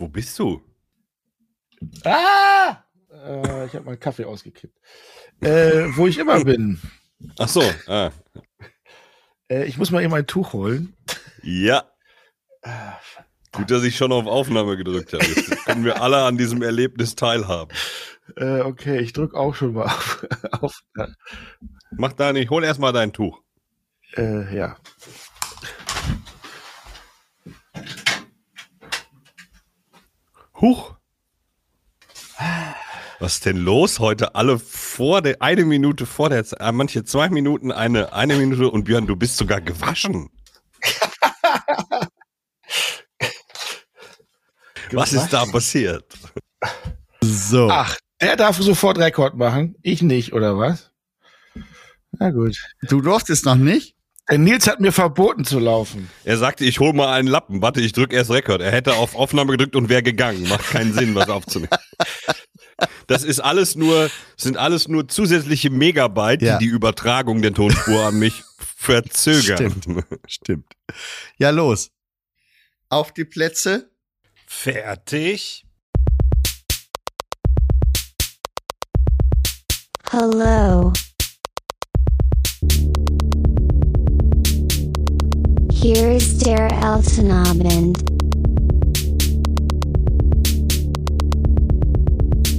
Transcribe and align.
Wo 0.00 0.08
bist 0.08 0.38
du? 0.38 0.62
Ah! 2.04 2.78
Äh, 3.12 3.66
ich 3.66 3.74
habe 3.74 3.84
meinen 3.84 4.00
Kaffee 4.00 4.24
ausgekippt. 4.24 4.78
Äh, 5.42 5.88
wo 5.94 6.06
ich 6.06 6.16
immer 6.16 6.42
bin. 6.42 6.80
Ach 7.38 7.48
so. 7.48 7.62
Ah. 7.86 8.10
Äh, 9.50 9.64
ich 9.66 9.76
muss 9.76 9.90
mal 9.90 10.02
eben 10.02 10.14
ein 10.14 10.26
Tuch 10.26 10.54
holen. 10.54 10.96
Ja. 11.42 11.84
Ah, 12.62 12.94
Gut, 13.52 13.70
dass 13.70 13.82
ich 13.82 13.96
schon 13.96 14.10
auf 14.12 14.26
Aufnahme 14.26 14.76
gedrückt 14.78 15.12
habe. 15.12 15.24
Jetzt 15.26 15.64
können 15.66 15.84
wir 15.84 16.00
alle 16.00 16.22
an 16.24 16.38
diesem 16.38 16.62
Erlebnis 16.62 17.14
teilhaben. 17.14 17.76
Äh, 18.36 18.60
okay, 18.60 19.00
ich 19.00 19.12
drücke 19.12 19.36
auch 19.36 19.54
schon 19.54 19.74
mal 19.74 19.84
auf. 19.86 20.26
auf 20.60 20.82
Mach 21.90 22.12
da 22.14 22.32
nicht, 22.32 22.48
hol 22.48 22.64
erstmal 22.64 22.92
dein 22.94 23.12
Tuch. 23.12 23.42
äh, 24.16 24.56
ja. 24.56 24.76
Huch. 30.60 30.94
Was 33.18 33.34
ist 33.34 33.46
denn 33.46 33.58
los 33.58 33.98
heute? 33.98 34.34
Alle 34.34 34.58
vor 34.58 35.22
der, 35.22 35.42
eine 35.42 35.64
Minute 35.64 36.06
vor 36.06 36.30
der, 36.30 36.44
äh, 36.58 36.72
manche 36.72 37.04
zwei 37.04 37.28
Minuten, 37.28 37.70
eine, 37.70 38.12
eine 38.12 38.36
Minute 38.36 38.70
und 38.70 38.84
Björn, 38.84 39.06
du 39.06 39.16
bist 39.16 39.36
sogar 39.36 39.60
gewaschen. 39.60 40.30
Was 44.92 45.12
ist 45.12 45.28
da 45.30 45.44
passiert? 45.46 46.04
So. 47.20 47.68
Ach, 47.70 47.96
der 48.20 48.36
darf 48.36 48.56
sofort 48.56 48.98
Rekord 48.98 49.36
machen. 49.36 49.76
Ich 49.82 50.02
nicht, 50.02 50.32
oder 50.32 50.58
was? 50.58 50.90
Na 52.12 52.30
gut. 52.30 52.56
Du 52.82 53.00
durftest 53.00 53.44
noch 53.44 53.54
nicht? 53.54 53.94
Der 54.30 54.38
Nils 54.38 54.68
hat 54.68 54.78
mir 54.80 54.92
verboten 54.92 55.44
zu 55.44 55.58
laufen. 55.58 56.08
Er 56.24 56.38
sagte, 56.38 56.64
ich 56.64 56.78
hol 56.78 56.92
mal 56.92 57.12
einen 57.12 57.26
Lappen. 57.26 57.62
Warte, 57.62 57.80
ich 57.80 57.92
drück 57.92 58.12
erst 58.12 58.30
Rekord. 58.30 58.60
Er 58.60 58.70
hätte 58.70 58.94
auf 58.94 59.16
Aufnahme 59.16 59.52
gedrückt 59.52 59.74
und 59.74 59.88
wäre 59.88 60.02
gegangen. 60.04 60.48
Macht 60.48 60.70
keinen 60.70 60.92
Sinn, 60.94 61.14
was 61.16 61.28
aufzunehmen. 61.28 61.70
Das 63.08 63.24
ist 63.24 63.40
alles 63.40 63.74
nur, 63.74 64.08
sind 64.36 64.56
alles 64.56 64.86
nur 64.88 65.08
zusätzliche 65.08 65.68
Megabyte, 65.70 66.42
Ja. 66.42 66.58
die 66.58 66.66
die 66.66 66.70
Übertragung 66.70 67.42
der 67.42 67.52
Tonspur 67.52 68.04
an 68.06 68.18
mich 68.20 68.42
verzögern. 68.76 69.72
Stimmt. 69.82 70.06
Stimmt. 70.28 70.72
Ja, 71.36 71.50
los. 71.50 71.90
Auf 72.88 73.12
die 73.12 73.24
Plätze. 73.24 73.90
Fertig. 74.46 75.66
Hello. 80.10 80.92
Hier 85.82 86.16
ist 86.16 86.44
der 86.44 86.70
Eltenabend. 86.70 87.98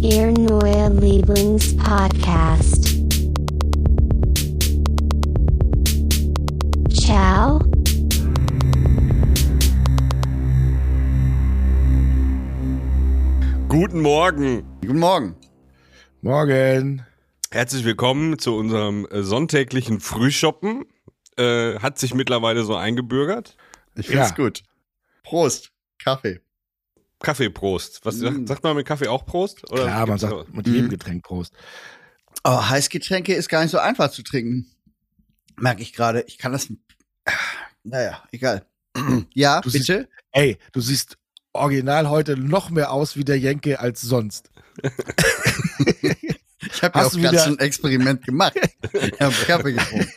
Ihr 0.01 0.31
neuer 0.31 0.89
Lieblingspodcast. 0.89 2.97
Ciao. 6.99 7.59
Guten 13.69 14.01
Morgen. 14.01 14.63
Guten 14.81 14.99
Morgen. 14.99 15.35
Morgen. 16.23 17.05
Herzlich 17.51 17.85
willkommen 17.85 18.39
zu 18.39 18.55
unserem 18.55 19.05
äh, 19.11 19.21
sonntäglichen 19.21 19.99
Frühshoppen. 19.99 20.85
Äh, 21.37 21.79
hat 21.79 21.97
sich 21.99 22.13
mittlerweile 22.13 22.63
so 22.63 22.75
eingebürgert. 22.75 23.55
Ich 23.95 24.07
find's 24.07 24.29
Ja. 24.29 24.35
gut. 24.35 24.63
Prost. 25.23 25.71
Kaffee. 25.99 26.41
Kaffeeprost. 27.19 28.01
Was 28.05 28.17
Mm. 28.17 28.45
sagt, 28.47 28.63
man 28.63 28.75
mit 28.75 28.87
Kaffee 28.87 29.07
auch 29.07 29.25
Prost? 29.25 29.69
Oder 29.71 29.83
Klar, 29.83 30.07
man 30.07 30.17
sagt 30.17 30.53
mit 30.53 30.67
jedem 30.67 30.85
Mhm. 30.85 30.89
Getränk 30.89 31.23
Prost. 31.23 31.53
Oh, 32.43 32.67
Heißgetränke 32.69 33.33
ist 33.35 33.47
gar 33.49 33.61
nicht 33.61 33.71
so 33.71 33.77
einfach 33.77 34.09
zu 34.11 34.23
trinken. 34.23 34.65
Merke 35.57 35.81
ich 35.83 35.93
gerade. 35.93 36.23
Ich 36.27 36.37
kann 36.39 36.51
das. 36.51 36.67
Naja, 37.83 38.23
egal. 38.31 38.65
Ja, 39.33 39.61
Du 39.61 39.69
siehst- 39.69 39.87
bitte. 39.87 40.09
Ey, 40.31 40.57
du 40.71 40.81
siehst 40.81 41.17
original 41.53 42.09
heute 42.09 42.35
noch 42.37 42.69
mehr 42.71 42.91
aus 42.91 43.15
wie 43.15 43.23
der 43.23 43.37
Jenke 43.39 43.79
als 43.79 44.01
sonst. 44.01 44.49
Ich 46.63 46.83
habe 46.83 46.97
ja 46.99 47.05
Hast 47.05 47.13
auch 47.15 47.17
wieder- 47.19 47.45
ein 47.45 47.59
Experiment 47.59 48.23
gemacht. 48.25 48.53
Ich 48.93 49.19
habe 49.19 49.33
Kaffee 49.45 49.73
getrunken. 49.73 50.09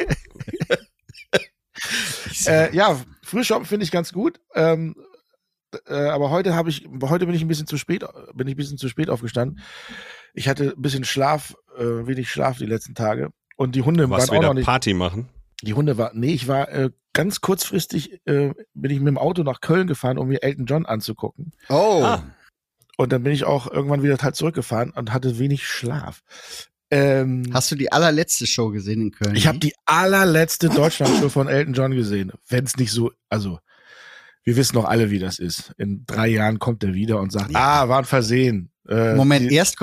Äh, 2.47 2.75
ja, 2.75 3.01
Frühschoppen 3.23 3.67
finde 3.67 3.85
ich 3.85 3.91
ganz 3.91 4.13
gut. 4.13 4.41
Ähm, 4.55 4.95
äh, 5.87 5.95
aber 5.95 6.31
heute 6.31 6.55
habe 6.55 6.71
ich, 6.71 6.87
heute 7.03 7.27
bin 7.27 7.35
ich 7.35 7.43
ein 7.43 7.49
bisschen 7.49 7.67
zu 7.67 7.77
spät, 7.79 8.05
bin 8.35 8.47
ich 8.47 8.55
ein 8.55 8.57
bisschen 8.57 8.79
zu 8.79 8.89
spät 8.89 9.11
aufgestanden. 9.11 9.61
Ich 10.35 10.49
hatte 10.49 10.75
ein 10.77 10.83
bisschen 10.83 11.05
Schlaf, 11.05 11.55
äh, 11.77 11.83
wenig 11.83 12.31
Schlaf 12.31 12.59
die 12.59 12.67
letzten 12.67 12.95
Tage. 12.95 13.31
Und 13.57 13.75
die 13.75 13.83
Hunde 13.83 14.09
Was 14.11 14.29
waren 14.29 14.31
auch 14.31 14.35
noch 14.35 14.41
wieder 14.43 14.55
nicht. 14.55 14.67
Party 14.67 14.95
machen? 14.95 15.29
Die 15.63 15.75
Hunde 15.75 15.97
waren, 15.97 16.19
nee, 16.19 16.33
ich 16.33 16.49
war 16.49 16.69
äh, 16.71 16.91
ganz 17.13 17.41
kurzfristig, 17.41 18.21
äh, 18.27 18.53
bin 18.75 18.91
ich 18.91 18.99
mit 18.99 19.09
dem 19.09 19.19
Auto 19.19 19.43
nach 19.43 19.61
Köln 19.61 19.87
gefahren, 19.87 20.19
um 20.19 20.29
mir 20.29 20.43
Elton 20.43 20.67
John 20.67 20.87
anzugucken. 20.87 21.53
oh, 21.69 22.03
Ah. 22.05 22.25
Und 22.97 23.13
dann 23.13 23.25
bin 23.25 23.33
ich 23.33 23.45
auch 23.45 23.69
irgendwann 23.69 24.05
wieder 24.05 24.17
halt 24.19 24.37
zurückgefahren 24.37 24.91
und 24.91 25.13
hatte 25.13 25.39
wenig 25.41 25.67
Schlaf. 25.67 26.23
Ähm, 26.95 27.51
hast 27.53 27.71
du 27.71 27.75
die 27.77 27.91
allerletzte 27.93 28.47
Show 28.47 28.69
gesehen 28.71 29.01
in 29.01 29.11
Köln? 29.11 29.35
ich 29.37 29.47
habe 29.47 29.59
die 29.59 29.75
allerletzte 29.87 30.69
Deutschlandshow 30.69 31.29
von 31.29 31.49
Elton 31.49 31.75
John 31.75 31.93
gesehen. 31.93 32.33
Wenn 32.49 32.65
es 32.65 32.77
nicht 32.77 32.93
so, 32.93 33.13
also 33.29 33.59
wir 34.45 34.57
wissen 34.57 34.75
doch 34.75 34.85
alle, 34.85 35.11
wie 35.11 35.19
das 35.19 35.39
ist. 35.39 35.73
In 35.79 36.05
drei 36.07 36.29
Jahren 36.29 36.59
kommt 36.59 36.85
er 36.85 36.95
wieder 36.95 37.21
und 37.21 37.33
sagt, 37.33 37.51
Ja. 37.51 37.83
ah, 37.83 37.89
war 37.89 37.99
ein 37.99 38.05
Versehen. 38.05 38.71
Äh, 38.89 39.15
Moment, 39.15 39.51
die, 39.51 39.55
erst 39.55 39.77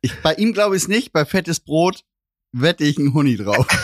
ich, 0.00 0.14
bei 0.22 0.34
ihm 0.34 0.52
glaube 0.52 0.74
ich 0.76 0.82
es 0.82 0.88
nicht, 0.88 1.12
bei 1.12 1.24
fettes 1.24 1.60
Brot 1.60 2.02
wette 2.52 2.84
ich 2.84 2.98
einen 2.98 3.14
Huni 3.14 3.36
drauf. 3.36 3.66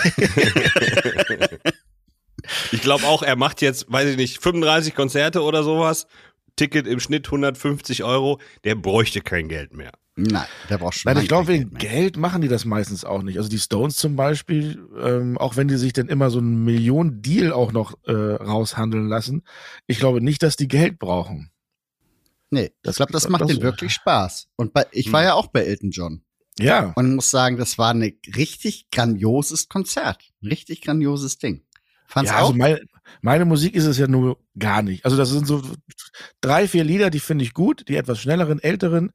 Ich 2.70 2.80
glaube 2.80 3.04
auch, 3.06 3.22
er 3.22 3.34
macht 3.34 3.60
jetzt, 3.60 3.90
weiß 3.90 4.08
ich 4.10 4.16
nicht, 4.16 4.40
35 4.40 4.94
Konzerte 4.94 5.42
oder 5.42 5.64
sowas. 5.64 6.06
Ticket 6.54 6.86
im 6.86 7.00
Schnitt 7.00 7.26
150 7.26 8.04
Euro. 8.04 8.40
Der 8.64 8.76
bräuchte 8.76 9.20
kein 9.20 9.48
Geld 9.48 9.74
mehr. 9.74 9.90
Nein, 10.18 10.46
der 10.70 10.78
braucht 10.78 10.94
schon. 10.94 11.12
Nein, 11.12 11.22
ich 11.22 11.28
glaube, 11.28 11.48
wegen 11.48 11.70
Geld. 11.74 11.80
Geld 11.92 12.16
machen 12.16 12.40
die 12.40 12.48
das 12.48 12.64
meistens 12.64 13.04
auch 13.04 13.22
nicht. 13.22 13.36
Also 13.36 13.50
die 13.50 13.58
Stones 13.58 13.96
zum 13.96 14.16
Beispiel, 14.16 14.82
ähm, 14.98 15.36
auch 15.36 15.56
wenn 15.56 15.68
die 15.68 15.76
sich 15.76 15.92
dann 15.92 16.08
immer 16.08 16.30
so 16.30 16.38
einen 16.38 16.64
Millionen-Deal 16.64 17.52
auch 17.52 17.72
noch 17.72 17.98
äh, 18.06 18.12
raushandeln 18.12 19.08
lassen, 19.08 19.42
ich 19.86 19.98
glaube 19.98 20.22
nicht, 20.22 20.42
dass 20.42 20.56
die 20.56 20.68
Geld 20.68 20.98
brauchen. 20.98 21.50
Nee, 22.50 22.72
Das- 22.82 22.94
ich 22.94 22.96
glaube, 22.96 23.12
das 23.12 23.28
macht 23.28 23.42
das- 23.42 23.48
denen 23.48 23.62
wirklich 23.62 23.92
Spaß. 23.92 24.48
Und 24.56 24.72
bei, 24.72 24.86
ich 24.92 25.12
war 25.12 25.20
Hm. 25.20 25.26
ja 25.26 25.34
auch 25.34 25.48
bei 25.48 25.64
Elton 25.64 25.90
John 25.90 26.22
Ja, 26.58 26.92
und 26.96 27.14
muss 27.16 27.30
sagen, 27.30 27.58
das 27.58 27.76
war 27.76 27.92
ein 27.92 28.00
richtig 28.34 28.88
grandioses 28.90 29.68
Konzert. 29.68 30.22
Ein 30.42 30.46
richtig 30.48 30.80
grandioses 30.80 31.36
Ding. 31.36 31.62
Fand's 32.06 32.30
ja 32.30 32.38
auch? 32.38 32.46
also 32.48 32.54
meine, 32.54 32.80
meine 33.20 33.44
Musik 33.44 33.74
ist 33.74 33.86
es 33.86 33.98
ja 33.98 34.06
nur 34.06 34.38
gar 34.58 34.82
nicht. 34.82 35.04
Also 35.04 35.16
das 35.16 35.30
sind 35.30 35.46
so 35.46 35.62
drei, 36.40 36.68
vier 36.68 36.84
Lieder, 36.84 37.10
die 37.10 37.20
finde 37.20 37.44
ich 37.44 37.54
gut, 37.54 37.88
die 37.88 37.96
etwas 37.96 38.20
schnelleren, 38.20 38.60
älteren 38.60 39.12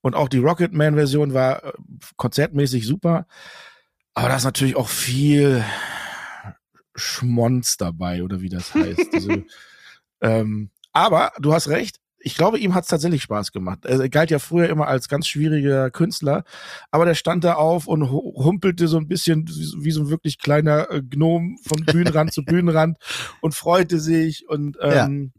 und 0.00 0.14
auch 0.14 0.28
die 0.28 0.38
Rocketman-Version 0.38 1.34
war 1.34 1.64
äh, 1.64 1.72
konzertmäßig 2.16 2.86
super. 2.86 3.26
Aber 4.14 4.28
da 4.28 4.36
ist 4.36 4.44
natürlich 4.44 4.76
auch 4.76 4.88
viel 4.88 5.64
Schmonz 6.94 7.76
dabei 7.76 8.22
oder 8.22 8.40
wie 8.40 8.48
das 8.48 8.74
heißt. 8.74 9.12
Diese, 9.12 9.44
ähm, 10.20 10.70
aber 10.92 11.32
du 11.38 11.52
hast 11.54 11.68
recht. 11.68 12.01
Ich 12.24 12.36
glaube, 12.36 12.58
ihm 12.58 12.74
hat 12.74 12.84
es 12.84 12.88
tatsächlich 12.90 13.22
Spaß 13.22 13.52
gemacht. 13.52 13.84
Er 13.84 14.08
galt 14.08 14.30
ja 14.30 14.38
früher 14.38 14.68
immer 14.68 14.86
als 14.88 15.08
ganz 15.08 15.26
schwieriger 15.26 15.90
Künstler, 15.90 16.44
aber 16.90 17.04
der 17.04 17.14
stand 17.14 17.44
da 17.44 17.54
auf 17.54 17.86
und 17.86 18.10
hu- 18.10 18.34
humpelte 18.44 18.88
so 18.88 18.96
ein 18.96 19.08
bisschen 19.08 19.46
wie, 19.48 19.84
wie 19.84 19.90
so 19.90 20.02
ein 20.02 20.08
wirklich 20.08 20.38
kleiner 20.38 20.90
äh, 20.90 21.02
Gnom 21.02 21.58
von 21.66 21.84
Bühnenrand 21.86 22.32
zu 22.32 22.44
Bühnenrand 22.44 22.98
und 23.40 23.54
freute 23.54 23.98
sich 24.00 24.48
und 24.48 24.76
ähm, 24.80 25.32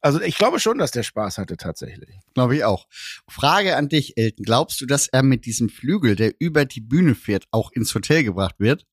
also 0.00 0.20
ich 0.20 0.36
glaube 0.36 0.60
schon, 0.60 0.78
dass 0.78 0.90
der 0.90 1.02
Spaß 1.02 1.38
hatte 1.38 1.56
tatsächlich. 1.56 2.18
Glaube 2.34 2.56
ich 2.56 2.64
auch. 2.64 2.86
Frage 3.28 3.76
an 3.76 3.88
dich, 3.88 4.16
Elton. 4.18 4.44
Glaubst 4.44 4.80
du, 4.80 4.86
dass 4.86 5.08
er 5.08 5.22
mit 5.22 5.46
diesem 5.46 5.68
Flügel, 5.70 6.14
der 6.14 6.32
über 6.38 6.64
die 6.66 6.80
Bühne 6.82 7.14
fährt, 7.14 7.46
auch 7.52 7.72
ins 7.72 7.94
Hotel 7.94 8.22
gebracht 8.24 8.56
wird? 8.58 8.84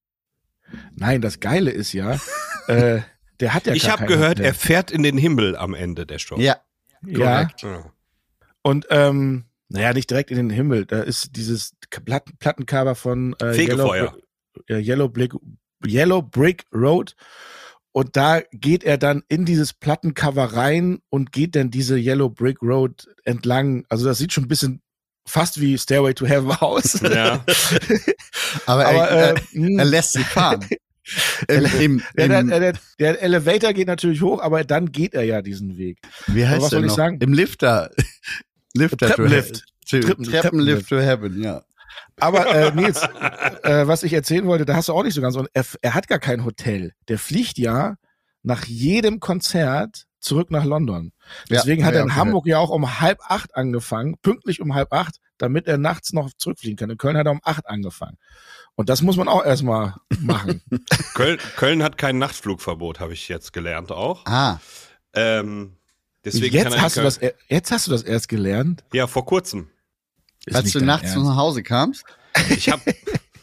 Nein, 0.96 1.20
das 1.22 1.40
Geile 1.42 1.72
ist 1.72 1.92
ja, 1.94 2.18
äh, 2.68 3.02
der 3.42 3.54
hat 3.54 3.66
ja 3.68 3.74
ich 3.74 3.90
habe 3.90 4.06
gehört, 4.06 4.38
Hotel. 4.40 4.46
er 4.46 4.54
fährt 4.54 4.90
in 4.92 5.04
den 5.04 5.18
Himmel 5.18 5.58
am 5.58 5.74
Ende 5.74 6.06
der 6.06 6.18
Show. 6.20 6.38
Ja, 6.40 6.44
ja, 6.46 6.62
korrekt. 7.06 7.62
Ja. 7.64 7.92
und 8.64 8.88
ähm, 8.90 9.46
naja, 9.70 9.94
nicht 9.94 10.10
direkt 10.10 10.32
in 10.32 10.38
den 10.38 10.50
Himmel. 10.50 10.86
Da 10.86 11.02
ist 11.02 11.36
dieses 11.38 11.76
Platten 11.90 12.38
Plattencover 12.38 12.94
von 12.96 13.36
äh, 13.42 13.46
Yellow, 13.46 13.54
Fegefeuer. 13.54 14.18
äh, 14.68 14.80
Yellow, 14.80 15.08
Brick, 15.08 15.34
Yellow 15.86 16.22
Brick 16.22 16.66
Road. 16.74 17.16
Und 17.94 18.16
da 18.18 18.42
geht 18.52 18.84
er 18.84 18.98
dann 18.98 19.24
in 19.30 19.46
dieses 19.46 19.74
Plattencover 19.74 20.54
rein 20.54 21.00
und 21.10 21.32
geht 21.32 21.56
dann 21.56 21.72
diese 21.72 21.98
Yellow 21.98 22.30
Brick 22.30 22.62
Road 22.62 23.08
entlang. 23.24 23.86
Also 23.90 24.06
das 24.06 24.18
sieht 24.18 24.34
schon 24.34 24.46
ein 24.46 24.50
bisschen 24.50 24.82
fast 25.26 25.62
wie 25.62 25.78
Stairway 25.78 26.14
to 26.14 26.26
Heaven 26.26 26.52
aus. 26.52 27.00
Ja. 27.02 27.44
Aber, 28.66 28.86
Aber 28.86 29.10
er, 29.10 29.36
äh, 29.36 29.42
er, 29.54 29.80
er 29.80 29.86
lässt 29.86 30.14
sie 30.14 30.24
fahren. 30.24 30.66
Im, 31.48 31.66
im, 31.80 32.04
der, 32.16 32.44
der, 32.44 32.74
der, 33.00 33.22
Elevator 33.22 33.74
geht 33.74 33.88
natürlich 33.88 34.22
hoch, 34.22 34.42
aber 34.42 34.64
dann 34.64 34.92
geht 34.92 35.14
er 35.14 35.24
ja 35.24 35.42
diesen 35.42 35.78
Weg. 35.78 36.00
wie 36.28 36.46
heißt 36.46 36.62
was 36.62 36.70
der 36.70 36.78
soll 36.78 36.86
ich 36.86 36.90
noch? 36.92 36.98
sagen? 36.98 37.18
Im 37.20 37.34
Lifter. 37.34 37.92
Lift 38.74 39.00
Treppenlift. 39.00 39.66
To 39.90 39.98
Treppen- 39.98 40.24
Treppenlift 40.24 40.90
to 40.90 41.00
Heaven, 41.00 41.42
ja. 41.42 41.64
Aber 42.18 42.48
äh, 42.54 42.74
Nils, 42.74 43.02
äh, 43.64 43.88
was 43.88 44.04
ich 44.04 44.14
erzählen 44.14 44.46
wollte, 44.46 44.66
da 44.66 44.76
hast 44.76 44.90
du 44.90 44.94
auch 44.94 45.04
nicht 45.04 45.16
so 45.16 45.22
ganz. 45.22 45.36
Und 45.36 45.50
er, 45.54 45.66
er 45.82 45.94
hat 45.94 46.08
gar 46.08 46.20
kein 46.20 46.46
Hotel. 46.46 46.94
Der 47.08 47.18
fliegt 47.18 47.58
ja 47.58 47.96
nach 48.44 48.66
jedem 48.66 49.20
Konzert 49.20 50.06
zurück 50.20 50.52
nach 50.52 50.66
London. 50.66 51.12
Deswegen 51.50 51.82
Ja, 51.82 51.88
hat 51.88 51.94
ja, 51.94 52.02
er 52.02 52.04
in 52.04 52.12
okay. 52.12 52.20
Hamburg 52.20 52.48
ja 52.48 52.60
auch 52.60 52.70
um 52.70 53.00
halb 53.00 53.20
acht 53.28 53.56
angefangen, 53.56 54.18
pünktlich 54.22 54.62
um 54.62 54.76
halb 54.76 54.94
acht, 54.94 55.18
damit 55.38 55.68
er 55.68 55.78
nachts 55.78 56.14
noch 56.14 56.30
zurückfliegen 56.38 56.78
kann. 56.78 56.92
In 56.92 56.98
Köln 56.98 57.18
hat 57.18 57.26
er 57.26 57.32
um 57.32 57.42
acht 57.44 57.68
angefangen. 57.68 58.18
Und 58.76 58.90
das 58.90 59.02
muss 59.02 59.18
man 59.18 59.28
auch 59.28 59.44
erstmal 59.46 59.96
machen. 60.20 60.62
Köln, 61.14 61.38
Köln 61.58 61.84
hat 61.84 61.98
kein 61.98 62.18
Nachtflugverbot, 62.18 63.00
habe 63.00 63.14
ich 63.14 63.28
jetzt 63.28 63.54
gelernt 63.54 63.92
auch. 63.92 64.26
Ah, 64.26 64.60
Ähm, 65.14 65.76
deswegen 66.26 66.56
jetzt, 66.56 66.80
hast 66.82 66.98
du 66.98 67.02
das, 67.02 67.20
jetzt 67.48 67.72
hast 67.72 67.88
du 67.88 67.92
das 67.92 68.02
erst 68.04 68.28
gelernt. 68.30 68.84
Ja, 68.94 69.08
vor 69.08 69.26
kurzem. 69.26 69.70
Ist 70.46 70.56
als 70.56 70.72
du 70.72 70.80
nachts 70.84 71.12
Ernst. 71.12 71.26
nach 71.28 71.36
Hause 71.36 71.62
kamst? 71.64 72.04
Ich 72.50 72.70
habe 72.70 72.82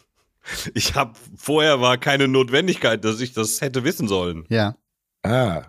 ich 0.74 0.94
hab, 0.94 1.16
vorher 1.36 1.80
war 1.80 1.98
keine 1.98 2.26
Notwendigkeit, 2.26 3.04
dass 3.04 3.20
ich 3.20 3.32
das 3.32 3.60
hätte 3.60 3.84
wissen 3.84 4.08
sollen. 4.08 4.44
Ja. 4.48 4.76
Ah. 5.22 5.62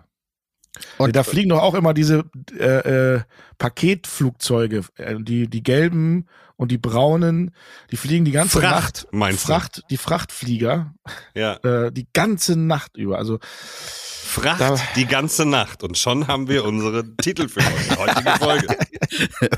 Und- 0.98 1.14
da 1.14 1.22
fliegen 1.22 1.50
doch 1.50 1.62
auch 1.62 1.74
immer 1.74 1.92
diese 1.94 2.24
äh, 2.58 3.16
äh, 3.16 3.20
Paketflugzeuge, 3.58 4.84
äh, 4.96 5.16
die, 5.20 5.48
die 5.48 5.62
gelben 5.62 6.26
und 6.60 6.70
die 6.70 6.78
braunen, 6.78 7.54
die 7.90 7.96
fliegen 7.96 8.26
die 8.26 8.32
ganze 8.32 8.60
Fracht, 8.60 9.04
Nacht. 9.04 9.06
meinst 9.12 9.44
du? 9.44 9.46
Fracht, 9.48 9.82
die 9.88 9.96
Frachtflieger, 9.96 10.92
Ja. 11.34 11.54
äh, 11.86 11.90
die 11.90 12.06
ganze 12.12 12.54
Nacht 12.56 12.96
über. 12.98 13.16
Also 13.18 13.38
Fracht 13.42 14.60
Da- 14.60 14.78
die 14.94 15.06
ganze 15.06 15.46
Nacht. 15.46 15.82
Und 15.82 15.96
schon 15.96 16.26
haben 16.26 16.48
wir 16.48 16.64
unsere 16.66 17.16
Titel 17.16 17.48
für 17.48 17.60
die 17.60 17.96
heutige 17.96 18.30
Folge. 18.38 18.66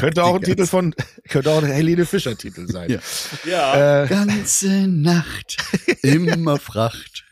könnte 0.00 0.24
auch 0.24 0.34
ein 0.34 0.40
Die 0.40 0.46
Titel 0.50 0.66
von, 0.66 0.94
könnte 1.28 1.50
auch 1.52 1.62
ein 1.62 1.70
Helene 1.70 2.04
Fischer 2.04 2.36
Titel 2.36 2.66
sein. 2.66 2.90
Ja. 2.90 2.98
Ja. 3.44 4.02
Äh, 4.04 4.08
Ganze 4.08 4.88
Nacht, 4.88 5.56
immer 6.02 6.58
Fracht. 6.58 7.24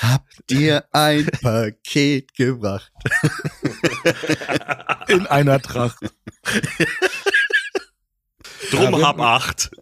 Habt 0.00 0.50
ihr 0.50 0.84
ein 0.92 1.26
Paket 1.26 2.32
gebracht? 2.34 2.92
in 5.08 5.26
einer 5.26 5.60
Tracht. 5.60 5.98
Drum 8.70 8.82
Ja, 8.84 8.92
wir- 8.92 9.06
hab 9.06 9.20
acht. 9.20 9.70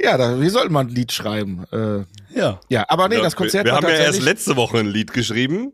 Ja, 0.00 0.16
da, 0.16 0.40
wie 0.40 0.48
sollte 0.48 0.70
man 0.70 0.86
ein 0.86 0.94
Lied 0.94 1.12
schreiben? 1.12 1.64
Äh, 1.72 2.04
Ja. 2.38 2.60
ja, 2.68 2.84
aber 2.88 3.08
nee, 3.08 3.16
Ja, 3.16 3.22
das 3.22 3.34
Konzert 3.36 3.64
wir, 3.64 3.72
wir 3.72 3.76
war 3.76 3.82
haben 3.82 3.88
ja 3.90 4.04
erst 4.04 4.22
letzte 4.22 4.54
Woche 4.56 4.78
ein 4.78 4.86
Lied 4.86 5.12
geschrieben. 5.12 5.72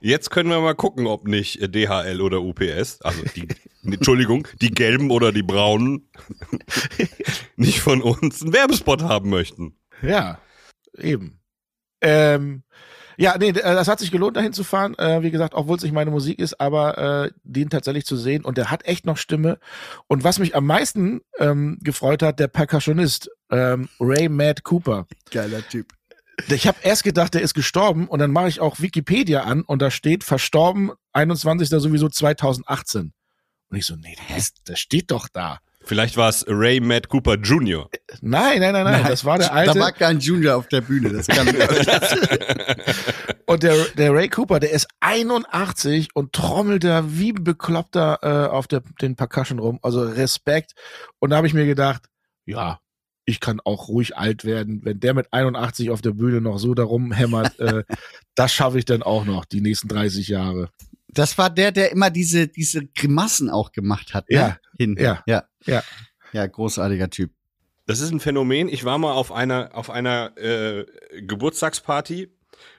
Jetzt 0.00 0.30
können 0.30 0.48
wir 0.48 0.60
mal 0.60 0.74
gucken, 0.74 1.06
ob 1.06 1.28
nicht 1.28 1.58
DHL 1.74 2.22
oder 2.22 2.40
UPS, 2.40 3.02
also 3.02 3.22
die, 3.36 3.48
Entschuldigung, 3.84 4.48
die 4.62 4.70
gelben 4.70 5.10
oder 5.10 5.30
die 5.30 5.42
braunen, 5.42 6.08
nicht 7.56 7.80
von 7.80 8.00
uns 8.00 8.40
einen 8.40 8.54
Werbespot 8.54 9.02
haben 9.02 9.28
möchten. 9.28 9.76
Ja, 10.00 10.38
eben. 10.96 11.38
Ähm, 12.00 12.62
ja, 13.20 13.36
nee, 13.38 13.50
äh, 13.50 13.52
das 13.52 13.86
hat 13.86 13.98
sich 13.98 14.10
gelohnt, 14.10 14.38
dahin 14.38 14.54
zu 14.54 14.64
fahren. 14.64 14.94
Äh, 14.96 15.22
wie 15.22 15.30
gesagt, 15.30 15.52
obwohl 15.54 15.76
es 15.76 15.82
nicht 15.82 15.92
meine 15.92 16.10
Musik 16.10 16.38
ist, 16.38 16.58
aber 16.58 17.26
äh, 17.26 17.30
den 17.44 17.68
tatsächlich 17.68 18.06
zu 18.06 18.16
sehen. 18.16 18.46
Und 18.46 18.56
der 18.56 18.70
hat 18.70 18.86
echt 18.86 19.04
noch 19.04 19.18
Stimme. 19.18 19.58
Und 20.06 20.24
was 20.24 20.38
mich 20.38 20.56
am 20.56 20.64
meisten 20.64 21.20
ähm, 21.38 21.76
gefreut 21.82 22.22
hat, 22.22 22.40
der 22.40 22.48
Percussionist 22.48 23.30
ähm, 23.50 23.90
Ray 24.00 24.30
Matt 24.30 24.64
Cooper. 24.64 25.06
Geiler 25.30 25.60
Typ. 25.68 25.92
Ich 26.48 26.66
habe 26.66 26.78
erst 26.82 27.04
gedacht, 27.04 27.34
der 27.34 27.42
ist 27.42 27.52
gestorben. 27.52 28.08
Und 28.08 28.20
dann 28.20 28.30
mache 28.30 28.48
ich 28.48 28.60
auch 28.60 28.80
Wikipedia 28.80 29.42
an 29.42 29.64
und 29.64 29.82
da 29.82 29.90
steht 29.90 30.24
verstorben 30.24 30.92
21. 31.12 31.68
sowieso 31.68 32.08
2018. 32.08 33.12
Und 33.68 33.76
ich 33.76 33.84
so, 33.84 33.96
nee, 33.96 34.16
das, 34.34 34.54
das 34.64 34.80
steht 34.80 35.10
doch 35.10 35.28
da. 35.28 35.58
Vielleicht 35.82 36.16
war 36.16 36.28
es 36.28 36.44
Ray 36.46 36.78
Matt 36.80 37.08
Cooper 37.08 37.36
Jr. 37.36 37.88
Nein, 38.20 38.60
nein, 38.60 38.72
nein, 38.72 38.84
nein, 38.84 39.04
das 39.08 39.24
war 39.24 39.38
der 39.38 39.52
alte. 39.52 39.74
Da 39.74 39.80
war 39.80 39.92
kein 39.92 40.18
Junior 40.20 40.56
auf 40.56 40.68
der 40.68 40.82
Bühne. 40.82 41.10
Das 41.10 41.26
kann 41.26 41.48
Und 43.46 43.62
der, 43.62 43.84
der 43.96 44.14
Ray 44.14 44.28
Cooper, 44.28 44.60
der 44.60 44.70
ist 44.70 44.86
81 45.00 46.10
und 46.14 46.32
trommelt 46.32 46.84
da 46.84 47.04
wie 47.18 47.32
ein 47.32 47.42
Bekloppter 47.42 48.18
äh, 48.22 48.48
auf 48.48 48.68
der, 48.68 48.82
den 49.00 49.16
Percussion 49.16 49.58
rum. 49.58 49.80
Also 49.82 50.02
Respekt. 50.02 50.74
Und 51.18 51.30
da 51.30 51.36
habe 51.36 51.46
ich 51.46 51.54
mir 51.54 51.66
gedacht, 51.66 52.02
ja, 52.44 52.78
ich 53.24 53.40
kann 53.40 53.60
auch 53.64 53.88
ruhig 53.88 54.16
alt 54.16 54.44
werden. 54.44 54.84
Wenn 54.84 55.00
der 55.00 55.14
mit 55.14 55.32
81 55.32 55.90
auf 55.90 56.02
der 56.02 56.12
Bühne 56.12 56.40
noch 56.40 56.58
so 56.58 56.74
darum 56.74 57.10
hämmert, 57.10 57.58
äh, 57.58 57.84
das 58.34 58.52
schaffe 58.52 58.78
ich 58.78 58.84
dann 58.84 59.02
auch 59.02 59.24
noch, 59.24 59.44
die 59.44 59.60
nächsten 59.60 59.88
30 59.88 60.28
Jahre. 60.28 60.70
Das 61.08 61.38
war 61.38 61.50
der, 61.50 61.72
der 61.72 61.90
immer 61.90 62.10
diese, 62.10 62.46
diese 62.46 62.86
Grimassen 62.86 63.50
auch 63.50 63.72
gemacht 63.72 64.14
hat. 64.14 64.28
Ne? 64.30 64.36
Ja. 64.36 64.58
Hin. 64.80 64.96
Ja. 64.98 65.22
Ja. 65.26 65.44
Ja. 65.66 65.82
Ja, 66.32 66.46
großartiger 66.46 67.10
Typ. 67.10 67.32
Das 67.86 68.00
ist 68.00 68.12
ein 68.12 68.20
Phänomen. 68.20 68.68
Ich 68.68 68.84
war 68.84 68.96
mal 68.98 69.12
auf 69.12 69.30
einer, 69.32 69.70
auf 69.74 69.90
einer 69.90 70.36
äh, 70.38 70.86
Geburtstagsparty, 71.20 72.32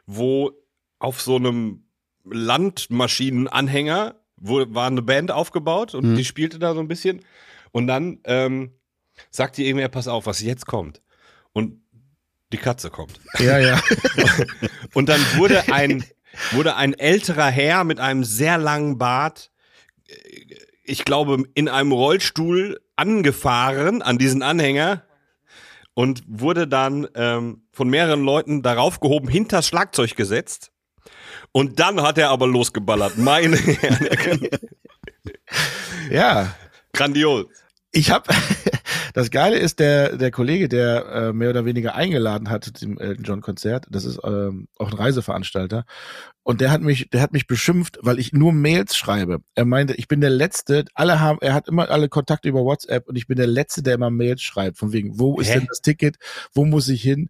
wo 0.08 0.52
auf 1.00 1.22
so 1.22 1.36
einem 1.36 1.84
Landmaschinenanhänger 2.26 4.16
wo, 4.38 4.64
war 4.74 4.88
eine 4.88 5.02
Band 5.04 5.30
aufgebaut 5.32 5.94
und 5.94 6.12
Mhm. 6.12 6.16
die 6.16 6.26
spielte 6.26 6.58
da 6.58 6.74
so 6.74 6.80
ein 6.80 6.88
bisschen. 6.88 7.24
Und 7.72 7.86
dann 7.88 8.20
ähm, 8.24 8.72
sagte 9.30 9.62
irgendwer, 9.62 9.90
pass 9.90 10.08
auf, 10.08 10.26
was 10.26 10.42
jetzt 10.42 10.66
kommt. 10.66 11.02
Und 11.54 11.82
die 12.52 12.58
Katze 12.58 12.90
kommt. 12.90 13.20
Ja, 13.38 13.60
ja. 13.60 13.80
Und 14.94 15.08
dann 15.10 15.22
wurde 15.38 15.72
ein, 15.72 16.04
wurde 16.52 16.76
ein 16.76 16.94
älterer 16.94 17.48
Herr 17.50 17.84
mit 17.84 18.00
einem 18.00 18.24
sehr 18.24 18.58
langen 18.58 18.98
Bart, 18.98 19.52
äh, 20.08 20.56
ich 20.92 21.06
glaube, 21.06 21.46
in 21.54 21.70
einem 21.70 21.94
Rollstuhl 21.94 22.82
angefahren 22.98 24.02
an 24.02 24.18
diesen 24.18 24.44
Anhänger 24.44 25.04
und 25.94 26.22
wurde 26.28 26.68
dann 26.68 27.08
ähm, 27.16 27.64
von 27.72 27.90
mehreren 27.90 28.24
Leuten 28.24 28.62
darauf 28.62 29.00
gehoben, 29.00 29.30
hinters 29.30 29.68
Schlagzeug 29.68 30.16
gesetzt. 30.18 30.72
Und 31.54 31.80
dann 31.80 32.02
hat 32.02 32.18
er 32.18 32.30
aber 32.30 32.46
losgeballert. 32.46 33.18
Meine 33.18 33.56
Herren, 33.58 34.48
ja. 36.10 36.56
grandios. 36.94 37.46
Ich 37.94 38.12
habe 38.12 38.30
das 39.14 39.32
Geile 39.32 39.58
ist 39.58 39.80
der 39.80 40.18
der 40.18 40.32
Kollege, 40.32 40.68
der 40.70 41.06
äh, 41.06 41.34
mehr 41.34 41.50
oder 41.50 41.66
weniger 41.66 41.96
eingeladen 41.96 42.50
hat 42.50 42.66
zum 42.66 42.98
Elton 42.98 43.24
John 43.24 43.42
Konzert. 43.42 43.86
Das 43.90 44.06
ist 44.06 44.20
ähm, 44.24 44.68
auch 44.78 44.92
ein 44.92 44.98
Reiseveranstalter 44.98 45.86
und 46.44 46.62
der 46.62 46.72
hat 46.72 46.82
mich 46.82 47.10
der 47.10 47.22
hat 47.22 47.34
mich 47.34 47.48
beschimpft, 47.48 48.00
weil 48.02 48.20
ich 48.20 48.34
nur 48.34 48.54
Mails 48.54 48.96
schreibe. 48.96 49.40
Er 49.56 49.66
meinte, 49.66 49.94
ich 49.96 50.08
bin 50.08 50.22
der 50.22 50.30
letzte. 50.30 50.86
Alle 50.94 51.20
haben 51.20 51.40
er 51.42 51.54
hat 51.54 51.68
immer 51.68 51.90
alle 51.90 52.10
Kontakte 52.10 52.50
über 52.50 52.64
WhatsApp 52.64 53.08
und 53.08 53.16
ich 53.16 53.28
bin 53.28 53.38
der 53.38 53.48
letzte, 53.48 53.84
der 53.84 53.96
immer 53.96 54.10
Mails 54.10 54.42
schreibt 54.42 54.78
von 54.78 54.94
wegen, 54.94 55.20
wo 55.20 55.40
ist 55.40 55.50
Hä? 55.50 55.60
denn 55.60 55.68
das 55.68 55.82
Ticket? 55.82 56.18
Wo 56.54 56.66
muss 56.66 56.90
ich 56.90 57.02
hin? 57.02 57.30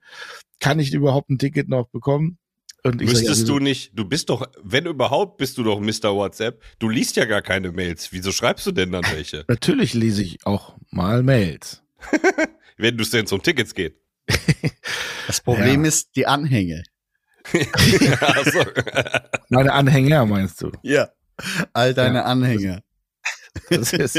Kann 0.59 0.79
ich 0.79 0.93
überhaupt 0.93 1.29
ein 1.29 1.39
Ticket 1.39 1.69
noch 1.69 1.87
bekommen? 1.87 2.37
Und 2.83 3.01
ich 3.01 3.09
sag, 3.09 3.23
ja, 3.23 3.29
Müsstest 3.29 3.49
du 3.49 3.59
nicht, 3.59 3.91
du 3.93 4.05
bist 4.05 4.29
doch, 4.29 4.47
wenn 4.63 4.85
überhaupt, 4.85 5.37
bist 5.37 5.57
du 5.57 5.63
doch 5.63 5.79
Mr. 5.79 6.15
WhatsApp. 6.15 6.63
Du 6.79 6.89
liest 6.89 7.15
ja 7.15 7.25
gar 7.25 7.41
keine 7.41 7.71
Mails. 7.71 8.11
Wieso 8.11 8.31
schreibst 8.31 8.65
du 8.65 8.71
denn 8.71 8.91
dann 8.91 9.03
welche? 9.11 9.45
Natürlich 9.47 9.93
lese 9.93 10.23
ich 10.23 10.45
auch 10.45 10.75
mal 10.89 11.21
Mails. 11.21 11.80
wenn 12.77 12.97
du 12.97 13.03
es 13.03 13.09
denn 13.11 13.27
zum 13.27 13.41
Tickets 13.41 13.73
geht. 13.73 13.97
Das 15.27 15.39
Problem 15.41 15.83
Ja. 15.83 15.87
ist 15.87 16.15
die 16.15 16.25
Anhänge. 16.27 16.83
Also, 18.21 18.63
Meine 19.49 19.71
Anhänger 19.71 20.25
meinst 20.25 20.61
du? 20.61 20.71
Ja. 20.83 21.09
All 21.73 21.93
deine 21.93 22.25
Anhänger. 22.25 22.81
Das 23.69 23.93
ist, 23.93 24.15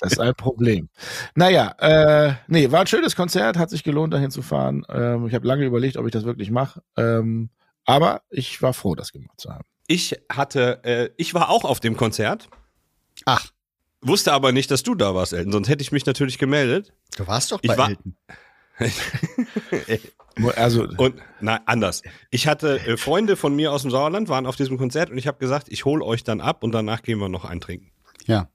das 0.00 0.12
ist 0.12 0.20
ein 0.20 0.34
Problem. 0.34 0.88
Naja, 1.34 1.74
äh, 1.78 2.34
nee, 2.48 2.70
war 2.70 2.80
ein 2.80 2.86
schönes 2.86 3.14
Konzert, 3.16 3.56
hat 3.56 3.70
sich 3.70 3.82
gelohnt, 3.84 4.12
dahin 4.14 4.30
zu 4.30 4.42
fahren. 4.42 4.84
Ähm, 4.88 5.26
ich 5.26 5.34
habe 5.34 5.46
lange 5.46 5.64
überlegt, 5.64 5.96
ob 5.96 6.06
ich 6.06 6.12
das 6.12 6.24
wirklich 6.24 6.50
mache. 6.50 6.82
Ähm, 6.96 7.50
aber 7.84 8.22
ich 8.30 8.60
war 8.62 8.74
froh, 8.74 8.94
das 8.94 9.12
gemacht 9.12 9.40
zu 9.40 9.50
haben. 9.50 9.64
ich 9.86 10.20
hatte, 10.30 10.82
äh, 10.84 11.10
ich 11.16 11.32
war 11.34 11.48
auch 11.48 11.64
auf 11.64 11.80
dem 11.80 11.96
Konzert, 11.96 12.48
Ach, 13.24 13.46
wusste 14.00 14.32
aber 14.32 14.52
nicht, 14.52 14.70
dass 14.70 14.82
du 14.82 14.94
da 14.94 15.14
warst, 15.14 15.32
Elton, 15.32 15.52
sonst 15.52 15.68
hätte 15.68 15.82
ich 15.82 15.92
mich 15.92 16.06
natürlich 16.06 16.38
gemeldet. 16.38 16.92
du 17.16 17.26
warst 17.26 17.52
doch 17.52 17.58
Ich 17.62 17.68
bei 17.68 17.76
war- 17.78 17.88
Elton. 17.90 18.16
Also, 20.54 20.86
Und, 20.98 21.16
nein, 21.40 21.58
anders. 21.66 22.02
Ich 22.30 22.46
hatte 22.46 22.78
äh, 22.86 22.96
Freunde 22.96 23.34
von 23.34 23.56
mir 23.56 23.72
aus 23.72 23.82
dem 23.82 23.90
Sauerland, 23.90 24.28
waren 24.28 24.46
auf 24.46 24.54
diesem 24.54 24.78
Konzert 24.78 25.10
und 25.10 25.18
ich 25.18 25.26
habe 25.26 25.38
gesagt, 25.38 25.66
ich 25.68 25.84
hole 25.84 26.04
euch 26.04 26.22
dann 26.22 26.40
ab 26.40 26.62
und 26.62 26.70
danach 26.70 27.02
gehen 27.02 27.18
wir 27.18 27.28
noch 27.28 27.44
eintrinken. 27.44 27.90
Ja. 28.26 28.48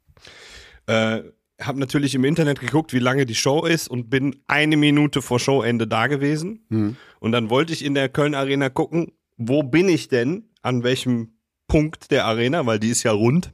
Äh, 0.86 1.24
habe 1.60 1.80
natürlich 1.82 2.16
im 2.16 2.24
Internet 2.24 2.62
geguckt, 2.62 2.94
wie 2.94 3.00
lange 3.00 3.26
die 3.26 3.36
Show 3.36 3.66
ist 3.66 3.90
und 3.90 4.10
bin 4.10 4.38
eine 4.48 4.78
Minute 4.78 5.22
vor 5.22 5.40
Showende 5.42 5.86
da 5.86 6.08
gewesen. 6.08 6.66
Hm. 6.70 6.96
Und 7.20 7.32
dann 7.34 7.50
wollte 7.50 7.74
ich 7.74 7.84
in 7.84 7.96
der 7.96 8.08
Köln 8.08 8.34
Arena 8.34 8.70
gucken, 8.70 9.12
wo 9.36 9.62
bin 9.62 9.90
ich 9.90 10.08
denn, 10.08 10.50
an 10.62 10.84
welchem 10.84 11.34
Punkt 11.68 12.12
der 12.12 12.24
Arena, 12.26 12.66
weil 12.66 12.80
die 12.80 12.90
ist 12.92 13.04
ja 13.04 13.12
rund 13.12 13.54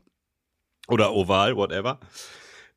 oder 0.89 1.13
oval, 1.13 1.55
whatever. 1.55 1.99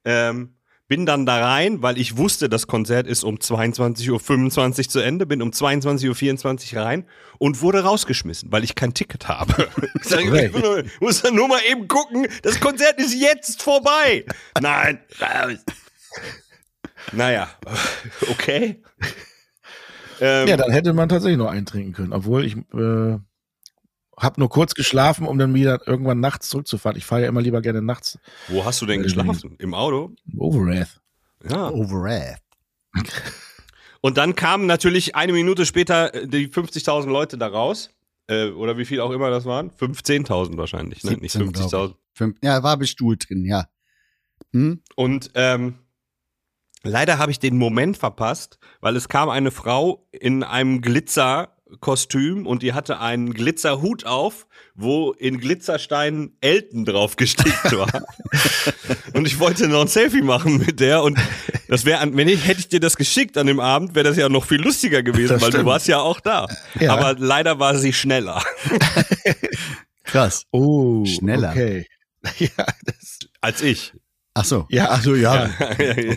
Ähm, 0.04 0.54
bin 0.88 1.06
dann 1.06 1.24
da 1.24 1.40
rein, 1.42 1.80
weil 1.80 1.96
ich 1.96 2.18
wusste, 2.18 2.50
das 2.50 2.66
Konzert 2.66 3.06
ist 3.06 3.24
um 3.24 3.36
22.25 3.36 4.78
Uhr 4.84 4.88
zu 4.90 5.00
Ende, 5.00 5.24
bin 5.24 5.40
um 5.40 5.50
22.24 5.50 6.76
Uhr 6.76 6.82
rein 6.82 7.06
und 7.38 7.62
wurde 7.62 7.82
rausgeschmissen, 7.84 8.52
weil 8.52 8.62
ich 8.62 8.74
kein 8.74 8.92
Ticket 8.92 9.28
habe. 9.28 9.68
Ich 10.02 10.08
sag, 10.08 10.20
ich 10.20 10.52
nur- 10.52 10.82
muss 11.00 11.22
dann 11.22 11.34
nur 11.36 11.48
mal 11.48 11.60
eben 11.70 11.88
gucken, 11.88 12.26
das 12.42 12.60
Konzert 12.60 12.98
ist 13.00 13.14
jetzt 13.14 13.62
vorbei. 13.62 14.26
Nein, 14.60 14.98
raus. 15.20 15.58
Naja, 17.12 17.48
okay. 18.30 18.82
Ähm, 20.20 20.48
Ja, 20.48 20.56
dann 20.56 20.72
hätte 20.72 20.92
man 20.92 21.08
tatsächlich 21.08 21.38
noch 21.38 21.50
eintrinken 21.50 21.92
können, 21.94 22.12
obwohl 22.12 22.44
ich 22.44 22.56
äh, 22.56 23.18
habe 24.18 24.40
nur 24.40 24.48
kurz 24.48 24.74
geschlafen, 24.74 25.26
um 25.26 25.38
dann 25.38 25.54
wieder 25.54 25.86
irgendwann 25.86 26.20
nachts 26.20 26.48
zurückzufahren. 26.48 26.98
Ich 26.98 27.04
fahre 27.04 27.22
ja 27.22 27.28
immer 27.28 27.40
lieber 27.40 27.62
gerne 27.62 27.82
nachts. 27.82 28.18
wo 28.48 28.64
hast 28.64 28.80
du 28.82 28.86
denn 28.86 29.02
geschlafen? 29.02 29.56
Im 29.58 29.74
Auto? 29.74 30.14
Overath. 30.36 31.00
Ja. 31.48 31.70
Overrath. 31.70 32.40
Und 34.00 34.18
dann 34.18 34.34
kamen 34.34 34.66
natürlich 34.66 35.14
eine 35.14 35.32
Minute 35.32 35.64
später 35.64 36.12
äh, 36.12 36.26
die 36.26 36.48
50.000 36.48 37.06
Leute 37.06 37.38
da 37.38 37.46
raus. 37.46 37.90
Äh, 38.26 38.50
oder 38.50 38.76
wie 38.76 38.84
viel 38.84 39.00
auch 39.00 39.10
immer 39.12 39.30
das 39.30 39.44
waren? 39.44 39.70
15.000 39.70 40.56
wahrscheinlich, 40.56 41.04
ne? 41.04 41.12
nicht 41.12 41.32
17, 41.32 41.52
glaub 41.52 41.72
50.000. 41.72 41.94
Fünf, 42.14 42.36
ja, 42.42 42.62
war 42.62 42.76
bestuhlt 42.76 43.28
drin, 43.28 43.44
ja. 43.44 43.68
Hm? 44.52 44.82
Und 44.96 45.30
ähm, 45.34 45.78
leider 46.82 47.18
habe 47.18 47.30
ich 47.30 47.38
den 47.38 47.56
Moment 47.56 47.96
verpasst, 47.96 48.58
weil 48.80 48.96
es 48.96 49.08
kam 49.08 49.28
eine 49.28 49.50
Frau 49.50 50.06
in 50.10 50.42
einem 50.42 50.82
Glitzerkostüm 51.72 52.46
und 52.46 52.62
die 52.62 52.72
hatte 52.72 53.00
einen 53.00 53.32
Glitzerhut 53.32 54.04
auf, 54.04 54.46
wo 54.74 55.12
in 55.12 55.38
Glitzersteinen 55.38 56.36
Elton 56.40 56.84
drauf 56.84 57.16
gestickt 57.16 57.72
war. 57.76 58.04
und 59.14 59.26
ich 59.26 59.38
wollte 59.38 59.68
noch 59.68 59.82
ein 59.82 59.88
Selfie 59.88 60.22
machen 60.22 60.58
mit 60.58 60.80
der 60.80 61.02
und 61.02 61.18
das 61.68 61.84
wäre, 61.84 62.06
wenn 62.14 62.28
ich 62.28 62.46
hätte 62.46 62.60
ich 62.60 62.68
dir 62.68 62.80
das 62.80 62.96
geschickt 62.96 63.38
an 63.38 63.46
dem 63.46 63.60
Abend, 63.60 63.94
wäre 63.94 64.08
das 64.08 64.16
ja 64.16 64.28
noch 64.28 64.44
viel 64.44 64.60
lustiger 64.60 65.02
gewesen, 65.02 65.40
weil 65.40 65.50
du 65.50 65.64
warst 65.64 65.88
ja 65.88 66.00
auch 66.00 66.20
da. 66.20 66.46
Ja. 66.78 66.94
Aber 66.94 67.14
leider 67.18 67.58
war 67.58 67.76
sie 67.76 67.92
schneller 67.92 68.42
Krass. 70.04 70.44
Oh, 70.50 71.04
Schneller. 71.04 71.50
Okay. 71.50 71.86
Ja, 72.38 72.66
das, 72.84 73.18
als 73.40 73.62
ich. 73.62 73.92
Ach 74.34 74.44
so. 74.44 74.66
ja, 74.70 74.88
Ach 74.90 75.02
so, 75.02 75.14
ja. 75.14 75.46
ja. 75.46 75.76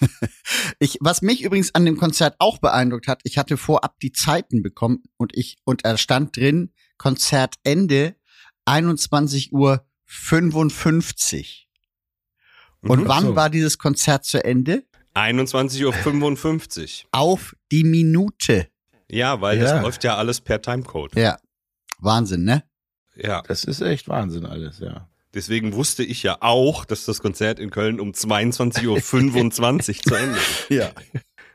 Ich, 0.78 0.98
was 1.00 1.22
mich 1.22 1.42
übrigens 1.42 1.74
an 1.74 1.84
dem 1.84 1.96
Konzert 1.96 2.36
auch 2.38 2.58
beeindruckt 2.58 3.08
hat, 3.08 3.20
ich 3.24 3.38
hatte 3.38 3.56
vorab 3.56 3.98
die 4.00 4.12
Zeiten 4.12 4.62
bekommen 4.62 5.02
und 5.16 5.36
ich, 5.36 5.56
und 5.64 5.84
da 5.84 5.96
stand 5.96 6.36
drin, 6.36 6.72
Konzertende 6.98 8.14
21 8.66 9.52
Uhr 9.52 9.84
55. 10.04 11.68
Und 12.82 13.00
Mhm. 13.02 13.08
wann 13.08 13.24
so. 13.24 13.36
war 13.36 13.50
dieses 13.50 13.78
Konzert 13.78 14.24
zu 14.24 14.44
Ende? 14.44 14.84
21.55 15.14 17.04
Uhr. 17.04 17.08
Auf 17.12 17.56
die 17.72 17.84
Minute. 17.84 18.68
Ja, 19.10 19.40
weil 19.40 19.58
Ja. 19.58 19.64
das 19.74 19.82
läuft 19.82 20.04
ja 20.04 20.16
alles 20.16 20.40
per 20.40 20.60
Timecode. 20.62 21.14
Ja. 21.16 21.38
Wahnsinn, 21.98 22.44
ne? 22.44 22.64
Ja. 23.16 23.42
das 23.42 23.64
ist 23.64 23.80
echt 23.80 24.08
Wahnsinn 24.08 24.44
alles, 24.44 24.80
ja. 24.80 25.08
Deswegen 25.34 25.72
wusste 25.74 26.04
ich 26.04 26.22
ja 26.22 26.38
auch, 26.40 26.84
dass 26.84 27.04
das 27.04 27.20
Konzert 27.20 27.58
in 27.58 27.70
Köln 27.70 28.00
um 28.00 28.12
22.25 28.12 28.86
Uhr 28.88 30.02
zu 30.02 30.14
Ende 30.14 30.38
ist. 30.68 30.70
Ja. 30.70 30.90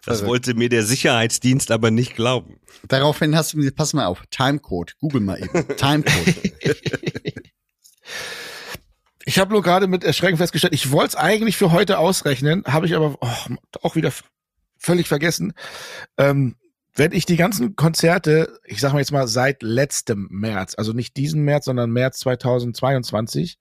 Das 0.05 0.25
wollte 0.25 0.53
mir 0.53 0.69
der 0.69 0.83
Sicherheitsdienst 0.83 1.71
aber 1.71 1.91
nicht 1.91 2.15
glauben. 2.15 2.59
Daraufhin 2.87 3.35
hast 3.35 3.53
du 3.53 3.57
mir, 3.57 3.71
pass 3.71 3.93
mal 3.93 4.05
auf, 4.05 4.23
Timecode. 4.31 4.95
Google 4.99 5.21
mal 5.21 5.39
eben. 5.41 5.67
Timecode. 5.77 6.35
Ich 9.25 9.37
habe 9.37 9.51
nur 9.51 9.61
gerade 9.61 9.87
mit 9.87 10.03
Erschrecken 10.03 10.37
festgestellt, 10.37 10.73
ich 10.73 10.91
wollte 10.91 11.09
es 11.09 11.15
eigentlich 11.15 11.55
für 11.57 11.71
heute 11.71 11.99
ausrechnen, 11.99 12.63
habe 12.65 12.87
ich 12.87 12.95
aber 12.95 13.17
oh, 13.21 13.55
auch 13.83 13.95
wieder 13.95 14.11
völlig 14.77 15.07
vergessen. 15.07 15.53
Ähm, 16.17 16.55
wenn 16.95 17.11
ich 17.11 17.25
die 17.25 17.35
ganzen 17.35 17.75
Konzerte, 17.75 18.59
ich 18.65 18.81
sag 18.81 18.93
mal 18.93 18.99
jetzt 18.99 19.11
mal 19.11 19.27
seit 19.27 19.61
letztem 19.61 20.27
März, 20.31 20.73
also 20.75 20.93
nicht 20.93 21.15
diesen 21.15 21.43
März, 21.43 21.65
sondern 21.65 21.91
März 21.91 22.19
2022, 22.19 23.59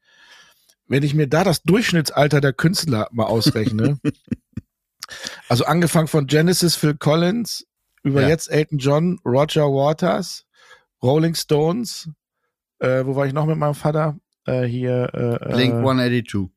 wenn 0.88 1.02
ich 1.02 1.14
mir 1.14 1.28
da 1.28 1.45
das 1.45 1.62
Durchschnittsalter 1.62 2.40
der 2.40 2.52
Künstler 2.52 3.09
mal 3.12 3.26
ausrechne, 3.26 3.99
also 5.49 5.64
angefangen 5.64 6.09
von 6.09 6.26
Genesis, 6.26 6.76
Phil 6.76 6.95
Collins, 6.97 7.66
über 8.02 8.23
Ja. 8.23 8.28
jetzt 8.28 8.50
Elton 8.50 8.78
John, 8.78 9.18
Roger 9.25 9.66
Waters, 9.66 10.45
Rolling 11.02 11.35
Stones, 11.35 12.11
äh, 12.80 13.04
wo 13.04 13.16
war 13.16 13.26
ich 13.26 13.33
noch 13.33 13.47
mit 13.47 13.59
meinem 13.59 13.75
Vater? 13.75 14.18
Äh, 14.47 14.64
hier, 14.64 15.11
äh, 15.12 15.52
Blink 15.52 15.75
äh, 15.75 15.78
182. 15.78 16.49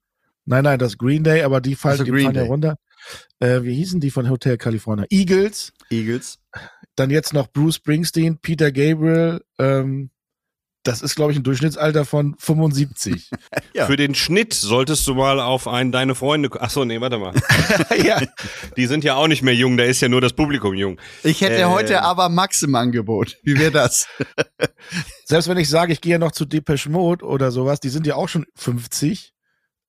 Nein, 0.46 0.64
nein, 0.64 0.80
das 0.80 0.98
Green 0.98 1.24
Day, 1.24 1.44
aber 1.44 1.62
die 1.62 1.76
fallen, 1.76 2.00
Also 2.00 2.04
die 2.04 2.24
fallen 2.24 2.36
ja 2.36 2.44
runter. 2.44 2.78
Äh, 3.40 3.64
wie 3.64 3.74
hießen 3.76 4.00
die 4.00 4.12
von 4.12 4.30
Hotel 4.30 4.58
California? 4.58 5.06
Eagles, 5.10 5.74
Eagles. 5.90 6.40
dann 6.96 7.10
jetzt 7.10 7.34
noch 7.34 7.48
Bruce 7.52 7.76
Springsteen, 7.76 8.38
Peter 8.40 8.72
Gabriel. 8.72 9.42
Ähm, 9.60 10.10
das 10.84 11.02
ist, 11.02 11.16
glaube 11.16 11.32
ich, 11.32 11.38
ein 11.38 11.44
Durchschnittsalter 11.44 12.06
von 12.06 12.36
75. 12.40 13.30
Ja. 13.74 13.86
Für 13.86 13.96
den 13.96 14.16
Schnitt 14.16 14.54
solltest 14.54 15.08
du 15.08 15.16
mal 15.16 15.40
auf 15.40 15.66
einen 15.68 15.94
deine 15.94 16.14
Freunde. 16.14 16.50
Ach 16.60 16.70
so, 16.70 16.84
nee, 16.84 17.00
warte 17.00 17.18
mal. 17.20 17.34
ja, 18.04 18.22
Die 18.76 18.86
sind 18.86 19.06
ja 19.06 19.16
auch 19.16 19.28
nicht 19.28 19.44
mehr 19.44 19.56
jung, 19.56 19.78
da 19.78 19.86
ist 19.86 20.02
ja 20.02 20.10
nur 20.10 20.20
das 20.20 20.34
Publikum 20.34 20.74
jung. 20.74 21.00
Ich 21.24 21.40
hätte 21.40 21.56
Ähm. 21.62 21.70
heute 21.70 22.02
aber 22.02 22.28
Max 22.28 22.62
im 22.64 22.76
Angebot. 22.76 23.38
Wie 23.44 23.58
wäre 23.58 23.72
das? 23.72 24.08
selbst 25.26 25.48
wenn 25.48 25.58
ich 25.58 25.70
sage, 25.70 25.94
ich 25.94 26.02
gehe 26.02 26.14
ja 26.14 26.18
noch 26.18 26.34
zu 26.34 26.44
Depeche 26.46 26.90
Mode 26.90 27.26
oder 27.26 27.52
sowas, 27.52 27.80
die 27.80 27.88
sind 27.90 28.06
ja 28.08 28.16
auch 28.16 28.28
schon 28.28 28.46
50. 28.56 29.34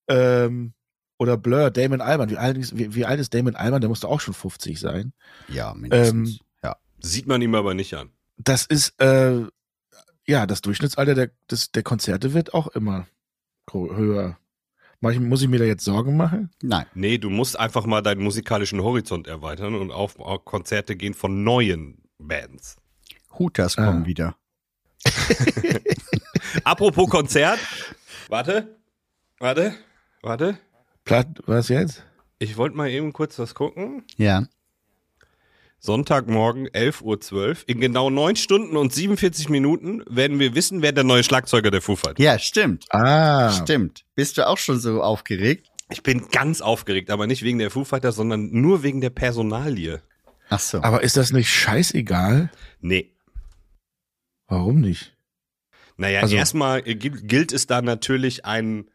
Ähm, 0.08 0.74
oder 1.18 1.36
Blur, 1.36 1.70
Damon 1.70 2.00
Alban. 2.00 2.30
Wie 2.30 2.36
alt, 2.36 2.56
ist, 2.58 2.76
wie, 2.76 2.94
wie 2.94 3.04
alt 3.04 3.18
ist 3.20 3.34
Damon 3.34 3.56
Alban? 3.56 3.80
Der 3.80 3.88
musste 3.88 4.08
auch 4.08 4.20
schon 4.20 4.34
50 4.34 4.78
sein. 4.78 5.12
Ja, 5.48 5.74
mindestens. 5.74 6.38
ja. 6.62 6.76
Sieht 7.00 7.26
man 7.26 7.42
ihm 7.42 7.54
aber 7.56 7.74
nicht 7.74 7.94
an. 7.94 8.10
Das 8.38 8.64
ist, 8.66 9.00
äh, 9.00 9.42
ja, 10.26 10.46
das 10.46 10.60
Durchschnittsalter 10.62 11.14
der, 11.14 11.30
des, 11.50 11.72
der 11.72 11.82
Konzerte 11.82 12.34
wird 12.34 12.54
auch 12.54 12.68
immer 12.68 13.06
höher. 13.72 14.38
Muss 15.00 15.42
ich 15.42 15.48
mir 15.48 15.58
da 15.58 15.64
jetzt 15.64 15.84
Sorgen 15.84 16.16
machen? 16.16 16.50
Nein. 16.62 16.86
Nee, 16.94 17.18
du 17.18 17.28
musst 17.28 17.58
einfach 17.58 17.86
mal 17.86 18.02
deinen 18.02 18.22
musikalischen 18.22 18.80
Horizont 18.82 19.26
erweitern 19.26 19.74
und 19.74 19.90
auf, 19.90 20.16
Konzerte 20.44 20.94
gehen 20.94 21.14
von 21.14 21.42
neuen 21.42 21.98
Bands. 22.18 22.76
Hutas 23.36 23.76
Ah. 23.78 23.86
kommen 23.86 24.06
wieder. 24.06 24.36
Apropos 26.64 27.08
Konzert. 27.10 27.58
Warte. 28.28 28.76
Warte. 29.38 29.74
Warte. 30.22 30.58
Platt, 31.04 31.42
was 31.46 31.68
jetzt? 31.68 32.04
Ich 32.38 32.56
wollte 32.56 32.76
mal 32.76 32.88
eben 32.88 33.12
kurz 33.12 33.38
was 33.38 33.54
gucken. 33.54 34.04
Ja. 34.16 34.46
Sonntagmorgen, 35.84 36.68
11.12 36.68 37.32
Uhr. 37.34 37.56
In 37.66 37.80
genau 37.80 38.08
9 38.08 38.36
Stunden 38.36 38.76
und 38.76 38.92
47 38.94 39.48
Minuten 39.48 40.02
werden 40.08 40.38
wir 40.38 40.54
wissen, 40.54 40.80
wer 40.80 40.92
der 40.92 41.02
neue 41.02 41.24
Schlagzeuger 41.24 41.72
der 41.72 41.82
Foo 41.82 41.96
Fighters 41.96 42.18
ist. 42.20 42.24
Ja, 42.24 42.38
stimmt. 42.38 42.86
Ah, 42.90 43.50
Stimmt. 43.50 44.04
Bist 44.14 44.38
du 44.38 44.46
auch 44.46 44.58
schon 44.58 44.78
so 44.78 45.02
aufgeregt? 45.02 45.66
Ich 45.90 46.04
bin 46.04 46.28
ganz 46.30 46.60
aufgeregt, 46.60 47.10
aber 47.10 47.26
nicht 47.26 47.42
wegen 47.42 47.58
der 47.58 47.70
Foo 47.72 47.82
Fighters, 47.84 48.14
sondern 48.14 48.50
nur 48.52 48.84
wegen 48.84 49.00
der 49.00 49.10
Personalie. 49.10 50.00
Ach 50.50 50.60
so. 50.60 50.82
aber 50.82 51.02
ist 51.02 51.16
das 51.16 51.32
nicht 51.32 51.48
scheißegal? 51.48 52.50
Nee. 52.80 53.16
Warum 54.46 54.80
nicht? 54.80 55.16
Naja, 55.96 56.20
Also- 56.20 56.36
erstmal 56.36 56.82
gilt 56.82 57.52
es 57.52 57.66
da 57.66 57.82
natürlich 57.82 58.44
ein, 58.44 58.88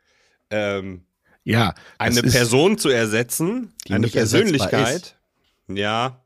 ähm, 0.51 1.03
Ja, 1.43 1.75
eine 1.97 2.21
Person 2.21 2.77
zu 2.77 2.89
ersetzen, 2.89 3.73
Die 3.87 3.93
eine 3.93 4.07
Persönlichkeit. 4.07 5.17
Ja. 5.67 6.23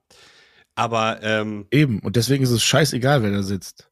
Aber 0.82 1.22
ähm, 1.22 1.68
Eben, 1.70 2.00
und 2.00 2.16
deswegen 2.16 2.44
ist 2.44 2.50
es 2.50 2.64
scheißegal, 2.64 3.22
wer 3.22 3.30
da 3.30 3.44
sitzt. 3.44 3.92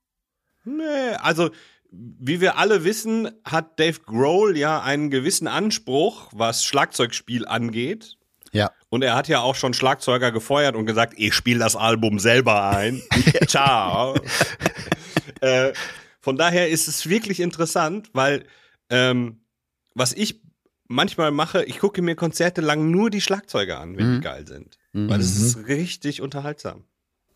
Nee, 0.65 1.13
also 1.19 1.51
wie 1.91 2.41
wir 2.41 2.57
alle 2.57 2.83
wissen, 2.83 3.29
hat 3.43 3.79
Dave 3.79 3.99
Grohl 3.99 4.57
ja 4.57 4.81
einen 4.81 5.11
gewissen 5.11 5.47
Anspruch, 5.47 6.31
was 6.33 6.65
Schlagzeugspiel 6.65 7.45
angeht. 7.45 8.17
Ja. 8.53 8.71
Und 8.89 9.03
er 9.03 9.15
hat 9.15 9.27
ja 9.27 9.41
auch 9.41 9.53
schon 9.53 9.75
Schlagzeuger 9.75 10.31
gefeuert 10.31 10.75
und 10.75 10.87
gesagt, 10.87 11.13
ich 11.17 11.35
spiele 11.35 11.59
das 11.59 11.75
Album 11.75 12.17
selber 12.17 12.71
ein. 12.71 13.03
Ciao. 13.47 14.15
äh, 15.41 15.71
von 16.21 16.37
daher 16.37 16.69
ist 16.69 16.87
es 16.87 17.07
wirklich 17.07 17.39
interessant, 17.39 18.09
weil 18.13 18.45
ähm, 18.89 19.41
was 19.93 20.13
ich 20.13 20.41
manchmal 20.89 21.31
mache, 21.31 21.63
ich 21.63 21.79
gucke 21.79 22.01
mir 22.01 22.15
Konzerte 22.15 22.59
lang 22.59 22.91
nur 22.91 23.09
die 23.09 23.21
Schlagzeuger 23.21 23.79
an, 23.79 23.95
wenn 23.97 24.09
Mhm. 24.11 24.15
die 24.15 24.21
geil 24.21 24.45
sind. 24.45 24.77
Mhm. 24.91 25.09
Weil 25.09 25.21
es 25.21 25.39
ist 25.39 25.67
richtig 25.67 26.21
unterhaltsam. 26.21 26.83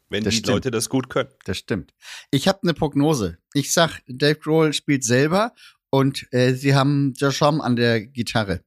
Wenn 0.10 0.24
Das 0.26 0.34
die 0.34 0.40
stimmt. 0.40 0.56
Leute 0.56 0.72
das 0.72 0.90
gut 0.90 1.10
können. 1.10 1.30
Das 1.46 1.58
stimmt. 1.58 1.94
Ich 2.30 2.48
habe 2.50 2.60
eine 2.64 2.74
Prognose. 2.74 3.38
Ich 3.54 3.72
sag, 3.72 4.02
Dave 4.08 4.36
Grohl 4.36 4.74
spielt 4.74 5.04
selber 5.04 5.54
und 5.90 6.28
äh, 6.32 6.54
sie 6.54 6.76
haben 6.76 7.14
Josham 7.16 7.62
an 7.62 7.76
der 7.78 8.02
Gitarre. 8.06 8.62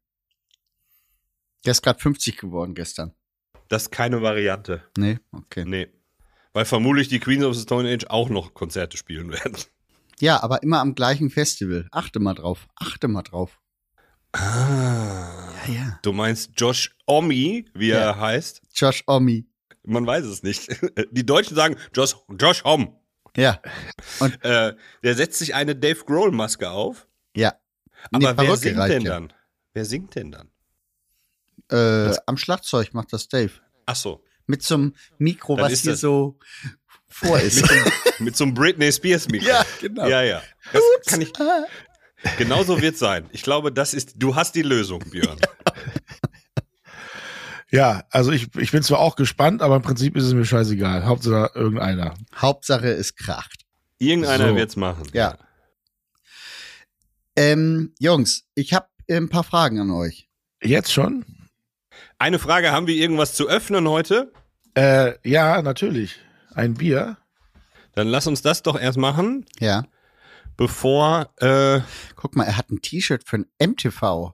Der 1.64 1.72
ist 1.72 1.82
gerade 1.82 2.00
50 2.00 2.36
geworden 2.36 2.74
gestern. 2.74 3.12
Das 3.68 3.82
ist 3.84 3.90
keine 3.90 4.22
Variante. 4.22 4.82
Nee, 4.96 5.18
okay. 5.32 5.64
Nee. 5.66 5.88
Weil 6.52 6.64
vermutlich 6.64 7.08
die 7.08 7.18
Queens 7.20 7.44
of 7.44 7.54
the 7.54 7.62
Stone 7.62 7.92
Age 7.92 8.06
auch 8.08 8.28
noch 8.28 8.54
Konzerte 8.54 8.96
spielen 8.96 9.30
werden. 9.32 9.56
Ja, 10.20 10.42
aber 10.42 10.62
immer 10.62 10.80
am 10.80 10.94
gleichen 10.94 11.28
Festival. 11.30 11.86
Achte 11.90 12.18
mal 12.20 12.34
drauf. 12.34 12.66
Achte 12.76 13.08
mal 13.08 13.22
drauf. 13.22 13.60
Ah. 14.36 15.52
ja. 15.66 15.98
Du 16.02 16.12
meinst 16.12 16.50
Josh 16.56 16.94
Omi, 17.06 17.68
wie 17.74 17.88
Ja. 17.88 17.98
er 17.98 18.20
heißt? 18.20 18.60
Josh 18.74 19.02
Omi. 19.06 19.46
Man 19.84 20.06
weiß 20.06 20.24
es 20.24 20.42
nicht. 20.42 20.68
Die 21.12 21.24
Deutschen 21.24 21.56
sagen 21.56 21.76
Josh, 21.94 22.16
Josh 22.38 22.64
Homme. 22.64 22.92
Ja. 23.36 23.60
Äh, 24.40 24.72
der 25.02 25.14
setzt 25.14 25.38
sich 25.38 25.54
eine 25.54 25.76
Dave 25.76 26.02
Grohl-Maske 26.04 26.70
auf. 26.70 27.06
Ja. 27.36 27.54
Aber 28.10 28.32
Nee, 28.32 28.38
wer 28.48 28.56
singt 28.56 28.78
denn 28.88 29.02
ja. 29.02 29.12
dann? 29.12 29.32
Wer 29.74 29.84
singt 29.84 30.14
denn 30.14 30.32
dann? 30.32 30.50
Äh, 31.70 32.16
am 32.26 32.36
Schlagzeug 32.36 32.94
macht 32.94 33.12
das 33.12 33.28
Dave. 33.28 33.52
Ach 33.84 33.96
so. 33.96 34.24
Mit 34.46 34.62
so 34.62 34.74
einem 34.76 34.94
Mikro, 35.18 35.56
Dann 35.56 35.70
was 35.72 35.80
hier 35.80 35.96
so 35.96 36.38
vor 37.08 37.38
ist. 37.40 37.62
Mit 38.20 38.36
so 38.36 38.44
einem 38.44 38.54
Britney 38.54 38.90
Spears 38.92 39.28
Mikro. 39.28 39.48
Ja, 39.48 39.64
genau. 39.80 40.06
Ja, 40.08 40.22
ja. 40.22 40.42
Das 40.72 40.82
kann 41.06 41.20
ich. 41.20 41.32
Genauso 42.38 42.80
wird 42.80 42.96
sein. 42.96 43.26
Ich 43.32 43.42
glaube, 43.42 43.70
das 43.72 43.94
ist. 43.94 44.14
Du 44.16 44.34
hast 44.34 44.54
die 44.54 44.62
Lösung, 44.62 45.00
Björn. 45.10 45.38
Ja, 47.70 48.04
also 48.10 48.30
ich, 48.30 48.54
ich 48.56 48.70
bin 48.70 48.82
zwar 48.82 49.00
auch 49.00 49.16
gespannt, 49.16 49.60
aber 49.60 49.76
im 49.76 49.82
Prinzip 49.82 50.16
ist 50.16 50.24
es 50.24 50.34
mir 50.34 50.44
scheißegal. 50.44 51.04
Hauptsache 51.04 51.50
irgendeiner. 51.54 52.14
Hauptsache 52.36 52.88
es 52.92 53.16
kracht. 53.16 53.64
Irgendeiner 53.98 54.50
So. 54.50 54.56
wird's 54.56 54.76
machen. 54.76 55.02
Ja. 55.12 55.36
Ähm, 57.34 57.92
Jungs, 57.98 58.44
ich 58.54 58.72
habe 58.72 58.86
ein 59.10 59.28
paar 59.28 59.44
Fragen 59.44 59.80
an 59.80 59.90
euch. 59.90 60.28
Jetzt 60.62 60.92
schon? 60.92 61.24
Eine 62.18 62.38
Frage: 62.38 62.70
Haben 62.72 62.86
wir 62.86 62.94
irgendwas 62.94 63.34
zu 63.34 63.48
öffnen 63.48 63.88
heute? 63.88 64.32
Äh, 64.74 65.14
ja, 65.28 65.60
natürlich. 65.60 66.20
Ein 66.54 66.74
Bier. 66.74 67.18
Dann 67.94 68.08
lass 68.08 68.26
uns 68.26 68.42
das 68.42 68.62
doch 68.62 68.78
erst 68.78 68.98
machen, 68.98 69.44
Ja. 69.58 69.84
Bevor. 70.56 71.32
Äh, 71.36 71.80
Guck 72.14 72.36
mal, 72.36 72.44
er 72.44 72.56
hat 72.56 72.70
ein 72.70 72.80
T-Shirt 72.82 73.22
für 73.26 73.36
ein 73.38 73.46
MTV. 73.60 74.32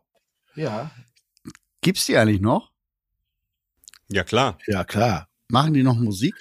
Ja. 0.54 0.90
Gibt's 1.80 2.06
die 2.06 2.16
eigentlich 2.16 2.40
noch? 2.40 2.70
ja 4.08 4.24
klar. 4.24 4.58
Ja, 4.66 4.84
klar. 4.84 5.28
Machen 5.48 5.72
die 5.74 5.82
noch 5.82 5.96
Musik? 5.96 6.34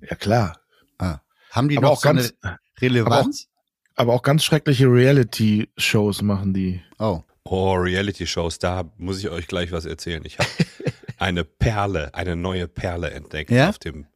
Ja, 0.00 0.14
klar. 0.16 0.60
Ah. 0.98 1.18
Haben 1.50 1.68
die 1.68 1.76
Aber 1.76 1.86
noch 1.88 1.92
auch 1.94 2.00
so 2.00 2.08
ganz, 2.08 2.32
eine 2.42 2.58
Relevanz? 2.80 3.48
aber 3.96 4.12
auch 4.12 4.22
ganz 4.22 4.44
schreckliche 4.44 4.86
Reality-Shows 4.86 6.22
machen 6.22 6.54
die. 6.54 6.82
Oh. 6.98 7.22
Oh, 7.44 7.74
Reality-Shows, 7.74 8.58
da 8.58 8.90
muss 8.98 9.18
ich 9.18 9.28
euch 9.28 9.46
gleich 9.48 9.72
was 9.72 9.84
erzählen. 9.86 10.22
Ich 10.24 10.38
habe 10.38 10.48
eine 11.18 11.44
Perle, 11.44 12.14
eine 12.14 12.36
neue 12.36 12.68
Perle 12.68 13.10
entdeckt 13.10 13.50
Ja? 13.50 13.68
auf 13.70 13.78
dem 13.78 14.06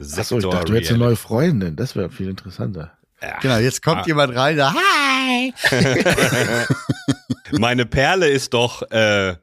Achso, 0.00 0.04
Sektor 0.04 0.38
ich 0.38 0.44
dachte, 0.46 0.64
du 0.66 0.74
hättest 0.74 0.90
eine 0.92 0.98
Reality. 0.98 0.98
neue 0.98 1.16
Freundin. 1.16 1.76
Das 1.76 1.94
wäre 1.96 2.10
viel 2.10 2.28
interessanter. 2.28 2.96
Genau, 3.42 3.58
jetzt 3.58 3.82
kommt 3.82 4.02
Ah. 4.02 4.06
jemand 4.06 4.34
rein, 4.34 4.56
da, 4.56 4.74
hi! 4.74 5.52
Meine 7.58 7.84
Perle 7.86 8.28
ist 8.28 8.54
doch 8.54 8.82
äh, 8.90 9.36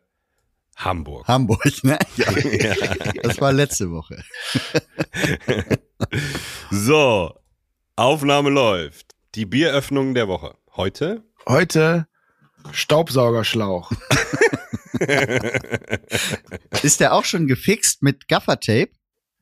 Hamburg. 0.77 1.27
Hamburg, 1.27 1.84
ne? 1.84 1.98
Ja. 2.17 2.74
Das 3.24 3.39
war 3.41 3.51
letzte 3.53 3.91
Woche. 3.91 4.24
So, 6.72 7.34
Aufnahme 7.96 8.50
läuft. 8.50 9.15
Die 9.36 9.46
Bieröffnung 9.46 10.13
der 10.13 10.27
Woche. 10.27 10.55
Heute? 10.75 11.24
Heute 11.48 12.07
Staubsaugerschlauch. 12.72 13.91
Ist 16.84 17.00
der 17.00 17.13
auch 17.13 17.25
schon 17.25 17.48
gefixt 17.48 18.03
mit 18.03 18.27
Gaffertape 18.27 18.91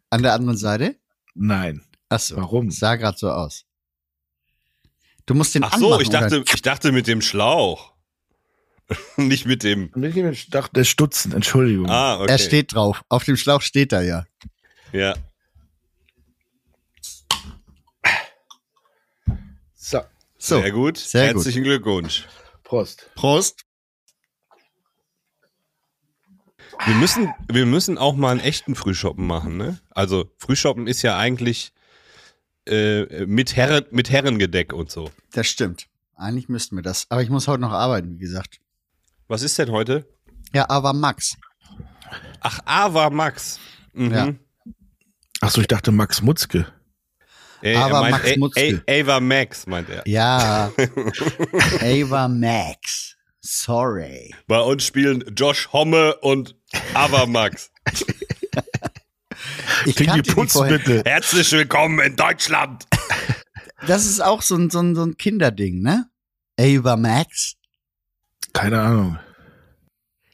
an 0.09 0.21
der 0.23 0.33
anderen 0.33 0.57
Seite? 0.57 0.95
Nein. 1.33 1.83
Achso. 2.09 2.37
Warum? 2.37 2.71
Sah 2.71 2.95
grad 2.95 3.17
so 3.19 3.29
aus. 3.31 3.65
Du 5.25 5.33
musst 5.33 5.55
den 5.55 5.63
Ach 5.63 5.75
so, 5.77 5.85
anmachen, 5.87 6.01
ich 6.01 6.09
dachte, 6.09 6.41
oder? 6.41 6.53
ich 6.53 6.61
dachte 6.61 6.91
mit 6.91 7.07
dem 7.07 7.21
Schlauch. 7.21 7.93
Nicht 9.17 9.45
mit 9.47 9.63
dem. 9.63 9.91
Ich 10.31 10.49
dachte, 10.49 10.73
der 10.75 10.83
Stutzen, 10.83 11.31
Entschuldigung. 11.31 11.89
Ah, 11.89 12.19
okay. 12.19 12.31
Er 12.31 12.37
steht 12.37 12.73
drauf. 12.75 13.03
Auf 13.09 13.23
dem 13.23 13.35
Schlauch 13.37 13.61
steht 13.61 13.91
er 13.91 14.03
ja. 14.03 14.25
Ja. 14.91 15.15
So, 19.75 20.01
So, 20.37 20.61
Sehr 20.61 20.71
gut. 20.71 20.97
sehr 20.97 21.27
gut. 21.27 21.35
Herzlichen 21.35 21.63
Glückwunsch. 21.63 22.27
Prost. 22.63 23.09
Prost. 23.15 23.61
Wir 26.85 26.95
müssen, 26.95 27.33
wir 27.51 27.65
müssen 27.65 27.97
auch 27.97 28.15
mal 28.15 28.31
einen 28.31 28.39
echten 28.41 28.75
Frühshoppen 28.75 29.25
machen, 29.25 29.57
ne? 29.57 29.79
Also 29.91 30.29
Frühshoppen 30.37 30.87
ist 30.87 31.01
ja 31.03 31.17
eigentlich 31.17 31.71
äh, 32.67 33.25
mit, 33.25 33.55
Herren, 33.55 33.85
mit 33.91 34.09
Herrengedeck 34.09 34.73
und 34.73 34.91
so. 34.91 35.09
Das 35.33 35.47
stimmt. 35.47 35.87
Eigentlich 36.15 36.49
müssten 36.49 36.75
wir 36.75 36.83
das. 36.83 37.07
Aber 37.09 37.21
ich 37.21 37.29
muss 37.29 37.47
heute 37.47 37.61
noch 37.61 37.71
arbeiten, 37.71 38.15
wie 38.15 38.19
gesagt. 38.19 38.59
Was 39.27 39.41
ist 39.41 39.57
denn 39.59 39.71
heute? 39.71 40.07
Ja, 40.53 40.69
aber 40.69 40.93
Max. 40.93 41.35
Ach, 42.39 42.59
Ava 42.65 43.09
Max. 43.09 43.59
Mhm. 43.93 44.11
Ja. 44.13 44.33
Achso, 45.41 45.61
ich 45.61 45.67
dachte 45.67 45.91
Max 45.91 46.21
Mutzke. 46.21 46.65
Ey, 47.61 47.75
Ava 47.75 47.97
er 47.97 48.01
meint 48.01 48.11
Max 48.23 48.37
Mutzke. 48.37 48.83
A- 48.87 48.91
Ava 49.01 49.19
Max, 49.19 49.67
meint 49.67 49.89
er. 49.89 50.07
Ja. 50.07 50.71
Ava 51.81 52.27
Max. 52.27 53.15
Sorry. 53.41 54.33
Bei 54.47 54.59
uns 54.59 54.85
spielen 54.85 55.23
Josh 55.35 55.69
Homme 55.73 56.15
und 56.21 56.55
Ava 56.93 57.25
Max. 57.25 57.71
Ich 59.85 59.95
kannte 59.95 60.23
die. 60.23 60.31
Putzmittel. 60.31 61.03
Herzlich 61.05 61.51
willkommen 61.51 61.99
in 61.99 62.15
Deutschland. 62.15 62.85
Das 63.87 64.05
ist 64.05 64.19
auch 64.19 64.41
so 64.41 64.55
ein, 64.55 64.69
so 64.71 64.79
ein, 64.79 64.95
so 64.95 65.03
ein 65.03 65.15
Kinderding, 65.17 65.81
ne? 65.81 66.09
Ava 66.59 66.95
Max. 66.95 67.55
Keine 68.53 68.81
Ahnung. 68.81 69.19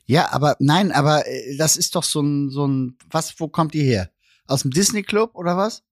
Ja, 0.06 0.32
aber 0.32 0.56
nein, 0.60 0.92
aber 0.92 1.28
äh, 1.28 1.58
das 1.58 1.76
ist 1.76 1.96
doch 1.96 2.04
so 2.04 2.22
ein, 2.22 2.50
so 2.50 2.66
ein, 2.66 2.98
was, 3.10 3.40
wo 3.40 3.48
kommt 3.48 3.74
die 3.74 3.84
her? 3.84 4.10
Aus 4.48 4.62
dem 4.62 4.72
Disney 4.72 5.04
Club 5.04 5.32
oder 5.34 5.58
was? 5.58 5.84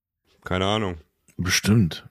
Keine 0.46 0.66
Ahnung. 0.66 0.98
Bestimmt. 1.38 2.08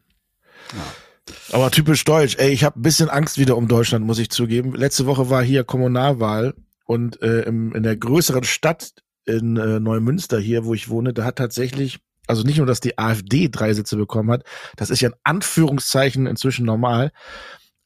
Aber 1.53 1.71
typisch 1.71 2.05
deutsch. 2.05 2.37
Ey, 2.39 2.51
ich 2.51 2.65
habe 2.65 2.79
ein 2.79 2.83
bisschen 2.83 3.09
Angst 3.09 3.39
wieder 3.39 3.57
um 3.57 3.69
Deutschland, 3.69 4.05
muss 4.05 4.19
ich 4.19 4.31
zugeben. 4.31 4.75
Letzte 4.75 5.07
Woche 5.07 5.31
war 5.31 5.43
hier 5.43 5.65
Kommunalwahl 5.65 6.55
und 6.85 7.23
äh, 7.23 7.43
im, 7.43 7.75
in 7.75 7.83
der 7.83 7.97
größeren 7.97 8.45
Stadt 8.45 8.93
in 9.29 9.57
äh, 9.57 9.79
Neumünster 9.81 10.39
hier, 10.41 10.65
wo 10.65 10.75
ich 10.75 10.89
wohne, 10.89 11.13
da 11.13 11.25
hat 11.25 11.37
tatsächlich, 11.37 12.01
also 12.27 12.43
nicht 12.43 12.59
nur, 12.59 12.67
dass 12.67 12.81
die 12.81 12.99
AfD 12.99 13.49
drei 13.49 13.75
Sitze 13.75 13.97
bekommen 13.97 14.31
hat, 14.31 14.45
das 14.77 14.91
ist 14.91 15.01
ja 15.01 15.11
in 15.11 15.15
Anführungszeichen 15.23 16.27
inzwischen 16.27 16.67
normal, 16.67 17.13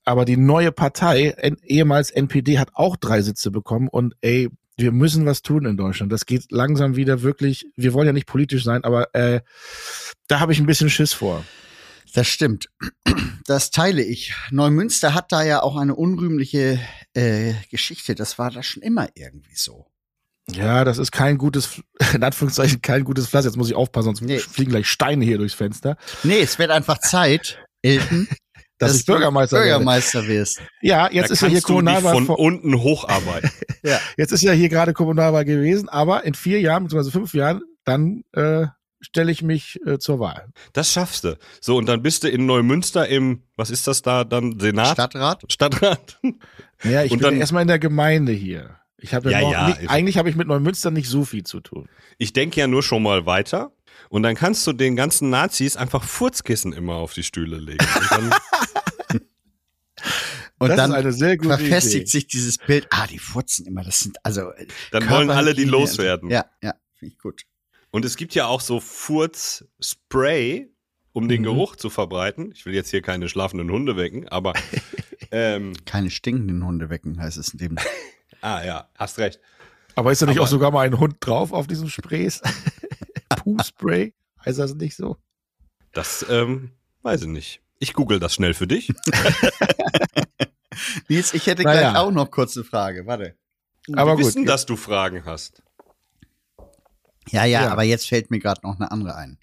aber 0.04 0.24
die 0.24 0.36
neue 0.36 0.72
Partei, 0.72 1.34
ehemals 1.64 2.10
NPD, 2.10 2.58
hat 2.58 2.70
auch 2.74 2.96
drei 2.96 3.22
Sitze 3.22 3.50
bekommen 3.50 3.88
und 3.88 4.14
ey, 4.20 4.48
wir 4.76 4.92
müssen 4.92 5.26
was 5.26 5.42
tun 5.42 5.66
in 5.66 5.76
Deutschland. 5.76 6.10
Das 6.12 6.26
geht 6.26 6.50
langsam 6.50 6.96
wieder 6.96 7.22
wirklich, 7.22 7.66
wir 7.76 7.92
wollen 7.92 8.06
ja 8.06 8.12
nicht 8.12 8.26
politisch 8.26 8.64
sein, 8.64 8.84
aber 8.84 9.14
äh, 9.14 9.40
da 10.28 10.40
habe 10.40 10.52
ich 10.52 10.60
ein 10.60 10.66
bisschen 10.66 10.90
Schiss 10.90 11.12
vor. 11.12 11.44
Das 12.14 12.26
stimmt. 12.26 12.68
Das 13.46 13.70
teile 13.70 14.02
ich. 14.02 14.34
Neumünster 14.50 15.14
hat 15.14 15.32
da 15.32 15.42
ja 15.42 15.62
auch 15.62 15.76
eine 15.76 15.94
unrühmliche 15.94 16.78
äh, 17.14 17.54
Geschichte. 17.70 18.14
Das 18.14 18.38
war 18.38 18.50
da 18.50 18.62
schon 18.62 18.82
immer 18.82 19.08
irgendwie 19.14 19.56
so. 19.56 19.91
Ja, 20.50 20.84
das 20.84 20.98
ist 20.98 21.12
kein 21.12 21.38
gutes, 21.38 21.80
in 22.14 22.22
Anführungszeichen 22.22 22.82
kein 22.82 23.04
gutes 23.04 23.28
Pflaster. 23.28 23.48
Jetzt 23.50 23.56
muss 23.56 23.68
ich 23.70 23.74
aufpassen, 23.76 24.06
sonst 24.06 24.22
Nee. 24.22 24.38
fliegen 24.38 24.70
gleich 24.72 24.86
Steine 24.88 25.24
hier 25.24 25.38
durchs 25.38 25.54
Fenster. 25.54 25.96
Nee, 26.24 26.40
es 26.40 26.58
wird 26.58 26.70
einfach 26.70 26.98
Zeit, 26.98 27.58
Elton, 27.82 28.28
Dass 28.78 28.96
ich 28.96 29.06
Bürgermeister. 29.06 29.58
Bürgermeister 29.58 30.26
wirst. 30.26 30.60
Ja, 30.80 31.08
jetzt 31.12 31.30
da 31.30 31.34
ist 31.34 31.42
ja 31.42 31.48
hier 31.48 31.60
Kommunalwahl. 31.62 32.14
von 32.24 32.28
unten 32.34 32.80
hocharbeiten. 32.80 33.50
Jetzt 34.16 34.32
ist 34.32 34.42
ja 34.42 34.50
hier 34.52 34.68
gerade 34.68 34.92
Kommunalwahl 34.92 35.44
gewesen, 35.44 35.88
aber 35.88 36.24
in 36.24 36.34
vier 36.34 36.60
Jahren, 36.60 36.84
beziehungsweise 36.84 37.12
fünf 37.12 37.32
Jahren, 37.34 37.62
dann 37.84 38.22
äh, 38.32 38.66
stelle 39.00 39.30
ich 39.30 39.42
mich 39.42 39.78
äh, 39.86 39.98
zur 39.98 40.18
Wahl. 40.20 40.46
Das 40.72 40.92
schaffst 40.92 41.22
du. 41.24 41.36
So, 41.60 41.76
und 41.76 41.86
dann 41.86 42.02
bist 42.02 42.24
du 42.24 42.28
in 42.28 42.46
Neumünster 42.46 43.06
im, 43.08 43.42
was 43.56 43.70
ist 43.70 43.86
das 43.86 44.02
da, 44.02 44.24
dann 44.24 44.58
Senat? 44.58 44.92
Stadtrat? 44.94 45.42
Stadtrat? 45.48 46.18
Ja, 46.82 47.04
ich 47.04 47.12
Und 47.12 47.18
bin 47.18 47.24
dann- 47.30 47.36
erstmal 47.40 47.62
in 47.62 47.68
der 47.68 47.78
Gemeinde 47.78 48.32
hier. 48.32 48.78
Ich 49.02 49.12
habe 49.14 49.30
ja, 49.30 49.40
Ja, 49.40 49.44
noch 49.44 49.52
ja, 49.52 49.68
nicht, 49.68 49.90
eigentlich 49.90 50.16
habe 50.16 50.30
ich 50.30 50.36
mit 50.36 50.46
Neumünster 50.48 50.90
nicht 50.90 51.08
so 51.08 51.24
viel 51.24 51.42
zu 51.44 51.60
tun. 51.60 51.88
Ich 52.18 52.32
denke 52.32 52.58
ja 52.60 52.66
nur 52.66 52.82
schon 52.82 53.02
mal 53.02 53.26
weiter. 53.26 53.72
Und 54.08 54.22
dann 54.22 54.34
kannst 54.34 54.66
du 54.66 54.72
den 54.72 54.94
ganzen 54.96 55.28
Nazis 55.30 55.76
einfach 55.76 56.04
Furzkissen 56.04 56.72
immer 56.72 56.94
auf 56.94 57.12
die 57.14 57.22
Stühle 57.22 57.56
legen. 57.58 57.84
Und 57.94 58.10
dann, 58.10 58.32
Und 60.58 60.68
das 60.68 60.76
dann 60.76 60.90
ist 60.90 60.96
eine 60.96 61.12
sehr 61.12 61.36
gute 61.36 61.48
verfestigt 61.58 62.02
Idee. 62.02 62.10
sich 62.10 62.26
dieses 62.28 62.58
Bild. 62.58 62.86
Ah, 62.90 63.06
die 63.06 63.18
furzen 63.18 63.66
immer. 63.66 63.82
Das 63.82 64.00
sind 64.00 64.16
also. 64.24 64.50
äh, 64.52 64.66
dann 64.92 65.08
wollen 65.10 65.30
alle 65.30 65.54
die 65.54 65.64
loswerden. 65.64 66.30
Ja, 66.30 66.44
ja, 66.62 66.74
finde 66.94 67.14
ich 67.14 67.18
gut. 67.18 67.42
Und 67.90 68.04
es 68.04 68.16
gibt 68.16 68.34
ja 68.34 68.46
auch 68.46 68.60
so 68.60 68.78
Furzspray, 68.80 70.68
um 71.12 71.28
den 71.28 71.40
Mhm. 71.40 71.44
Geruch 71.46 71.76
zu 71.76 71.90
verbreiten. 71.90 72.52
Ich 72.54 72.64
will 72.64 72.74
jetzt 72.74 72.90
hier 72.90 73.02
keine 73.02 73.28
schlafenden 73.28 73.70
Hunde 73.70 73.96
wecken, 73.96 74.28
aber 74.28 74.52
ähm, 75.32 75.72
Keine 75.84 76.10
stinkenden 76.10 76.64
Hunde 76.64 76.90
wecken, 76.90 77.20
heißt 77.20 77.38
es 77.38 77.48
in 77.50 77.58
dem. 77.58 77.76
ah 78.42 78.62
ja, 78.62 78.88
hast 78.96 79.18
recht. 79.18 79.40
Aber 79.94 80.12
ist 80.12 80.20
da 80.22 80.26
nicht 80.26 80.36
Aber- 80.36 80.44
auch 80.44 80.48
sogar 80.50 80.70
mal 80.70 80.86
ein 80.86 80.98
Hund 80.98 81.16
drauf 81.20 81.52
auf 81.52 81.66
diesem 81.66 81.88
Sprays? 81.88 82.40
Poo-Spray? 83.36 84.14
Heißt 84.44 84.58
das 84.58 84.74
nicht 84.74 84.96
so? 84.96 85.16
Das 85.92 86.24
ähm, 86.28 86.72
weiß 87.02 87.22
ich 87.22 87.28
nicht. 87.28 87.60
Ich 87.78 87.94
google 87.94 88.20
das 88.20 88.34
schnell 88.34 88.54
für 88.54 88.66
dich. 88.66 88.92
Nils, 91.08 91.34
ich 91.34 91.46
hätte 91.46 91.62
Naja. 91.62 91.90
gleich 91.90 91.96
auch 92.02 92.10
noch 92.10 92.30
kurze 92.30 92.64
Frage. 92.64 93.06
Warte. 93.06 93.36
Aber 93.94 94.12
Wir 94.12 94.16
gut. 94.16 94.26
wissen, 94.26 94.46
dass 94.46 94.66
du 94.66 94.76
Fragen 94.76 95.24
hast. 95.24 95.62
Ja, 97.30 97.44
ja, 97.44 97.62
Ja. 97.64 97.70
aber 97.72 97.82
jetzt 97.82 98.08
fällt 98.08 98.30
mir 98.30 98.38
gerade 98.38 98.60
noch 98.62 98.76
eine 98.76 98.90
andere 98.90 99.14
ein. 99.16 99.38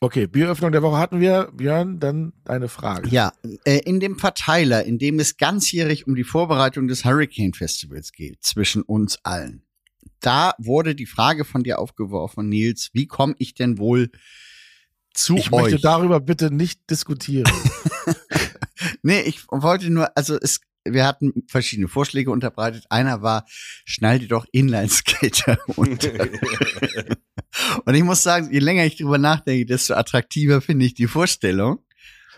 Okay, 0.00 0.28
Bieröffnung 0.28 0.70
der 0.70 0.82
Woche 0.82 0.98
hatten 0.98 1.20
wir. 1.20 1.50
Björn, 1.52 1.98
dann 1.98 2.32
deine 2.44 2.68
Frage. 2.68 3.08
Ja, 3.08 3.32
äh, 3.64 3.78
in 3.80 3.98
dem 3.98 4.16
Verteiler, 4.16 4.84
in 4.84 4.98
dem 4.98 5.18
es 5.18 5.36
ganzjährig 5.36 6.06
um 6.06 6.14
die 6.14 6.22
Vorbereitung 6.24 6.86
des 6.86 7.04
Hurricane 7.04 7.52
Festivals 7.52 8.12
geht, 8.12 8.42
zwischen 8.44 8.82
uns 8.82 9.18
allen, 9.24 9.64
da 10.20 10.54
wurde 10.58 10.94
die 10.94 11.06
Frage 11.06 11.44
von 11.44 11.64
dir 11.64 11.80
aufgeworfen, 11.80 12.48
Nils, 12.48 12.90
wie 12.92 13.06
komme 13.06 13.34
ich 13.38 13.54
denn 13.54 13.78
wohl 13.78 14.10
zu 15.14 15.36
Ich 15.36 15.52
euch? 15.52 15.62
möchte 15.62 15.80
darüber 15.80 16.20
bitte 16.20 16.52
nicht 16.54 16.88
diskutieren. 16.90 17.50
Nee, 19.02 19.22
ich 19.22 19.44
wollte 19.48 19.90
nur, 19.90 20.16
also 20.16 20.38
es, 20.40 20.60
wir 20.86 21.06
hatten 21.06 21.44
verschiedene 21.48 21.88
Vorschläge 21.88 22.30
unterbreitet. 22.30 22.84
Einer 22.90 23.22
war, 23.22 23.46
schnall 23.84 24.18
dir 24.18 24.28
doch 24.28 24.46
Inlineskater 24.52 25.58
unter. 25.76 26.10
Und 27.84 27.94
ich 27.94 28.02
muss 28.04 28.22
sagen, 28.22 28.52
je 28.52 28.58
länger 28.58 28.84
ich 28.84 28.96
drüber 28.96 29.18
nachdenke, 29.18 29.66
desto 29.66 29.94
attraktiver 29.94 30.60
finde 30.60 30.86
ich 30.86 30.94
die 30.94 31.06
Vorstellung, 31.08 31.84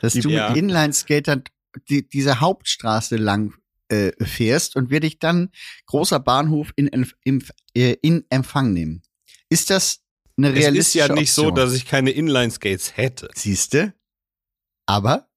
dass 0.00 0.14
du 0.14 0.28
Ja. 0.30 0.48
mit 0.50 0.58
Inlineskatern 0.58 1.42
die, 1.88 2.08
diese 2.08 2.40
Hauptstraße 2.40 3.16
lang 3.16 3.54
äh, 3.88 4.12
fährst 4.24 4.76
und 4.76 4.90
wir 4.90 5.00
dich 5.00 5.18
dann 5.18 5.50
großer 5.86 6.20
Bahnhof 6.20 6.72
in, 6.76 6.86
in, 6.88 7.10
in, 7.24 7.44
äh, 7.74 7.96
in 8.02 8.24
Empfang 8.30 8.72
nehmen. 8.72 9.02
Ist 9.48 9.70
das 9.70 10.00
eine 10.36 10.50
Es 10.50 10.54
realistische 10.56 10.98
ist 11.04 11.08
ja 11.08 11.14
nicht 11.14 11.32
so, 11.32 11.42
Option? 11.48 11.54
dass 11.56 11.74
ich 11.74 11.86
keine 11.86 12.10
Inline-Skates 12.10 12.96
hätte. 12.96 13.28
Siehste? 13.34 13.94
Aber? 14.86 15.28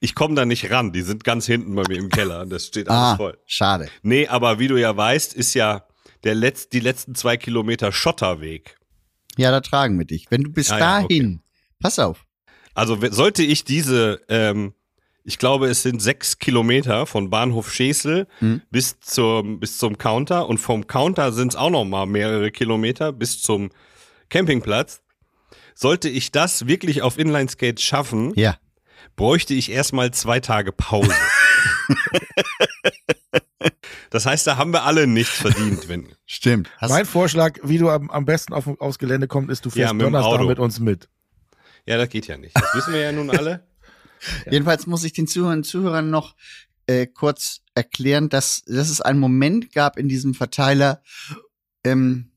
Ich 0.00 0.14
komme 0.14 0.34
da 0.34 0.44
nicht 0.44 0.70
ran. 0.70 0.92
Die 0.92 1.02
sind 1.02 1.24
ganz 1.24 1.46
hinten 1.46 1.74
bei 1.74 1.82
mir 1.88 1.98
im 1.98 2.08
Keller. 2.08 2.46
Das 2.46 2.66
steht 2.66 2.88
alles 2.88 3.00
Ah, 3.14 3.16
voll. 3.16 3.38
schade. 3.46 3.88
Nee, 4.02 4.26
aber 4.28 4.58
wie 4.58 4.68
du 4.68 4.76
ja 4.76 4.96
weißt, 4.96 5.34
ist 5.34 5.54
ja 5.54 5.86
der 6.24 6.34
Letz-, 6.34 6.68
die 6.70 6.80
letzten 6.80 7.14
zwei 7.14 7.36
Kilometer 7.36 7.92
Schotterweg. 7.92 8.76
Ja, 9.36 9.50
da 9.50 9.60
tragen 9.60 9.98
wir 9.98 10.04
dich. 10.06 10.26
Wenn 10.30 10.42
du 10.44 10.50
bis 10.50 10.70
Ah 10.70 10.78
ja, 10.78 11.00
dahin, 11.02 11.40
pass 11.80 11.98
auf, 11.98 12.24
Also 12.74 12.98
sollte 13.10 13.42
ich 13.42 13.64
diese, 13.64 14.20
ähm, 14.28 14.74
ich 15.24 15.38
glaube, 15.38 15.68
es 15.68 15.82
sind 15.82 16.02
sechs 16.02 16.38
Kilometer 16.38 17.06
von 17.06 17.30
Bahnhof 17.30 17.72
Schesel 17.72 18.26
Hm. 18.40 18.60
bis 18.70 19.00
zum 19.00 19.60
bis 19.60 19.78
zum 19.78 19.96
Counter 19.98 20.48
und 20.48 20.58
vom 20.58 20.86
Counter 20.86 21.32
sind 21.32 21.52
es 21.52 21.56
auch 21.56 21.70
noch 21.70 21.84
mal 21.84 22.06
mehrere 22.06 22.50
Kilometer 22.50 23.12
bis 23.12 23.40
zum 23.40 23.70
Campingplatz. 24.28 25.00
Sollte 25.74 26.08
ich 26.08 26.30
das 26.32 26.66
wirklich 26.66 27.02
auf 27.02 27.18
Inlineskates 27.18 27.82
schaffen, 27.82 28.32
ja. 28.36 28.56
Bräuchte 29.22 29.54
ich 29.54 29.70
erstmal 29.70 30.10
zwei 30.10 30.40
Tage 30.40 30.72
Pause. 30.72 31.14
das 34.10 34.26
heißt, 34.26 34.44
da 34.48 34.56
haben 34.56 34.72
wir 34.72 34.82
alle 34.82 35.06
nichts 35.06 35.36
verdient, 35.36 35.88
wenn. 35.88 36.08
Stimmt. 36.26 36.68
Mein 36.80 37.06
Vorschlag, 37.06 37.60
wie 37.62 37.78
du 37.78 37.88
am, 37.88 38.10
am 38.10 38.24
besten 38.24 38.52
auf, 38.52 38.66
aufs 38.80 38.98
Gelände 38.98 39.28
kommst, 39.28 39.48
ist, 39.52 39.64
du 39.64 39.68
Ja, 39.68 39.74
fährst 39.74 39.94
mit 39.94 40.06
dem 40.06 40.12
Donnerstag 40.12 40.44
mit 40.44 40.58
uns 40.58 40.80
mit. 40.80 41.08
Ja, 41.86 41.98
das 41.98 42.08
geht 42.08 42.26
ja 42.26 42.36
nicht. 42.36 42.56
Das 42.56 42.74
wissen 42.74 42.94
wir 42.94 43.00
ja 43.00 43.12
nun 43.12 43.30
alle. 43.30 43.64
Jedenfalls 44.50 44.88
muss 44.88 45.04
ich 45.04 45.12
den 45.12 45.28
Zuhörern 45.28 45.58
und 45.58 45.64
Zuhörern 45.64 46.10
noch 46.10 46.34
äh, 46.88 47.06
kurz 47.06 47.60
erklären, 47.76 48.28
dass, 48.28 48.64
dass 48.64 48.90
es 48.90 49.00
einen 49.00 49.20
Moment 49.20 49.70
gab 49.70 49.98
in 49.98 50.08
diesem 50.08 50.34
Verteiler, 50.34 51.00
ähm, 51.84 52.31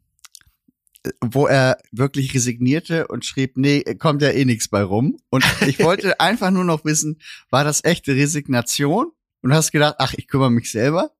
wo 1.21 1.47
er 1.47 1.77
wirklich 1.91 2.33
resignierte 2.33 3.07
und 3.07 3.25
schrieb, 3.25 3.57
nee, 3.57 3.83
kommt 3.99 4.21
ja 4.21 4.29
eh 4.29 4.45
nichts 4.45 4.67
bei 4.67 4.81
rum. 4.83 5.17
Und 5.29 5.45
ich 5.67 5.79
wollte 5.79 6.19
einfach 6.19 6.51
nur 6.51 6.63
noch 6.63 6.85
wissen, 6.85 7.19
war 7.49 7.63
das 7.63 7.83
echte 7.83 8.13
Resignation? 8.15 9.11
Und 9.41 9.53
hast 9.53 9.71
gedacht, 9.71 9.95
ach, 9.99 10.13
ich 10.15 10.27
kümmere 10.27 10.49
mich 10.51 10.71
selber? 10.71 11.11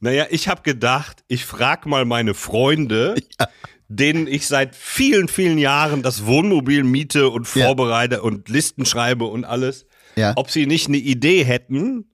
Naja, 0.00 0.26
ich 0.30 0.48
habe 0.48 0.62
gedacht, 0.62 1.22
ich 1.28 1.44
frag 1.44 1.86
mal 1.86 2.04
meine 2.04 2.34
Freunde, 2.34 3.14
denen 3.88 4.26
ich 4.26 4.46
seit 4.46 4.74
vielen, 4.74 5.28
vielen 5.28 5.58
Jahren 5.58 6.02
das 6.02 6.26
Wohnmobil 6.26 6.82
miete 6.84 7.28
und 7.28 7.46
Ja. 7.54 7.66
vorbereite 7.66 8.22
und 8.22 8.48
Listen 8.48 8.86
schreibe 8.86 9.26
und 9.26 9.44
alles, 9.44 9.86
Ja. 10.16 10.32
ob 10.36 10.50
sie 10.50 10.66
nicht 10.66 10.88
eine 10.88 10.96
Idee 10.96 11.44
hätten, 11.44 12.10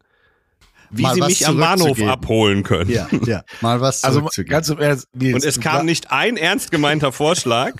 wie 0.98 1.06
sie 1.14 1.20
mich 1.20 1.46
am 1.46 1.58
Bahnhof 1.58 2.00
abholen 2.02 2.62
können. 2.62 2.90
Ja, 2.90 3.08
ja. 3.24 3.44
Mal 3.60 3.80
was 3.80 4.04
Also 4.04 4.28
ganz 4.46 4.68
im 4.68 4.78
Ernst, 4.78 5.08
Nils, 5.14 5.34
Und 5.34 5.44
es 5.44 5.60
kam 5.60 5.86
nicht 5.86 6.10
ein 6.10 6.36
ernst 6.36 6.70
gemeinter 6.70 7.12
Vorschlag. 7.12 7.74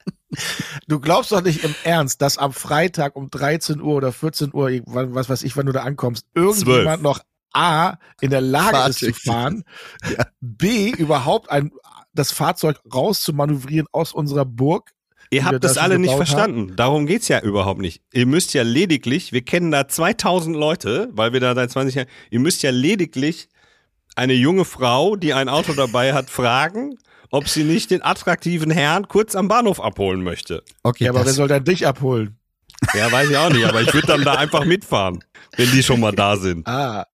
du 0.88 1.00
glaubst 1.00 1.32
doch 1.32 1.42
nicht 1.42 1.64
im 1.64 1.74
Ernst, 1.84 2.22
dass 2.22 2.38
am 2.38 2.52
Freitag 2.52 3.16
um 3.16 3.30
13 3.30 3.80
Uhr 3.80 3.94
oder 3.94 4.12
14 4.12 4.52
Uhr, 4.52 4.70
was 4.84 5.28
weiß 5.28 5.42
ich, 5.42 5.56
wann 5.56 5.66
du 5.66 5.72
da 5.72 5.82
ankommst, 5.82 6.26
irgendjemand 6.34 7.00
Zwölf. 7.00 7.02
noch 7.02 7.20
A 7.52 7.94
in 8.20 8.30
der 8.30 8.42
Lage 8.42 8.90
ist 8.90 8.98
zu 8.98 9.12
fahren, 9.12 9.64
B 10.40 10.90
überhaupt 10.90 11.50
ein 11.50 11.70
das 12.16 12.32
Fahrzeug 12.32 12.80
rauszumanövrieren 12.92 13.86
aus 13.92 14.12
unserer 14.12 14.44
Burg. 14.44 14.90
Ihr 15.30 15.44
habt 15.44 15.54
da 15.54 15.58
das 15.58 15.78
alle 15.78 15.98
nicht 15.98 16.14
verstanden. 16.14 16.74
Darum 16.76 17.06
geht's 17.06 17.28
ja 17.28 17.40
überhaupt 17.40 17.80
nicht. 17.80 18.02
Ihr 18.12 18.26
müsst 18.26 18.54
ja 18.54 18.62
lediglich, 18.62 19.32
wir 19.32 19.42
kennen 19.42 19.70
da 19.70 19.88
2000 19.88 20.56
Leute, 20.56 21.08
weil 21.12 21.32
wir 21.32 21.40
da 21.40 21.54
seit 21.54 21.70
20 21.70 21.94
Jahren, 21.94 22.08
ihr 22.30 22.40
müsst 22.40 22.62
ja 22.62 22.70
lediglich 22.70 23.48
eine 24.14 24.34
junge 24.34 24.64
Frau, 24.64 25.16
die 25.16 25.34
ein 25.34 25.48
Auto 25.48 25.72
dabei 25.74 26.14
hat, 26.14 26.30
fragen, 26.30 26.96
ob 27.30 27.48
sie 27.48 27.64
nicht 27.64 27.90
den 27.90 28.02
attraktiven 28.02 28.70
Herrn 28.70 29.08
kurz 29.08 29.34
am 29.34 29.48
Bahnhof 29.48 29.80
abholen 29.80 30.22
möchte. 30.22 30.62
okay, 30.82 31.04
Ja, 31.04 31.10
aber 31.10 31.26
wer 31.26 31.32
soll 31.32 31.48
dann 31.48 31.64
dich 31.64 31.86
abholen? 31.86 32.38
Ja, 32.94 33.10
weiß 33.10 33.30
ich 33.30 33.36
auch 33.36 33.50
nicht, 33.50 33.64
aber 33.64 33.80
ich 33.82 33.92
würde 33.92 34.06
dann 34.06 34.22
da 34.22 34.34
einfach 34.34 34.64
mitfahren, 34.64 35.24
wenn 35.56 35.70
die 35.70 35.82
schon 35.82 36.00
mal 36.00 36.12
da 36.12 36.36
sind. 36.36 36.66
Ah. 36.66 37.06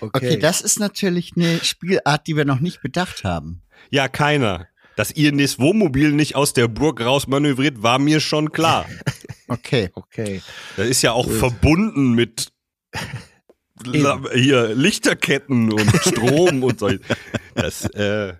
okay, 0.00 0.38
das 0.38 0.62
ist 0.62 0.80
natürlich 0.80 1.32
eine 1.36 1.62
Spielart, 1.62 2.26
die 2.26 2.36
wir 2.36 2.44
noch 2.44 2.60
nicht 2.60 2.82
bedacht 2.82 3.24
haben. 3.24 3.62
Ja, 3.90 4.08
keiner. 4.08 4.66
Dass 4.96 5.12
ihr 5.12 5.32
das 5.36 5.58
Wohnmobil 5.58 6.12
nicht 6.12 6.34
aus 6.36 6.52
der 6.52 6.68
Burg 6.68 7.00
raus 7.00 7.26
manövriert, 7.26 7.82
war 7.82 7.98
mir 7.98 8.20
schon 8.20 8.52
klar. 8.52 8.86
Okay. 9.48 9.90
Okay. 9.94 10.42
Das 10.76 10.86
ist 10.86 11.02
ja 11.02 11.10
auch 11.10 11.28
verbunden 11.28 12.12
mit 12.12 12.52
hier 13.84 14.74
Lichterketten 14.76 15.72
und 15.72 15.90
Strom 16.02 16.62
und 16.62 16.78
so. 16.78 16.88
Das, 17.56 17.84
äh, 17.86 18.34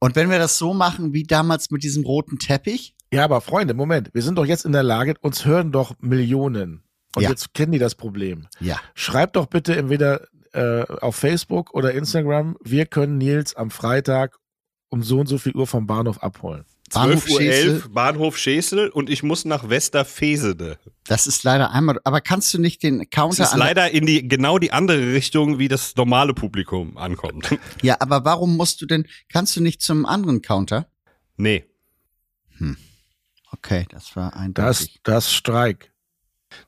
Und 0.00 0.16
wenn 0.16 0.30
wir 0.30 0.38
das 0.38 0.58
so 0.58 0.74
machen 0.74 1.12
wie 1.12 1.22
damals 1.22 1.70
mit 1.70 1.84
diesem 1.84 2.04
roten 2.04 2.38
Teppich, 2.40 2.94
Ja, 3.12 3.22
aber 3.24 3.40
Freunde, 3.40 3.72
Moment, 3.74 4.10
wir 4.14 4.22
sind 4.22 4.36
doch 4.36 4.46
jetzt 4.46 4.64
in 4.64 4.72
der 4.72 4.82
Lage, 4.82 5.14
uns 5.20 5.44
hören 5.44 5.70
doch 5.70 5.94
Millionen. 6.00 6.82
Und 7.14 7.22
Ja. 7.22 7.30
jetzt 7.30 7.54
kennen 7.54 7.70
die 7.72 7.78
das 7.78 7.94
Problem. 7.94 8.48
ja, 8.60 8.80
Schreibt 8.94 9.36
doch 9.36 9.46
bitte 9.46 9.76
entweder 9.76 10.26
äh, 10.54 10.82
auf 10.82 11.14
Facebook 11.14 11.72
oder 11.74 11.92
Instagram, 11.92 12.56
wir 12.64 12.86
können 12.86 13.18
Nils 13.18 13.54
am 13.54 13.70
Freitag 13.70 14.38
um 14.88 15.02
so 15.02 15.20
und 15.20 15.26
so 15.26 15.38
viel 15.38 15.54
Uhr 15.54 15.66
vom 15.66 15.86
Bahnhof 15.86 16.22
abholen. 16.22 16.64
12 16.90 17.28
Uhr 17.28 17.38
Schesel, 17.38 17.70
11, 17.74 17.88
Bahnhof 17.90 18.38
Schesel 18.38 18.88
und 18.88 19.10
ich 19.10 19.22
muss 19.22 19.44
nach 19.44 19.68
Westerfesede. 19.68 20.78
Das 21.04 21.26
ist 21.26 21.42
leider 21.44 21.70
einmal, 21.70 22.00
aber 22.04 22.22
kannst 22.22 22.54
du 22.54 22.58
nicht 22.58 22.82
den 22.82 23.00
Das 23.00 23.10
Counter 23.10 23.42
ist 23.42 23.52
an 23.52 23.58
leider 23.58 23.90
in 23.90 24.06
die, 24.06 24.26
genau 24.26 24.58
die 24.58 24.72
andere 24.72 25.12
Richtung, 25.12 25.58
wie 25.58 25.68
das 25.68 25.94
normale 25.96 26.32
Publikum 26.32 26.96
ankommt. 26.96 27.50
Ja, 27.82 27.96
aber 28.00 28.24
warum 28.24 28.56
musst 28.56 28.80
du 28.80 28.86
denn, 28.86 29.06
kannst 29.30 29.54
du 29.56 29.60
nicht 29.62 29.82
zum 29.82 30.06
anderen 30.06 30.40
Counter? 30.40 30.88
Nee. 31.36 31.64
Okay, 33.52 33.86
das 33.90 34.16
war 34.16 34.30
Das, 34.30 34.40
eindeutig. 34.40 35.00
das 35.04 35.32
Streik. 35.32 35.92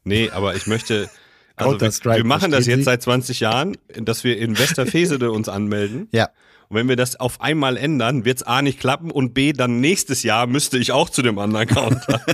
Nee, 0.04 0.30
aber 0.30 0.54
ich 0.54 0.66
möchte. 0.66 1.08
Also 1.56 1.78
wir, 1.78 2.16
wir 2.16 2.24
machen 2.24 2.50
das 2.52 2.64
jetzt 2.64 2.78
Sie? 2.78 2.82
seit 2.84 3.02
20 3.02 3.40
Jahren, 3.40 3.76
dass 3.94 4.24
wir 4.24 4.38
in 4.38 4.58
Westerfesede 4.58 5.30
uns 5.30 5.46
anmelden. 5.50 6.08
Ja. 6.10 6.30
Und 6.70 6.76
wenn 6.76 6.88
wir 6.88 6.94
das 6.96 7.16
auf 7.16 7.40
einmal 7.40 7.76
ändern, 7.76 8.24
wird's 8.24 8.44
A 8.44 8.62
nicht 8.62 8.78
klappen 8.78 9.10
und 9.10 9.34
B, 9.34 9.52
dann 9.52 9.80
nächstes 9.80 10.22
Jahr 10.22 10.46
müsste 10.46 10.78
ich 10.78 10.92
auch 10.92 11.10
zu 11.10 11.20
dem 11.20 11.38
anderen 11.40 11.66
Counter. 11.66 12.24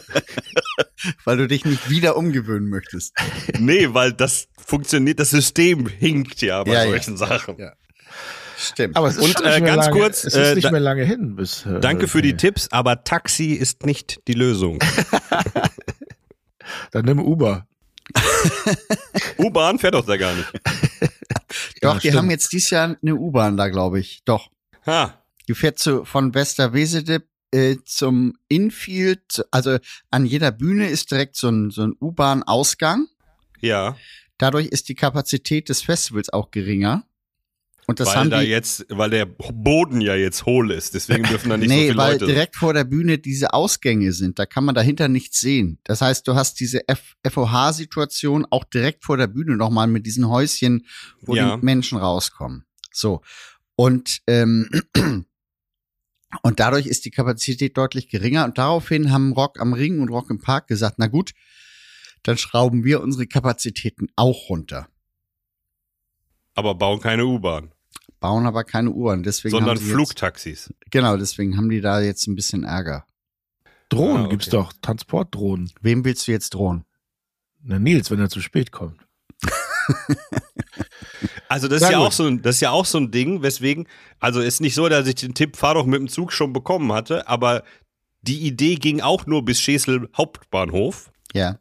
Weil 1.25 1.39
du 1.39 1.49
dich 1.49 1.65
nicht 1.65 1.89
wieder 1.89 2.17
umgewöhnen 2.19 2.69
möchtest. 2.69 3.15
nee, 3.59 3.89
weil 3.93 4.13
das 4.13 4.49
funktioniert, 4.59 5.21
das 5.21 5.31
System 5.31 5.87
hinkt 5.87 6.43
ja 6.43 6.63
bei 6.65 6.73
Ja, 6.73 6.83
ja. 6.85 6.89
solchen 6.91 7.17
Sachen. 7.17 7.57
Ja. 7.59 7.73
Stimmt. 8.59 8.97
Aber 8.97 9.09
es 9.09 9.17
ist 9.17 9.23
Und, 9.23 9.47
äh, 9.47 9.61
ganz 9.61 9.87
lange, 9.87 9.99
kurz, 10.01 10.25
es 10.25 10.35
ist 10.35 10.37
äh, 10.37 10.55
nicht 10.55 10.65
da- 10.65 10.71
mehr 10.71 10.81
lange 10.81 11.05
hin 11.05 11.37
bis. 11.37 11.65
Äh, 11.67 11.81
Danke 11.81 12.09
für 12.09 12.23
die 12.23 12.33
nee. 12.33 12.37
Tipps, 12.39 12.69
aber 12.73 13.05
Taxi 13.05 13.53
ist 13.53 13.85
nicht 13.87 14.21
die 14.29 14.33
Lösung. 14.35 14.79
Dann 16.91 17.05
nimm 17.05 17.21
Uber. 17.21 17.67
U-Bahn 19.39 19.79
fährt 19.79 19.95
doch 19.95 20.07
da 20.07 20.17
gar 20.17 20.35
nicht. 20.35 20.49
Doch, 21.87 21.95
Ja, 21.95 22.01
die 22.01 22.09
stimmt. 22.09 22.17
haben 22.19 22.31
jetzt 22.31 22.53
dieses 22.53 22.71
Jahr 22.71 22.97
eine 23.01 23.15
U-Bahn 23.17 23.57
da, 23.57 23.69
glaube 23.69 24.01
ich. 24.01 24.23
Doch. 24.25 24.51
Ha. 24.87 25.23
Die 25.49 25.55
fährt 25.55 25.79
zu, 25.79 26.05
von 26.05 26.35
Westerwesede 26.35 27.23
äh, 27.53 27.77
zum 27.85 28.35
Infield, 28.49 29.45
also 29.51 29.79
an 30.11 30.27
jeder 30.27 30.51
Bühne 30.53 30.89
ist 30.89 31.11
direkt 31.11 31.37
so 31.37 31.49
ein, 31.49 31.71
so 31.71 31.83
ein 31.83 31.95
U-Bahn-Ausgang. 32.01 33.07
Ja, 33.61 33.97
Dadurch 34.39 34.67
ist 34.67 34.91
die 34.91 34.95
Kapazität 34.95 35.71
des 35.71 35.81
Festivals 35.81 36.29
auch 36.31 36.51
geringer. 36.51 37.05
Und 37.89 38.01
das 38.01 38.09
weil 38.09 38.17
haben 38.17 38.31
da 38.31 38.41
die, 38.41 38.49
jetzt, 38.49 38.85
weil 38.89 39.11
der 39.11 39.27
Boden 39.27 40.01
ja 40.01 40.17
jetzt 40.17 40.45
hohl 40.45 40.73
ist, 40.73 40.95
deswegen 40.95 41.23
dürfen 41.23 41.51
da 41.51 41.57
nicht 41.57 41.69
nee, 41.69 41.83
so 41.83 41.87
viele 41.93 41.97
weil 41.99 42.13
Leute. 42.15 42.27
direkt 42.27 42.57
vor 42.57 42.75
der 42.75 42.83
Bühne 42.83 43.19
diese 43.19 43.55
Ausgänge 43.55 44.13
sind. 44.13 44.41
Da 44.41 44.47
kann 44.47 44.65
man 44.65 44.75
dahinter 44.75 45.07
nichts 45.07 45.39
sehen. 45.39 45.79
Das 45.85 46.01
heißt, 46.01 46.27
du 46.27 46.35
hast 46.35 46.59
diese 46.59 46.81
FOH-Situation 47.25 48.45
auch 48.51 48.65
direkt 48.65 49.05
vor 49.05 49.17
der 49.17 49.29
Bühne 49.29 49.57
nochmal 49.57 49.87
mit 49.87 50.05
diesen 50.05 50.29
Häuschen, 50.29 50.85
wo 51.21 51.37
Ja. 51.37 51.57
die 51.57 51.65
Menschen 51.65 51.97
rauskommen. 51.99 52.65
So. 52.93 53.23
Und, 53.77 54.19
ähm, 54.27 54.69
und 56.43 56.59
dadurch 56.59 56.87
ist 56.87 57.05
die 57.05 57.13
Kapazität 57.13 57.77
deutlich 57.77 58.09
geringer. 58.09 58.45
Und 58.47 58.59
daraufhin 58.59 59.13
haben 59.13 59.33
Rock 59.33 59.61
am 59.61 59.73
Ring 59.73 60.01
und 60.01 60.09
Rock 60.09 60.31
im 60.31 60.41
Park 60.41 60.67
gesagt, 60.67 60.97
na 60.99 61.07
gut, 61.07 61.33
dann 62.25 62.37
schrauben 62.37 62.83
wir 62.83 63.01
unsere 63.01 63.29
Kapazitäten 63.29 64.09
auch 64.17 64.49
runter. 64.49 64.89
Aber 66.55 66.75
bauen 66.75 67.01
keine 67.01 67.27
U-Bahn, 67.27 67.71
Bauen 68.21 68.47
aber 68.47 68.65
keine 68.65 68.91
Uhren. 68.91 69.23
Deswegen 69.23 69.51
sondern 69.53 69.77
Flugtaxis. 69.79 70.69
Jetzt, 70.69 70.91
genau, 70.91 71.17
deswegen 71.17 71.57
haben 71.57 71.69
die 71.69 71.81
da 71.81 72.01
jetzt 72.01 72.27
ein 72.27 72.35
bisschen 72.35 72.65
Ärger. 72.65 73.05
Drohnen 73.89 74.17
Ah, 74.17 74.21
okay. 74.23 74.31
gibt's 74.31 74.49
doch, 74.49 74.73
Transportdrohnen. 74.83 75.71
Wem 75.81 76.05
willst 76.05 76.27
du 76.27 76.33
jetzt 76.33 76.55
drohen? 76.55 76.85
Na, 77.63 77.79
Nils, 77.79 78.11
wenn 78.11 78.21
er 78.21 78.29
zu 78.29 78.41
spät 78.41 78.73
kommt. 78.73 79.01
Also 81.49 81.69
das 81.69 81.81
ist 81.83 81.91
ja 81.91 81.99
auch 81.99 82.11
so 82.13 82.27
ein, 82.27 82.43
das 82.43 82.57
ist 82.57 82.61
ja 82.61 82.71
auch 82.73 82.85
so 82.85 82.99
ein 82.99 83.13
Ding, 83.13 83.41
weswegen, 83.41 83.87
also 84.19 84.41
ist 84.41 84.61
nicht 84.61 84.75
so, 84.75 84.89
dass 84.89 85.07
ich 85.07 85.15
den 85.15 85.33
Tipp 85.33 85.57
fahr 85.57 85.75
doch 85.75 85.87
mit 85.87 86.01
dem 86.01 86.09
Zug 86.09 86.33
schon 86.33 86.53
bekommen 86.53 86.93
hatte, 86.93 87.29
aber 87.29 87.63
die 88.23 88.41
Idee 88.41 88.75
ging 88.75 89.01
auch 89.01 89.27
nur 89.27 89.45
bis 89.45 89.61
Schesel 89.61 90.09
Hauptbahnhof. 90.17 91.13
Ja. 91.33 91.59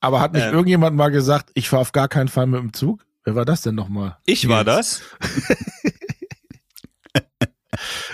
Aber 0.00 0.20
hat 0.20 0.34
nicht 0.34 0.44
Ähm. 0.44 0.52
irgendjemand 0.52 0.96
mal 0.96 1.08
gesagt, 1.08 1.50
ich 1.54 1.70
fahre 1.70 1.80
auf 1.80 1.92
gar 1.92 2.08
keinen 2.08 2.28
Fall 2.28 2.46
mit 2.46 2.60
dem 2.60 2.72
Zug? 2.74 3.04
Wer 3.24 3.34
war 3.34 3.44
das 3.44 3.62
denn 3.62 3.74
nochmal? 3.74 4.18
Ich 4.26 4.48
war 4.48 4.64
das. 4.64 5.02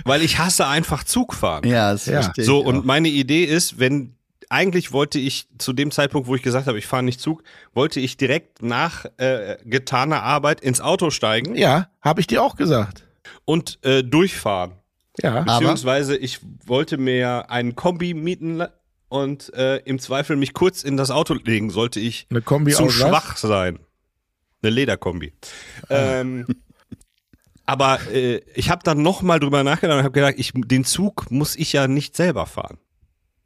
Weil 0.05 0.23
ich 0.23 0.38
hasse 0.38 0.66
einfach 0.66 1.05
Zugfahren. 1.05 1.68
Ja, 1.68 1.92
das 1.92 2.07
Ja. 2.07 2.23
verstehe 2.23 2.44
So, 2.44 2.61
und 2.61 2.87
meine 2.87 3.09
Idee 3.09 3.44
ist, 3.44 3.79
wenn, 3.79 4.14
eigentlich 4.49 4.92
wollte 4.92 5.18
ich 5.18 5.49
zu 5.59 5.73
dem 5.73 5.90
Zeitpunkt, 5.90 6.27
wo 6.29 6.35
ich 6.35 6.42
gesagt 6.42 6.66
habe, 6.66 6.79
ich 6.79 6.87
fahre 6.87 7.03
nicht 7.03 7.20
Zug, 7.20 7.42
wollte 7.75 8.01
ich 8.01 8.16
direkt 8.16 8.62
nach 8.62 9.05
äh, 9.18 9.59
getaner 9.64 10.23
Arbeit 10.23 10.61
ins 10.61 10.81
Auto 10.81 11.11
steigen 11.11 11.55
Ja, 11.57 11.88
habe 12.01 12.20
ich 12.20 12.27
dir 12.27 12.42
auch 12.42 12.57
gesagt. 12.57 13.05
und 13.44 13.79
äh, 13.85 14.03
durchfahren. 14.03 14.73
Ja. 15.23 15.40
Aber- 15.42 15.44
Beziehungsweise 15.59 16.16
ich 16.16 16.40
wollte 16.64 16.96
mir 16.96 17.51
einen 17.51 17.75
Kombi 17.77 18.14
mieten 18.14 18.62
und 19.09 19.53
äh, 19.55 19.77
im 19.79 19.99
Zweifel 19.99 20.37
mich 20.37 20.55
kurz 20.55 20.83
in 20.83 20.96
das 20.96 21.11
Auto 21.11 21.35
legen, 21.35 21.68
sollte 21.70 22.01
ich 22.01 22.27
Eine 22.31 22.40
Kombi 22.42 22.73
zu 22.73 22.88
schwach 22.90 23.37
sein. 23.37 23.79
Eine 24.62 24.70
Lederkombi. 24.70 25.33
Ähm, 25.88 26.46
aber 27.66 28.01
äh, 28.12 28.40
ich 28.55 28.68
habe 28.70 28.83
dann 28.85 29.03
noch 29.03 29.23
mal 29.23 29.38
drüber 29.40 29.62
nachgedacht 29.64 29.99
und 29.99 30.05
habe 30.05 30.12
gedacht, 30.12 30.35
ich, 30.37 30.53
den 30.55 30.85
Zug 30.85 31.31
muss 31.31 31.57
ich 31.57 31.73
ja 31.73 31.88
nicht 31.88 32.16
selber 32.16 32.46
fahren. 32.46 32.79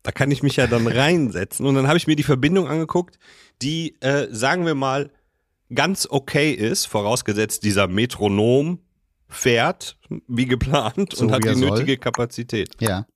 Da 0.03 0.13
kann 0.13 0.31
ich 0.31 0.43
mich 0.43 0.57
ja 0.57 0.67
dann 0.67 0.87
reinsetzen. 0.87 1.67
Und 1.67 1.77
dann 1.77 1.87
habe 1.89 1.97
ich 1.97 2.07
mir 2.07 2.17
die 2.17 2.23
Verbindung 2.25 2.69
angeguckt, 2.69 3.19
die, 3.63 3.97
äh, 4.01 4.29
sagen 4.31 4.67
wir 4.67 4.75
mal, 4.75 5.11
ganz 5.75 6.07
okay 6.11 6.53
ist, 6.53 6.87
vorausgesetzt 6.87 7.63
dieser 7.65 7.87
Metronom 7.89 8.81
fährt, 9.29 9.99
wie 10.29 10.47
geplant, 10.47 11.15
So 11.15 11.25
und 11.25 11.33
hat 11.33 11.45
die 11.45 11.55
soll. 11.55 11.71
nötige 11.71 11.97
Kapazität. 11.97 12.71
Ja. 12.81 13.07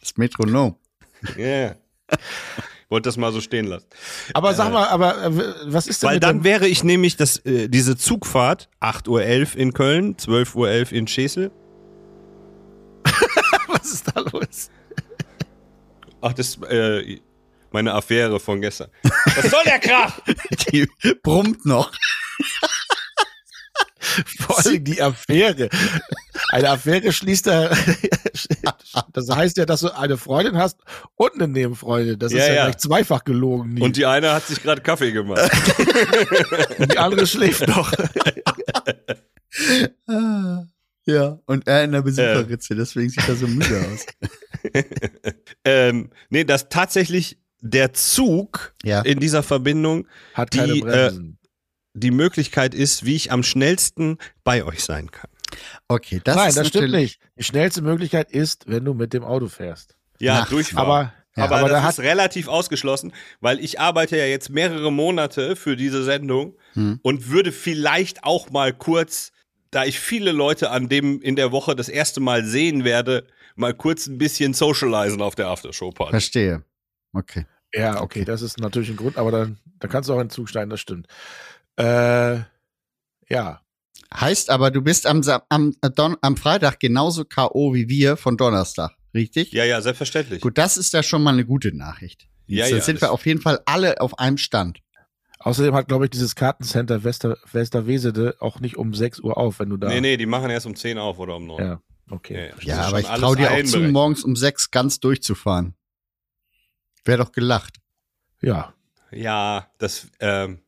Das 0.00 0.16
Metronom. 0.16 0.76
Ja. 1.38 1.76
Wollte 2.94 3.08
das 3.08 3.16
mal 3.16 3.32
so 3.32 3.40
stehen 3.40 3.66
lassen. 3.66 3.88
Aber 4.34 4.54
sag 4.54 4.72
mal, 4.72 4.86
aber 4.86 5.20
äh, 5.20 5.30
was 5.64 5.88
ist 5.88 6.04
denn 6.04 6.10
Weil 6.10 6.20
dann 6.20 6.44
wäre 6.44 6.68
ich 6.68 6.84
nämlich 6.84 7.16
das, 7.16 7.38
äh, 7.38 7.68
diese 7.68 7.96
Zugfahrt, 7.96 8.68
8.11 8.80 9.08
Uhr 9.08 9.56
in 9.56 9.72
Köln, 9.72 10.14
12.11 10.14 10.54
Uhr 10.54 10.92
in 10.92 11.08
Schesel. 11.08 11.50
was 13.66 13.92
ist 13.94 14.06
da 14.14 14.20
los? 14.20 14.70
Ach, 16.20 16.32
das 16.34 16.50
ist 16.50 16.62
äh, 16.66 17.18
meine 17.72 17.94
Affäre 17.94 18.38
von 18.38 18.60
gestern. 18.60 18.90
Was 19.02 19.50
soll 19.50 19.64
der 19.64 19.80
Krach? 19.80 20.20
Die 20.70 20.86
brummt 21.20 21.66
noch. 21.66 21.90
Vor 24.40 24.58
allem 24.64 24.84
die 24.84 25.00
Affäre. 25.00 25.68
Eine 26.50 26.70
Affäre 26.70 27.12
schließt 27.12 27.46
da, 27.46 27.70
das 29.12 29.28
heißt 29.30 29.56
ja, 29.56 29.66
dass 29.66 29.80
du 29.80 29.96
eine 29.96 30.16
Freundin 30.16 30.56
hast 30.58 30.78
und 31.14 31.34
eine 31.34 31.48
Nebenfreundin. 31.48 32.18
Das 32.18 32.32
ist 32.32 32.38
Ja, 32.38 32.46
ja, 32.46 32.54
ja. 32.54 32.64
gleich 32.66 32.78
zweifach 32.78 33.24
gelogen. 33.24 33.80
Und 33.80 33.96
die 33.96 34.06
eine 34.06 34.32
hat 34.32 34.46
sich 34.46 34.62
gerade 34.62 34.80
Kaffee 34.82 35.12
gemacht. 35.12 35.50
Und 36.78 36.92
die 36.92 36.98
andere 36.98 37.26
schläft 37.26 37.66
noch. 37.68 37.92
Ja, 41.06 41.38
und 41.46 41.66
er 41.66 41.84
in 41.84 41.92
der 41.92 42.02
Besucherritze, 42.02 42.74
deswegen 42.74 43.10
sieht 43.10 43.28
er 43.28 43.36
so 43.36 43.46
müde 43.46 43.84
aus. 43.92 44.06
ähm, 45.64 46.10
nee, 46.30 46.44
dass 46.44 46.68
tatsächlich 46.68 47.38
der 47.60 47.92
Zug 47.92 48.74
Ja. 48.84 49.02
in 49.02 49.20
dieser 49.20 49.42
Verbindung 49.42 50.06
Hat 50.34 50.54
Die, 50.54 50.58
keine 50.58 50.72
äh, 50.74 50.80
Bremsen. 50.80 51.38
Die 51.94 52.10
Möglichkeit 52.10 52.74
ist, 52.74 53.04
wie 53.04 53.14
ich 53.16 53.32
am 53.32 53.42
schnellsten 53.42 54.18
bei 54.42 54.64
euch 54.64 54.84
sein 54.84 55.10
kann. 55.10 55.30
Okay, 55.88 56.20
das 56.24 56.36
Nein, 56.36 56.48
ist 56.48 56.58
das 56.58 56.68
stimmt 56.68 56.90
nicht. 56.90 57.20
Die 57.38 57.44
schnellste 57.44 57.82
Möglichkeit 57.82 58.30
ist, 58.32 58.64
wenn 58.68 58.84
du 58.84 58.92
mit 58.94 59.12
dem 59.12 59.22
Auto 59.24 59.48
fährst. 59.48 59.96
Ja, 60.18 60.38
Nachts. 60.38 60.50
durchfahren. 60.50 60.86
Aber, 60.90 61.12
Ja, 61.36 61.44
aber, 61.44 61.56
aber 61.58 61.68
das 61.68 61.82
da 61.82 61.88
ist 61.90 61.98
relativ 62.00 62.48
ausgeschlossen, 62.48 63.12
weil 63.40 63.60
ich 63.60 63.78
arbeite 63.80 64.16
ja 64.16 64.24
jetzt 64.26 64.50
mehrere 64.50 64.92
Monate 64.92 65.56
für 65.56 65.76
diese 65.76 66.02
Sendung 66.04 66.56
Hm. 66.74 66.98
und 67.02 67.28
würde 67.28 67.52
vielleicht 67.52 68.24
auch 68.24 68.50
mal 68.50 68.72
kurz, 68.72 69.30
da 69.70 69.84
ich 69.84 70.00
viele 70.00 70.32
Leute 70.32 70.70
an 70.70 70.88
dem 70.88 71.20
in 71.22 71.36
der 71.36 71.52
Woche 71.52 71.76
das 71.76 71.88
erste 71.88 72.20
Mal 72.20 72.44
sehen 72.44 72.84
werde, 72.84 73.26
mal 73.54 73.74
kurz 73.74 74.08
ein 74.08 74.18
bisschen 74.18 74.54
socialisen 74.54 75.22
auf 75.22 75.36
der 75.36 75.46
Aftershow-Party. 75.48 76.10
Verstehe. 76.10 76.64
Okay. 77.12 77.46
ja, 77.72 78.00
okay, 78.00 78.24
das 78.24 78.42
ist 78.42 78.58
natürlich 78.58 78.90
ein 78.90 78.96
Grund, 78.96 79.16
aber 79.16 79.30
dann, 79.30 79.58
dann 79.78 79.90
kannst 79.90 80.08
du 80.08 80.14
auch 80.14 80.20
in 80.20 80.26
den 80.26 80.30
Zug 80.30 80.48
steigen, 80.48 80.70
das 80.70 80.80
stimmt. 80.80 81.06
Äh, 81.76 82.40
ja. 83.28 83.60
Heißt 84.14 84.50
aber, 84.50 84.70
du 84.70 84.80
bist 84.80 85.06
am, 85.06 85.22
am, 85.48 85.74
äh, 85.82 85.90
Don 85.90 86.16
am 86.20 86.36
Freitag 86.36 86.78
genauso 86.78 87.24
K.O. 87.24 87.74
wie 87.74 87.88
wir 87.88 88.16
von 88.16 88.36
Donnerstag, 88.36 88.92
richtig? 89.12 89.52
Ja, 89.52 89.64
ja, 89.64 89.80
selbstverständlich. 89.80 90.40
Gut, 90.40 90.56
das 90.56 90.76
ist 90.76 90.94
da 90.94 91.02
schon 91.02 91.22
mal 91.22 91.32
eine 91.32 91.44
gute 91.44 91.76
Nachricht. 91.76 92.28
Ja, 92.46 92.66
Dann 92.66 92.76
ja, 92.76 92.82
sind 92.82 93.00
wir 93.00 93.10
auf 93.10 93.26
jeden 93.26 93.40
Fall 93.40 93.60
alle 93.64 94.00
auf 94.00 94.18
einem 94.18 94.38
Stand. 94.38 94.80
Außerdem 95.40 95.74
hat, 95.74 95.88
glaube 95.88 96.06
ich, 96.06 96.10
dieses 96.10 96.36
Kartencenter 96.36 97.04
Wester, 97.04 97.36
Westerwesede 97.52 98.36
auch 98.40 98.60
nicht 98.60 98.76
um 98.76 98.94
6 98.94 99.20
Uhr 99.20 99.36
auf, 99.36 99.58
wenn 99.58 99.68
du 99.68 99.76
da. 99.76 99.88
Nee, 99.88 100.00
nee, 100.00 100.16
die 100.16 100.26
machen 100.26 100.50
erst 100.50 100.66
um 100.66 100.74
10 100.74 100.96
auf 100.96 101.18
oder 101.18 101.36
um 101.36 101.46
9. 101.46 101.62
Ja, 101.62 101.80
okay. 102.08 102.52
Ja, 102.62 102.80
ist 102.80 102.86
aber 102.88 103.00
ich 103.00 103.06
traue 103.06 103.36
dir 103.36 103.50
auch 103.50 103.64
zu, 103.64 103.80
morgens 103.80 104.24
um 104.24 104.36
sechs 104.36 104.70
ganz 104.70 105.00
durchzufahren. 105.00 105.74
Wäre 107.04 107.18
doch 107.18 107.32
gelacht. 107.32 107.80
Ja. 108.40 108.72
Ja, 109.10 109.70
das, 109.78 110.08
ähm, 110.20 110.60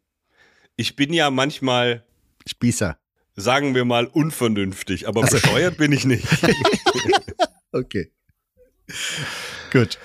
ich 0.77 0.97
bin 0.97 1.13
ja 1.13 1.31
manchmal, 1.31 2.05
Spießer. 2.47 2.99
sagen 3.35 3.75
wir 3.75 3.85
mal, 3.85 4.07
unvernünftig, 4.07 5.09
aber 5.09 5.23
Ach 5.25 5.29
so. 5.29 5.37
bescheuert 5.37 5.77
bin 5.79 5.93
ich 5.93 6.05
nicht. 6.05 6.27
Okay. 7.73 8.11
Gut. 9.71 9.99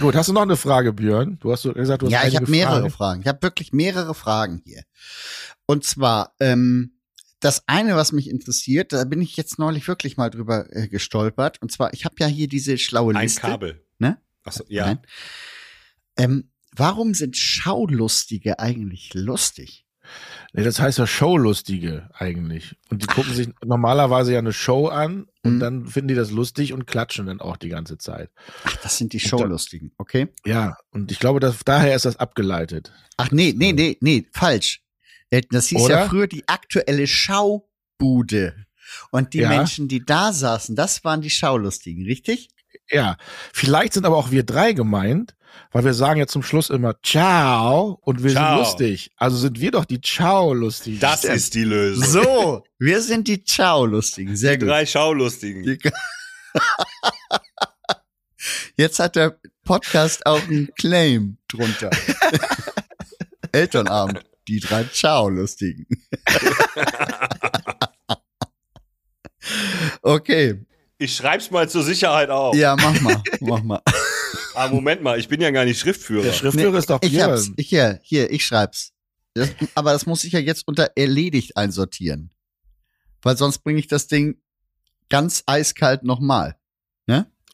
Gut, 0.00 0.14
hast 0.14 0.30
du 0.30 0.32
noch 0.32 0.42
eine 0.42 0.56
Frage, 0.56 0.94
Björn? 0.94 1.38
Du 1.40 1.52
hast 1.52 1.64
gesagt, 1.64 2.00
du 2.00 2.06
hast 2.06 2.12
Ja, 2.12 2.26
ich 2.26 2.36
habe 2.36 2.50
mehrere 2.50 2.80
Fragen. 2.80 2.90
Fragen. 2.90 3.20
Ich 3.20 3.26
habe 3.26 3.42
wirklich 3.42 3.72
mehrere 3.74 4.14
Fragen 4.14 4.62
hier. 4.64 4.82
Und 5.66 5.84
zwar, 5.84 6.34
ähm, 6.40 6.98
das 7.40 7.64
eine, 7.68 7.96
was 7.96 8.12
mich 8.12 8.30
interessiert, 8.30 8.92
da 8.94 9.04
bin 9.04 9.20
ich 9.20 9.36
jetzt 9.36 9.58
neulich 9.58 9.86
wirklich 9.86 10.16
mal 10.16 10.30
drüber 10.30 10.74
äh, 10.74 10.88
gestolpert. 10.88 11.60
Und 11.60 11.70
zwar, 11.70 11.92
ich 11.92 12.06
habe 12.06 12.14
ja 12.18 12.26
hier 12.26 12.48
diese 12.48 12.78
schlaue 12.78 13.14
Ein 13.14 13.22
Liste. 13.24 13.42
Kabel. 13.42 13.84
Ne? 13.98 14.16
Achso, 14.42 14.64
ja. 14.68 14.86
Nein. 14.86 14.98
Ähm, 16.16 16.50
warum 16.76 17.14
sind 17.14 17.36
Schaulustige 17.36 18.58
eigentlich 18.58 19.12
lustig? 19.14 19.84
Nee, 20.54 20.62
das 20.64 20.80
heißt 20.80 20.98
ja 20.98 21.06
Showlustige 21.06 22.08
eigentlich. 22.14 22.76
Und 22.88 23.02
die 23.02 23.06
gucken 23.06 23.34
sich 23.34 23.48
normalerweise 23.62 24.32
ja 24.32 24.38
eine 24.38 24.54
Show 24.54 24.86
an 24.88 25.26
und 25.42 25.56
Mhm. 25.56 25.60
dann 25.60 25.86
finden 25.86 26.08
die 26.08 26.14
das 26.14 26.30
lustig 26.30 26.72
und 26.72 26.86
klatschen 26.86 27.26
dann 27.26 27.42
auch 27.42 27.58
die 27.58 27.68
ganze 27.68 27.98
Zeit. 27.98 28.30
Ach, 28.64 28.76
das 28.76 28.96
sind 28.96 29.12
die 29.12 29.20
Schaulustigen, 29.20 29.92
okay? 29.98 30.28
Ja, 30.46 30.78
und 30.92 31.12
ich 31.12 31.18
glaube, 31.18 31.40
dass, 31.40 31.58
daher 31.64 31.94
ist 31.94 32.06
das 32.06 32.16
abgeleitet. 32.16 32.90
Ach 33.18 33.30
nee, 33.30 33.52
nee, 33.54 33.72
nee, 33.74 33.98
nee, 34.00 34.26
falsch. 34.32 34.80
Äh, 35.28 35.42
Das 35.50 35.66
hieß 35.66 35.80
ja 35.88 35.96
Oder? 35.98 36.08
früher 36.08 36.26
die 36.26 36.48
aktuelle 36.48 37.06
Schaubude. 37.06 38.64
Und 39.10 39.34
die 39.34 39.38
Ja. 39.40 39.48
Menschen, 39.50 39.88
die 39.88 40.04
da 40.04 40.32
saßen, 40.32 40.74
das 40.74 41.04
waren 41.04 41.20
die 41.20 41.28
Schaulustigen, 41.30 42.04
richtig? 42.06 42.48
Ja, 42.90 43.16
vielleicht 43.52 43.92
sind 43.92 44.06
aber 44.06 44.16
auch 44.16 44.30
wir 44.30 44.44
drei 44.44 44.72
gemeint, 44.72 45.34
weil 45.72 45.84
wir 45.84 45.92
sagen 45.94 46.20
ja 46.20 46.26
zum 46.26 46.42
Schluss 46.42 46.70
immer 46.70 46.94
Ciao 47.02 47.98
und 48.02 48.22
wir 48.22 48.30
Ciao. 48.30 48.56
sind 48.56 48.64
lustig. 48.64 49.10
Also 49.16 49.36
sind 49.36 49.60
wir 49.60 49.70
doch 49.72 49.84
die 49.84 50.00
Ciao-Lustigen. 50.00 51.00
Das 51.00 51.20
Stimmt. 51.20 51.34
ist 51.34 51.54
die 51.54 51.64
Lösung. 51.64 52.04
So, 52.04 52.64
wir 52.78 53.02
sind 53.02 53.28
die 53.28 53.42
Schaulustigen. 53.46 54.36
Sehr 54.36 54.56
gut. 54.58 54.68
Drei 54.68 54.86
Schaulustigen. 54.86 55.62
Die- 55.64 55.78
Jetzt 58.76 59.00
hat 59.00 59.16
der 59.16 59.38
Podcast 59.64 60.24
auch 60.24 60.42
einen 60.44 60.72
Claim 60.74 61.36
drunter. 61.48 61.90
Elternabend. 63.52 64.24
Die 64.46 64.60
drei 64.60 64.84
Ciao-Lustigen. 64.84 65.86
okay. 70.02 70.64
Ich 70.98 71.14
schreib's 71.14 71.50
mal 71.50 71.68
zur 71.68 71.82
Sicherheit 71.84 72.28
auf. 72.30 72.54
Ja, 72.56 72.76
mach 72.76 73.00
mal. 73.00 73.22
Mach 73.40 73.62
mal. 73.62 73.82
Ah, 74.54 74.66
Moment 74.68 75.02
mal, 75.02 75.20
ich 75.20 75.28
bin 75.28 75.40
ja 75.40 75.52
gar 75.52 75.64
nicht 75.64 75.78
Schriftführer. 75.78 76.24
Der 76.24 76.32
Schriftführer 76.32 76.76
ist 76.78 76.90
doch 76.90 77.00
Ich 77.00 77.12
Björn. 77.12 77.30
hab's. 77.30 77.52
Ich, 77.56 77.68
hier, 77.68 78.00
hier, 78.02 78.28
ich 78.32 78.44
schreib's. 78.44 78.92
Das, 79.34 79.50
aber 79.76 79.92
das 79.92 80.04
muss 80.04 80.24
ich 80.24 80.32
ja 80.32 80.40
jetzt 80.40 80.66
unter 80.66 80.90
erledigt 80.96 81.56
einsortieren. 81.56 82.32
Weil 83.22 83.36
sonst 83.36 83.60
bringe 83.60 83.78
ich 83.78 83.86
das 83.86 84.08
Ding 84.08 84.42
ganz 85.10 85.44
eiskalt 85.46 86.02
nochmal. 86.02 86.56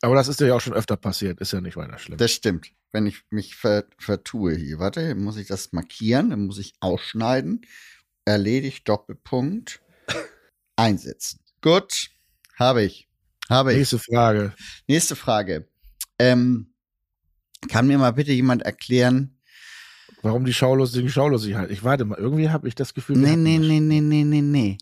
Aber 0.01 0.15
das 0.17 0.29
ist 0.29 0.39
dir 0.39 0.49
ja 0.49 0.55
auch 0.57 0.61
schon 0.61 0.75
öfter 0.75 0.97
passiert, 0.99 1.41
ist 1.41 1.53
ja 1.53 1.63
nicht 1.63 1.77
weiter 1.77 1.97
schlimm. 1.99 2.19
Das 2.19 2.31
stimmt. 2.31 2.71
Wenn 2.93 3.07
ich 3.07 3.23
mich 3.31 3.55
ver 3.55 3.85
vertue 3.99 4.55
hier. 4.55 4.79
Warte, 4.79 5.15
muss 5.15 5.39
ich 5.39 5.47
das 5.47 5.73
markieren, 5.73 6.29
dann 6.29 6.45
muss 6.45 6.59
ich 6.59 6.75
ausschneiden. 6.81 7.63
Erledigt, 8.27 8.87
Doppelpunkt. 8.87 9.81
Einsetzen. 10.77 11.41
Gut. 11.63 12.11
Habe 12.59 12.83
ich. 12.83 13.09
Habe 13.49 13.73
ich. 13.73 13.79
Nächste 13.79 13.99
Frage. 13.99 14.53
Nächste 14.87 15.17
Frage. 15.17 15.69
Ähm, 16.19 16.75
kann 17.69 17.87
mir 17.87 17.99
mal 17.99 18.13
bitte 18.13 18.33
jemand 18.33 18.63
erklären? 18.63 19.39
Warum 20.23 20.45
die 20.45 20.55
Schaulustigen 20.55 21.11
Schaulustigkeit? 21.11 21.71
Ich 21.71 21.85
warte 21.85 22.05
mal, 22.05 22.19
irgendwie 22.19 22.49
habe 22.49 22.67
ich 22.69 22.75
das 22.75 22.95
Gefühl. 22.95 23.19
Nee, 23.19 23.37
nee, 23.37 23.59
das 23.59 23.67
nee, 23.67 23.81
nee, 23.81 24.01
nee, 24.01 24.25
nee, 24.25 24.41
nee. 24.41 24.79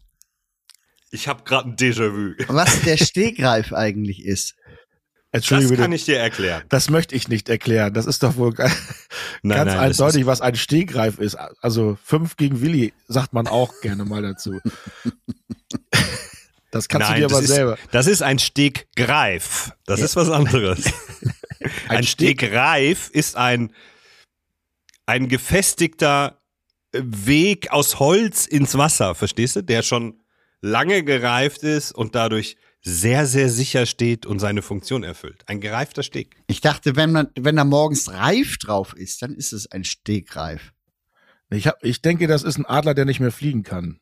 Ich 1.10 1.28
habe 1.28 1.42
gerade 1.44 1.70
ein 1.70 1.76
Déjà-vu. 1.76 2.34
Was 2.48 2.82
der 2.82 2.96
Stegreif 3.04 3.72
eigentlich 3.72 4.24
ist. 4.24 4.54
Das 5.32 5.40
Entschuldige 5.40 5.70
bitte. 5.70 5.82
kann 5.82 5.92
ich 5.92 6.04
dir 6.04 6.18
erklären. 6.18 6.62
Das 6.68 6.90
möchte 6.90 7.14
ich 7.14 7.28
nicht 7.28 7.48
erklären. 7.48 7.92
Das 7.94 8.06
ist 8.06 8.22
doch 8.22 8.36
wohl 8.36 8.52
ganz 8.54 8.72
Nein, 9.42 9.66
nein, 9.66 9.66
das 9.66 10.00
eindeutig, 10.00 10.26
was 10.26 10.40
ein 10.40 10.54
Stehgreif 10.54 11.18
ist. 11.18 11.34
Also 11.34 11.98
fünf 12.04 12.36
gegen 12.36 12.60
Willi 12.60 12.92
sagt 13.08 13.32
man 13.32 13.46
auch 13.46 13.72
gerne 13.80 14.04
mal 14.04 14.22
dazu. 14.22 14.60
Das 16.72 16.88
kannst 16.88 17.08
Nein, 17.08 17.20
du 17.20 17.28
dir 17.28 17.28
das 17.28 17.36
aber 17.36 17.44
ist, 17.44 17.50
selber. 17.54 17.78
Das 17.92 18.06
ist 18.08 18.22
ein 18.22 18.38
Steggreif. 18.40 19.70
Das 19.86 20.00
ist 20.00 20.16
was 20.16 20.28
anderes. 20.30 20.86
ein 21.86 21.98
Ein 21.98 22.02
Steg- 22.04 22.40
Steggreif 22.40 23.10
ist 23.12 23.36
ein, 23.36 23.72
ein 25.06 25.28
gefestigter 25.28 26.40
Weg 26.92 27.70
aus 27.70 27.98
Holz 28.00 28.46
ins 28.46 28.76
Wasser, 28.76 29.14
verstehst 29.14 29.56
du? 29.56 29.62
Der 29.62 29.82
schon 29.82 30.20
lange 30.60 31.04
gereift 31.04 31.62
ist 31.62 31.92
und 31.92 32.14
dadurch 32.14 32.56
sehr, 32.84 33.26
sehr 33.26 33.48
sicher 33.48 33.86
steht 33.86 34.26
und 34.26 34.38
seine 34.40 34.60
Funktion 34.62 35.04
erfüllt. 35.04 35.42
Ein 35.46 35.60
gereifter 35.60 36.02
Steg. 36.02 36.36
Ich 36.48 36.60
dachte, 36.60 36.96
wenn 36.96 37.12
man, 37.12 37.28
wenn 37.38 37.56
da 37.56 37.64
morgens 37.64 38.10
Reif 38.10 38.58
drauf 38.58 38.94
ist, 38.96 39.22
dann 39.22 39.34
ist 39.34 39.52
es 39.52 39.70
ein 39.70 39.84
Stegreif. 39.84 40.72
Ich, 41.50 41.66
hab, 41.66 41.84
ich 41.84 42.00
denke, 42.02 42.26
das 42.26 42.42
ist 42.42 42.56
ein 42.58 42.66
Adler, 42.66 42.94
der 42.94 43.04
nicht 43.04 43.20
mehr 43.20 43.30
fliegen 43.30 43.62
kann. 43.62 44.00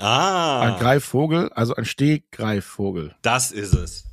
Ah, 0.00 0.60
Ein 0.62 0.78
Greifvogel, 0.80 1.50
also 1.50 1.74
ein 1.74 1.84
Steggreifvogel. 1.84 3.14
das 3.22 3.52
ist 3.52 3.74
es. 3.74 4.04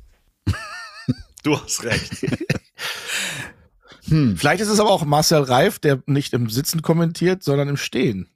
du 1.42 1.58
hast 1.60 1.82
recht. 1.84 2.12
Hm. 4.08 4.36
Vielleicht 4.36 4.60
ist 4.62 4.68
es 4.68 4.80
aber 4.80 4.90
auch 4.90 5.04
Marcel 5.04 5.42
Reif, 5.42 5.78
der 5.78 6.02
nicht 6.06 6.32
im 6.32 6.48
Sitzen 6.48 6.82
kommentiert, 6.82 7.42
sondern 7.42 7.68
im 7.68 7.76
Stehen. 7.76 8.28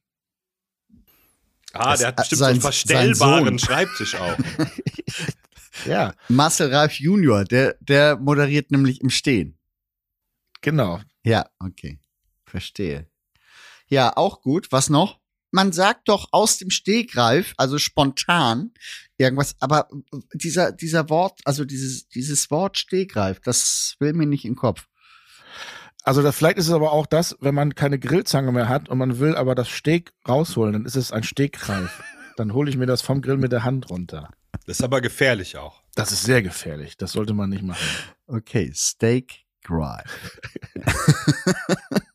Ah, 1.72 1.90
Das- 1.92 2.00
der 2.00 2.08
hat 2.08 2.16
bestimmt 2.16 2.38
sein- 2.38 2.46
so 2.46 2.52
einen 2.52 2.60
verstellbaren. 2.60 3.58
Schreibtisch 3.58 4.14
auch. 4.16 4.36
Ja, 5.86 6.14
Marcel 6.28 6.72
Reif 6.72 7.00
Junior, 7.00 7.44
der, 7.44 7.76
der 7.80 8.16
moderiert 8.16 8.70
nämlich 8.70 9.00
im 9.00 9.10
Stehen. 9.10 9.58
genau. 10.60 11.00
Ja, 11.24 11.46
okay. 11.58 11.98
Verstehe. 12.44 13.08
Ja, 13.88 14.16
auch 14.16 14.42
gut. 14.42 14.70
Was 14.70 14.90
noch? 14.90 15.18
Man 15.52 15.72
sagt 15.72 16.08
doch 16.08 16.28
aus 16.32 16.58
dem 16.58 16.70
Stegreif, 16.70 17.52
also 17.58 17.78
spontan, 17.78 18.72
irgendwas, 19.18 19.54
aber 19.60 19.88
dieser, 20.32 20.72
dieser 20.72 21.10
Wort, 21.10 21.40
also 21.44 21.64
dieses, 21.66 22.08
dieses 22.08 22.50
Wort 22.50 22.78
Stegreif, 22.78 23.38
das 23.40 23.96
will 24.00 24.14
mir 24.14 24.26
nicht 24.26 24.46
in 24.46 24.52
den 24.52 24.58
Kopf. 24.58 24.88
Also 26.04 26.22
da, 26.22 26.32
vielleicht 26.32 26.56
ist 26.56 26.66
es 26.68 26.72
aber 26.72 26.92
auch 26.92 27.06
das, 27.06 27.36
wenn 27.40 27.54
man 27.54 27.74
keine 27.74 27.98
Grillzange 27.98 28.50
mehr 28.50 28.68
hat 28.68 28.88
und 28.88 28.98
man 28.98 29.20
will 29.20 29.36
aber 29.36 29.54
das 29.54 29.68
Steak 29.68 30.12
rausholen, 30.26 30.72
dann 30.72 30.84
ist 30.86 30.96
es 30.96 31.12
ein 31.12 31.22
Steggreif. 31.22 32.02
dann 32.36 32.54
hole 32.54 32.70
ich 32.70 32.78
mir 32.78 32.86
das 32.86 33.02
vom 33.02 33.20
Grill 33.20 33.36
mit 33.36 33.52
der 33.52 33.62
Hand 33.62 33.90
runter. 33.90 34.30
Das 34.66 34.78
ist 34.78 34.84
aber 34.84 35.00
gefährlich 35.00 35.58
auch. 35.58 35.82
Das 35.94 36.12
ist 36.12 36.22
sehr 36.22 36.42
gefährlich. 36.42 36.96
Das 36.96 37.12
sollte 37.12 37.34
man 37.34 37.50
nicht 37.50 37.62
machen. 37.62 37.86
Okay, 38.26 38.72
Steak 38.74 39.44
Grife. 39.62 40.08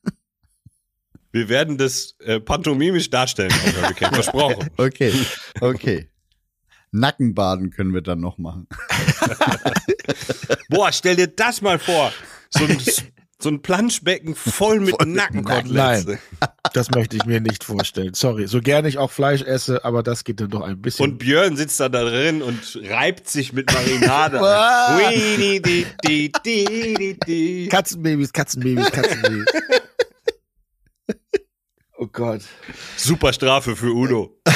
Wir 1.38 1.50
werden 1.50 1.78
das 1.78 2.16
äh, 2.20 2.40
pantomimisch 2.40 3.12
darstellen, 3.12 3.52
Weekend, 3.52 4.14
versprochen. 4.16 4.72
Okay, 4.78 5.14
okay. 5.62 6.10
Nackenbaden 6.92 7.70
können 7.70 7.94
wir 7.94 8.02
dann 8.02 8.20
noch 8.20 8.40
machen. 8.40 8.68
Boah, 10.70 10.92
stell 10.92 11.16
dir 11.16 11.28
das 11.28 11.62
mal 11.62 11.78
vor. 11.78 12.12
So 12.50 12.66
ein, 12.66 12.82
so 13.40 13.50
ein 13.50 13.62
Planschbecken 13.62 14.34
voll 14.34 14.80
mit 14.80 15.00
Nackenkoteletts. 15.06 16.06
Nein. 16.06 16.20
Das 16.74 16.92
möchte 16.92 17.16
ich 17.16 17.26
mir 17.26 17.40
nicht 17.40 17.64
vorstellen. 17.64 18.14
Sorry. 18.14 18.46
So 18.46 18.60
gerne 18.60 18.90
ich 18.90 18.98
auch 18.98 19.10
Fleisch 19.10 19.42
esse, 19.42 19.86
aber 19.86 20.04
das 20.04 20.26
geht 20.26 20.42
dann 20.42 20.50
doch 20.50 20.62
ein 20.62 20.80
bisschen. 20.82 21.06
Und 21.06 21.18
Björn 21.18 21.56
sitzt 21.56 21.80
da 21.80 21.88
drin 21.88 22.42
und 22.42 22.80
reibt 22.84 23.28
sich 23.28 23.54
mit 23.54 23.72
Marinade. 23.74 24.38
Katzenbabys, 27.70 28.34
Katzenbabys, 28.34 28.92
Katzenbabys. 28.92 29.46
Oh 31.98 32.08
Gott. 32.08 32.42
Super 32.96 33.34
Strafe 33.34 33.76
für 33.76 33.94
Udo. 33.94 34.40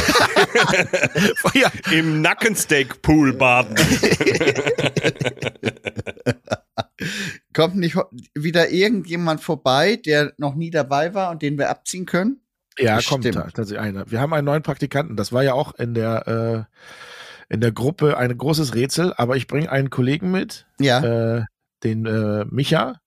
Ja, 1.54 1.72
Im 1.92 2.22
Nackensteak-Pool 2.22 3.34
baden. 3.34 3.76
Kommt 7.54 7.76
nicht 7.76 7.98
wieder 8.36 8.70
irgendjemand 8.70 9.42
vorbei, 9.42 9.96
der 9.98 10.34
noch 10.38 10.56
nie 10.56 10.70
dabei 10.72 11.14
war 11.14 11.32
und 11.32 11.42
den 11.42 11.58
wir 11.58 11.70
abziehen 11.70 12.06
können? 12.06 12.42
ja 12.78 12.96
Bestimmt. 12.98 13.24
kommt 13.24 13.36
ta- 13.36 13.52
tatsächlich 13.52 13.80
einer. 13.80 14.10
Wir 14.10 14.22
haben 14.22 14.34
einen 14.34 14.46
neuen 14.46 14.64
Praktikanten. 14.64 15.16
Das 15.18 15.32
war 15.34 15.44
ja 15.44 15.54
auch 15.54 15.74
in 15.76 15.94
der, 15.94 16.68
äh, 17.50 17.54
in 17.54 17.60
der 17.62 17.72
Gruppe 17.74 18.18
ein 18.18 18.36
großes 18.38 18.74
Rätsel, 18.76 19.14
aber 19.18 19.36
ich 19.36 19.48
bringe 19.48 19.70
einen 19.72 19.90
Kollegen 19.90 20.32
mit, 20.32 20.66
Ja. 20.80 21.38
äh, 21.40 21.44
den 21.84 22.06
äh, 22.06 22.46
Micha. 22.46 23.02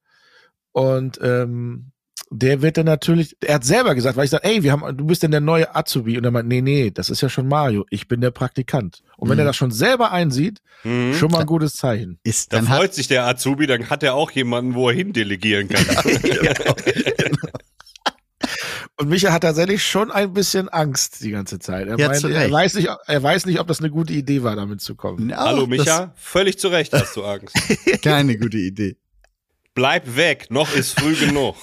Und 0.72 1.18
ähm, 1.22 1.92
der 2.36 2.62
wird 2.62 2.76
dann 2.76 2.86
natürlich, 2.86 3.36
er 3.40 3.54
hat 3.56 3.64
selber 3.64 3.94
gesagt, 3.94 4.16
weil 4.16 4.24
ich 4.24 4.30
sage, 4.30 4.44
ey, 4.44 4.62
wir 4.62 4.72
haben, 4.72 4.96
du 4.96 5.04
bist 5.06 5.22
denn 5.22 5.30
der 5.30 5.40
neue 5.40 5.74
Azubi. 5.74 6.18
Und 6.18 6.24
er 6.24 6.30
meint, 6.30 6.48
nee, 6.48 6.60
nee, 6.62 6.90
das 6.90 7.08
ist 7.10 7.20
ja 7.20 7.28
schon 7.28 7.46
Mario, 7.48 7.84
ich 7.90 8.08
bin 8.08 8.20
der 8.20 8.30
Praktikant. 8.32 9.02
Und 9.16 9.28
wenn 9.28 9.36
Mhm. 9.36 9.40
er 9.40 9.44
das 9.46 9.56
schon 9.56 9.70
selber 9.70 10.10
einsieht, 10.12 10.60
Mhm. 10.82 11.14
schon 11.14 11.30
mal 11.30 11.40
ein 11.40 11.46
gutes 11.46 11.74
Zeichen. 11.74 12.18
Ist 12.24 12.52
Da 12.52 12.56
dann 12.58 12.68
hat, 12.68 12.78
freut 12.78 12.94
sich 12.94 13.08
der 13.08 13.26
Azubi, 13.26 13.66
dann 13.66 13.88
hat 13.90 14.02
er 14.02 14.14
auch 14.14 14.30
jemanden, 14.32 14.74
wo 14.74 14.88
er 14.90 14.96
hindelegieren 14.96 15.68
kann. 15.68 15.84
Und 18.96 19.08
Micha 19.08 19.32
hat 19.32 19.42
tatsächlich 19.42 19.82
schon 19.82 20.12
ein 20.12 20.32
bisschen 20.32 20.68
Angst 20.68 21.20
die 21.24 21.30
ganze 21.32 21.58
Zeit. 21.58 21.88
Er, 21.88 21.98
Ja, 21.98 22.08
meint, 22.08 22.22
er, 22.24 22.50
weiß 22.50 22.74
nicht, 22.74 22.88
er 23.06 23.22
weiß 23.22 23.46
nicht, 23.46 23.58
ob 23.58 23.66
das 23.66 23.80
eine 23.80 23.90
gute 23.90 24.12
Idee 24.12 24.42
war, 24.44 24.54
damit 24.54 24.80
zu 24.82 24.94
kommen. 24.94 25.30
Ja, 25.30 25.38
Hallo 25.38 25.66
Micha, 25.66 26.12
völlig 26.16 26.58
zu 26.58 26.68
Recht 26.68 26.92
hast 26.92 27.16
du 27.16 27.24
Angst. 27.24 27.56
Keine 28.02 28.36
gute 28.38 28.58
Idee. 28.58 28.96
Bleib 29.74 30.14
weg, 30.14 30.46
noch 30.50 30.72
ist 30.76 31.00
früh 31.00 31.16
genug. 31.16 31.56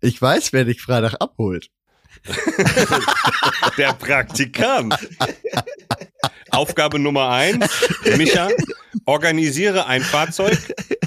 Ich 0.00 0.20
weiß, 0.20 0.52
wer 0.52 0.64
dich 0.64 0.80
Freitag 0.80 1.14
abholt. 1.20 1.70
Der 3.78 3.92
Praktikant. 3.92 4.94
Aufgabe 6.50 6.98
Nummer 6.98 7.30
eins, 7.30 7.68
Micha, 8.16 8.48
organisiere 9.04 9.86
ein 9.86 10.00
Fahrzeug, 10.02 10.58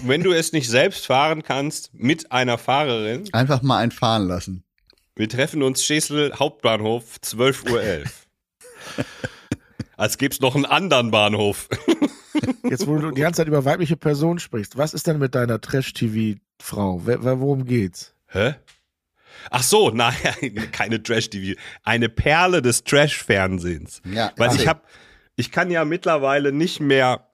wenn 0.04 0.22
du 0.22 0.32
es 0.32 0.52
nicht 0.52 0.70
selbst 0.70 1.08
fahren 1.08 1.44
kannst, 1.44 1.94
mit 1.94 2.32
einer 2.32 2.58
Fahrerin. 2.58 3.28
Einfach 3.34 3.62
mal 3.62 3.80
einen 3.80 3.92
fahren 3.92 4.28
lassen. 4.28 4.64
Wir 5.16 5.28
treffen 5.28 5.64
uns 5.64 5.84
Schesel 5.84 6.34
Hauptbahnhof, 6.38 7.18
12.11 7.24 7.72
Uhr. 7.72 8.04
Als 9.98 10.18
gäbe 10.18 10.34
es 10.34 10.40
noch 10.40 10.56
einen 10.56 10.66
anderen 10.66 11.12
Bahnhof. 11.12 11.68
Jetzt, 12.64 12.88
wo 12.88 12.98
du 12.98 13.12
die 13.12 13.22
ganze 13.22 13.38
Zeit 13.38 13.48
über 13.48 13.66
weibliche 13.66 13.98
Personen 13.98 14.40
sprichst, 14.40 14.78
was 14.78 14.94
ist 14.94 15.08
denn 15.08 15.20
mit 15.20 15.36
deiner 15.36 15.60
Trash-TV-Frau? 15.60 17.02
Worum 17.06 17.66
geht's? 17.66 18.14
Hä? 18.28 18.56
Ach 19.50 19.64
so, 19.64 19.90
nein, 19.92 20.14
keine 20.72 21.02
Trash-TV. 21.02 21.60
Eine 21.84 22.10
Perle 22.10 22.62
des 22.62 22.84
Trash-Fernsehens. 22.84 24.02
Ja, 24.06 24.32
Weil 24.38 24.56
ich 24.56 24.68
habe, 24.68 24.82
ich 25.36 25.52
kann 25.52 25.72
ja 25.72 25.86
mittlerweile 25.86 26.52
nicht 26.52 26.80
mehr 26.80 27.28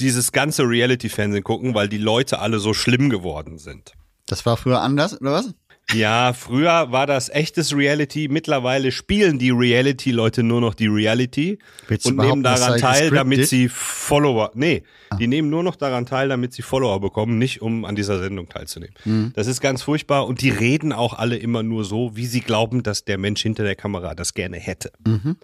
dieses 0.00 0.32
ganze 0.32 0.62
Reality-Fernsehen 0.62 1.42
gucken, 1.42 1.74
weil 1.74 1.88
die 1.88 1.98
Leute 1.98 2.38
alle 2.38 2.60
so 2.60 2.74
schlimm 2.74 3.10
geworden 3.10 3.58
sind. 3.58 3.92
Das 4.26 4.44
war 4.46 4.56
früher 4.56 4.80
anders, 4.80 5.20
oder 5.20 5.32
was? 5.32 5.54
Ja, 5.94 6.34
früher 6.34 6.92
war 6.92 7.06
das 7.06 7.30
echtes 7.30 7.74
Reality. 7.74 8.28
Mittlerweile 8.28 8.92
spielen 8.92 9.38
die 9.38 9.50
Reality-Leute 9.50 10.42
nur 10.42 10.60
noch 10.60 10.74
die 10.74 10.86
Reality 10.86 11.58
Willst 11.86 12.04
und 12.04 12.16
nehmen 12.16 12.42
daran 12.42 12.78
teil, 12.78 13.10
damit 13.10 13.48
sie 13.48 13.68
Follower. 13.70 14.50
Nee, 14.54 14.82
Ah. 15.10 15.16
die 15.16 15.26
nehmen 15.26 15.48
nur 15.48 15.62
noch 15.62 15.76
daran 15.76 16.04
teil, 16.04 16.28
damit 16.28 16.52
sie 16.52 16.60
Follower 16.60 17.00
bekommen, 17.00 17.38
nicht 17.38 17.62
um 17.62 17.86
an 17.86 17.96
dieser 17.96 18.18
Sendung 18.18 18.48
teilzunehmen. 18.50 18.94
Mhm. 19.06 19.32
Das 19.34 19.46
ist 19.46 19.62
ganz 19.62 19.82
furchtbar 19.82 20.26
und 20.26 20.42
die 20.42 20.50
reden 20.50 20.92
auch 20.92 21.14
alle 21.14 21.36
immer 21.38 21.62
nur 21.62 21.84
so, 21.84 22.14
wie 22.14 22.26
sie 22.26 22.40
glauben, 22.42 22.82
dass 22.82 23.04
der 23.06 23.16
Mensch 23.16 23.40
hinter 23.42 23.64
der 23.64 23.74
Kamera 23.76 24.14
das 24.14 24.34
gerne 24.34 24.58
hätte. 24.58 24.92
Mhm. 25.06 25.36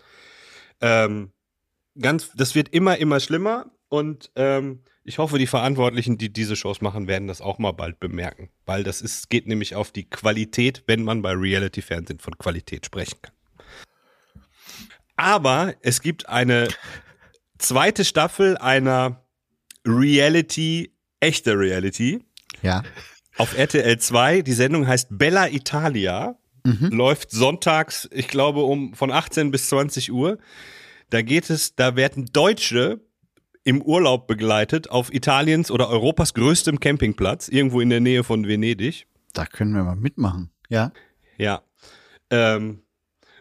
Ähm, 0.82 1.30
ganz, 1.98 2.32
das 2.36 2.54
wird 2.54 2.68
immer, 2.68 2.98
immer 2.98 3.20
schlimmer. 3.20 3.70
Und 3.88 4.30
ähm, 4.36 4.80
ich 5.04 5.18
hoffe, 5.18 5.38
die 5.38 5.46
Verantwortlichen, 5.46 6.16
die 6.18 6.32
diese 6.32 6.56
Shows 6.56 6.80
machen, 6.80 7.06
werden 7.06 7.28
das 7.28 7.40
auch 7.40 7.58
mal 7.58 7.72
bald 7.72 8.00
bemerken. 8.00 8.48
Weil 8.66 8.82
das 8.82 9.00
ist, 9.02 9.28
geht 9.30 9.46
nämlich 9.46 9.74
auf 9.74 9.92
die 9.92 10.08
Qualität, 10.08 10.82
wenn 10.86 11.02
man 11.04 11.20
bei 11.22 11.32
Reality-Fernsehen 11.32 12.18
von 12.18 12.36
Qualität 12.38 12.86
sprechen 12.86 13.18
kann. 13.20 13.32
Aber 15.16 15.74
es 15.80 16.00
gibt 16.00 16.28
eine 16.28 16.68
zweite 17.58 18.04
Staffel 18.04 18.56
einer 18.56 19.22
Reality, 19.86 20.92
echte 21.20 21.56
Reality, 21.58 22.24
Ja. 22.62 22.82
auf 23.36 23.56
RTL 23.56 23.98
2. 23.98 24.42
Die 24.42 24.52
Sendung 24.52 24.86
heißt 24.86 25.08
Bella 25.10 25.48
Italia. 25.48 26.36
Mhm. 26.64 26.88
Läuft 26.90 27.30
sonntags, 27.30 28.08
ich 28.10 28.28
glaube, 28.28 28.62
um 28.62 28.94
von 28.94 29.10
18 29.12 29.50
bis 29.50 29.68
20 29.68 30.10
Uhr. 30.12 30.38
Da 31.10 31.20
geht 31.20 31.50
es, 31.50 31.76
da 31.76 31.94
werden 31.94 32.30
Deutsche 32.32 33.00
im 33.64 33.82
Urlaub 33.82 34.26
begleitet 34.26 34.90
auf 34.90 35.12
Italiens 35.12 35.70
oder 35.70 35.88
Europas 35.88 36.34
größtem 36.34 36.80
Campingplatz, 36.80 37.48
irgendwo 37.48 37.80
in 37.80 37.90
der 37.90 38.00
Nähe 38.00 38.22
von 38.22 38.46
Venedig. 38.46 39.06
Da 39.32 39.46
können 39.46 39.74
wir 39.74 39.82
mal 39.82 39.96
mitmachen. 39.96 40.50
Ja. 40.68 40.92
Ja. 41.38 41.62
Ähm, 42.30 42.82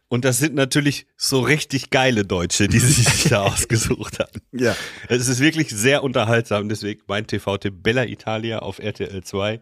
und 0.08 0.26
das 0.26 0.38
sind 0.38 0.54
natürlich 0.56 1.08
so 1.18 1.40
richtig 1.42 1.90
geile 1.90 2.24
Deutsche, 2.24 2.68
die 2.68 2.80
sie 2.80 3.02
sich 3.04 3.30
da 3.30 3.42
ausgesucht 3.44 4.20
haben. 4.20 4.42
Ja. 4.52 4.76
Es 5.10 5.28
ist 5.28 5.40
wirklich 5.40 5.70
sehr 5.70 6.04
unterhaltsam, 6.04 6.70
deswegen 6.70 7.02
mein 7.08 7.28
TV-Tipp 7.28 7.82
Bella 7.82 8.06
Italia 8.06 8.60
auf 8.60 8.80
RTL 8.80 9.24
2. 9.24 9.60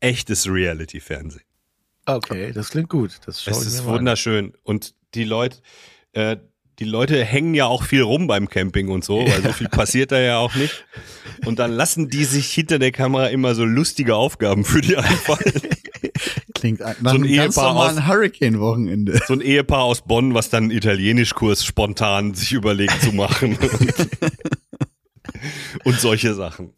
Echtes 0.00 0.48
Reality-Fernsehen. 0.48 1.44
Okay, 2.04 2.50
das 2.52 2.70
klingt 2.70 2.88
gut. 2.88 3.20
Das 3.26 3.46
Es 3.46 3.64
ist 3.64 3.80
an. 3.80 3.86
wunderschön. 3.86 4.54
Und 4.64 4.94
die 5.14 5.22
Leute, 5.22 5.58
äh, 6.12 6.36
die 6.82 6.88
Leute 6.90 7.24
hängen 7.24 7.54
ja 7.54 7.66
auch 7.66 7.84
viel 7.84 8.02
rum 8.02 8.26
beim 8.26 8.48
Camping 8.48 8.88
und 8.88 9.04
so, 9.04 9.20
weil 9.24 9.40
so 9.42 9.52
viel 9.52 9.68
passiert 9.68 10.10
da 10.10 10.18
ja 10.18 10.38
auch 10.38 10.54
nicht. 10.56 10.84
Und 11.46 11.60
dann 11.60 11.70
lassen 11.70 12.08
die 12.08 12.24
sich 12.24 12.50
hinter 12.52 12.80
der 12.80 12.90
Kamera 12.90 13.28
immer 13.28 13.54
so 13.54 13.64
lustige 13.64 14.16
Aufgaben 14.16 14.64
für 14.64 14.80
die 14.80 14.96
einfallen. 14.96 15.62
Klingt 16.54 16.82
ein- 16.82 16.96
nach 17.00 17.12
So 17.12 17.18
ein 17.18 17.24
einem 17.24 17.36
ganz 17.36 17.56
Ehepaar 17.56 17.72
normalen 17.74 18.06
Hurricane-Wochenende. 18.08 19.20
So 19.28 19.34
ein 19.34 19.40
Ehepaar 19.40 19.82
aus 19.84 20.02
Bonn, 20.02 20.34
was 20.34 20.50
dann 20.50 20.64
einen 20.64 20.70
Italienischkurs 20.72 21.64
spontan 21.64 22.34
sich 22.34 22.52
überlegt 22.52 23.00
zu 23.00 23.12
machen. 23.12 23.56
und 25.84 26.00
solche 26.00 26.34
Sachen. 26.34 26.72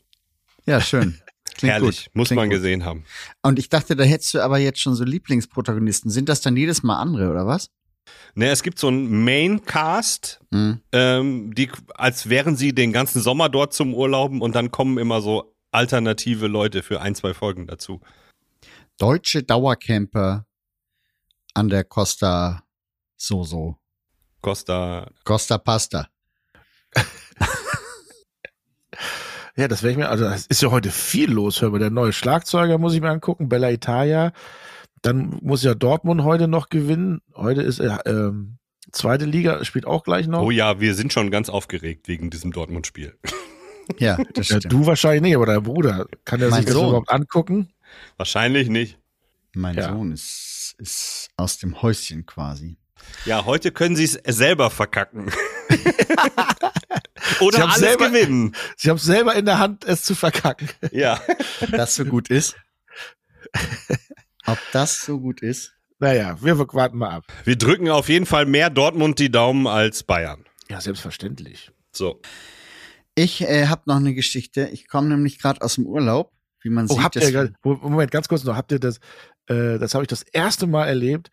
Ja, 0.66 0.80
schön. 0.80 1.20
Klingt 1.56 1.72
Herrlich, 1.72 2.06
gut. 2.06 2.14
muss 2.16 2.28
Klingt 2.28 2.40
man 2.40 2.48
gut. 2.50 2.58
gesehen 2.58 2.84
haben. 2.84 3.04
Und 3.42 3.58
ich 3.58 3.68
dachte, 3.68 3.96
da 3.96 4.04
hättest 4.04 4.34
du 4.34 4.40
aber 4.40 4.58
jetzt 4.58 4.80
schon 4.80 4.94
so 4.94 5.04
Lieblingsprotagonisten. 5.04 6.10
Sind 6.10 6.28
das 6.28 6.40
dann 6.40 6.56
jedes 6.56 6.82
Mal 6.82 6.98
andere, 6.98 7.30
oder 7.30 7.46
was? 7.46 7.70
Ne, 8.34 8.50
es 8.50 8.62
gibt 8.62 8.78
so 8.78 8.88
einen 8.88 9.24
Maincast, 9.24 10.40
Hm. 10.52 10.80
ähm, 10.92 11.54
die, 11.54 11.70
als 11.94 12.28
wären 12.28 12.56
sie 12.56 12.74
den 12.74 12.92
ganzen 12.92 13.22
Sommer 13.22 13.48
dort 13.48 13.72
zum 13.72 13.94
Urlauben 13.94 14.40
und 14.40 14.54
dann 14.54 14.70
kommen 14.70 14.98
immer 14.98 15.20
so 15.20 15.54
alternative 15.70 16.46
Leute 16.46 16.82
für 16.82 17.00
ein, 17.00 17.14
zwei 17.14 17.34
Folgen 17.34 17.66
dazu. 17.66 18.00
Deutsche 18.98 19.42
Dauercamper 19.42 20.46
an 21.54 21.68
der 21.68 21.84
Costa 21.84 22.62
Soso. 23.16 23.78
Costa, 24.40 25.08
Costa 25.24 25.58
Pasta. 25.58 26.08
Ja, 29.56 29.68
das 29.68 29.82
werde 29.84 29.92
ich 29.92 29.98
mir, 29.98 30.08
also 30.08 30.24
es 30.26 30.46
ist 30.46 30.62
ja 30.62 30.70
heute 30.72 30.90
viel 30.90 31.30
los, 31.30 31.62
hör 31.62 31.70
mal. 31.70 31.78
Der 31.78 31.90
neue 31.90 32.12
Schlagzeuger 32.12 32.76
muss 32.76 32.92
ich 32.94 33.00
mir 33.00 33.10
angucken, 33.10 33.48
Bella 33.48 33.70
Italia. 33.70 34.32
Dann 35.04 35.38
muss 35.42 35.62
ja 35.62 35.74
Dortmund 35.74 36.24
heute 36.24 36.48
noch 36.48 36.70
gewinnen. 36.70 37.20
Heute 37.34 37.62
ist 37.62 37.78
äh, 37.78 37.96
ähm, 38.06 38.56
zweite 38.90 39.26
Liga, 39.26 39.62
spielt 39.64 39.86
auch 39.86 40.02
gleich 40.02 40.26
noch. 40.26 40.40
oh 40.42 40.50
ja, 40.50 40.80
wir 40.80 40.94
sind 40.94 41.12
schon 41.12 41.30
ganz 41.30 41.48
aufgeregt 41.50 42.08
wegen 42.08 42.30
diesem 42.30 42.52
Dortmund-Spiel. 42.52 43.16
Ja, 43.98 44.16
das 44.32 44.48
ja, 44.48 44.60
du 44.60 44.86
wahrscheinlich 44.86 45.20
nicht, 45.20 45.36
aber 45.36 45.44
dein 45.44 45.62
Bruder. 45.62 46.06
Kann 46.24 46.40
er 46.40 46.48
Mein 46.48 46.60
sich 46.60 46.64
das 46.64 46.74
Sohn. 46.74 46.88
überhaupt 46.88 47.10
angucken? 47.10 47.68
Wahrscheinlich 48.16 48.70
nicht. 48.70 48.98
mein 49.54 49.74
Ja. 49.76 49.90
Sohn 49.92 50.10
ist, 50.10 50.74
ist 50.78 51.28
aus 51.36 51.58
dem 51.58 51.82
Häuschen 51.82 52.24
quasi. 52.24 52.78
Ja, 53.26 53.44
heute 53.44 53.72
können 53.72 53.94
sie 53.94 54.04
es 54.04 54.18
selber 54.26 54.70
verkacken. 54.70 55.26
Oder 57.42 57.56
Sie 57.58 57.62
haben 57.62 57.70
alles 57.72 57.78
selber- 57.78 58.08
gewinnen. 58.08 58.56
Sie 58.78 58.88
haben 58.88 58.96
selber 58.96 59.34
in 59.34 59.44
der 59.44 59.58
Hand, 59.58 59.84
es 59.84 60.02
zu 60.02 60.14
verkacken. 60.14 60.70
Ja. 60.90 61.20
Das 61.70 61.94
so 61.94 62.06
gut 62.06 62.30
ist? 62.30 62.56
Ob 64.46 64.58
das 64.72 65.04
so 65.04 65.20
gut 65.20 65.40
ist? 65.42 65.72
Naja, 65.98 66.36
wir 66.42 66.58
warten 66.58 66.98
mal 66.98 67.10
ab. 67.10 67.24
Wir 67.44 67.56
drücken 67.56 67.88
auf 67.88 68.08
jeden 68.08 68.26
Fall 68.26 68.46
mehr 68.46 68.68
Dortmund 68.70 69.18
die 69.18 69.30
Daumen 69.30 69.66
als 69.66 70.02
Bayern. 70.02 70.44
Ja, 70.68 70.80
selbstverständlich. 70.80 71.70
So. 71.92 72.20
Ich 73.14 73.42
äh, 73.42 73.66
habe 73.68 73.82
noch 73.86 73.96
eine 73.96 74.12
Geschichte. 74.14 74.68
Ich 74.72 74.88
komme 74.88 75.08
nämlich 75.08 75.38
gerade 75.38 75.62
aus 75.62 75.76
dem 75.76 75.86
Urlaub, 75.86 76.32
wie 76.62 76.70
man 76.70 76.86
Oh, 76.86 76.94
sieht. 76.94 77.02
habt 77.04 77.16
ihr, 77.16 77.22
das- 77.22 77.32
grad- 77.32 77.52
Moment, 77.64 78.10
ganz 78.10 78.28
kurz 78.28 78.44
noch, 78.44 78.56
habt 78.56 78.72
ihr 78.72 78.80
das, 78.80 78.98
äh, 79.46 79.78
das 79.78 79.94
habe 79.94 80.04
ich 80.04 80.08
das 80.08 80.22
erste 80.22 80.66
Mal 80.66 80.86
erlebt. 80.88 81.30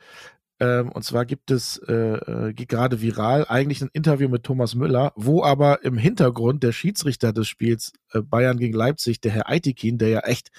Ähm, 0.59 0.91
und 0.91 1.03
zwar 1.03 1.25
gibt 1.25 1.49
es 1.49 1.79
äh, 1.87 1.93
äh, 1.93 2.53
geht 2.53 2.69
gerade 2.69 3.01
viral 3.01 3.45
eigentlich 3.49 3.81
ein 3.81 3.89
Interview 3.93 4.29
mit 4.29 4.43
Thomas 4.43 4.75
Müller, 4.75 5.11
wo 5.15 5.43
aber 5.43 5.83
im 5.83 5.97
Hintergrund 5.97 6.61
der 6.61 6.71
Schiedsrichter 6.71 7.33
des 7.33 7.47
Spiels 7.47 7.93
äh, 8.13 8.21
Bayern 8.21 8.59
gegen 8.59 8.75
Leipzig, 8.77 9.21
der 9.21 9.31
Herr 9.31 9.49
Eitikin, 9.49 9.97
der 9.97 10.09
ja 10.09 10.19
echt 10.19 10.51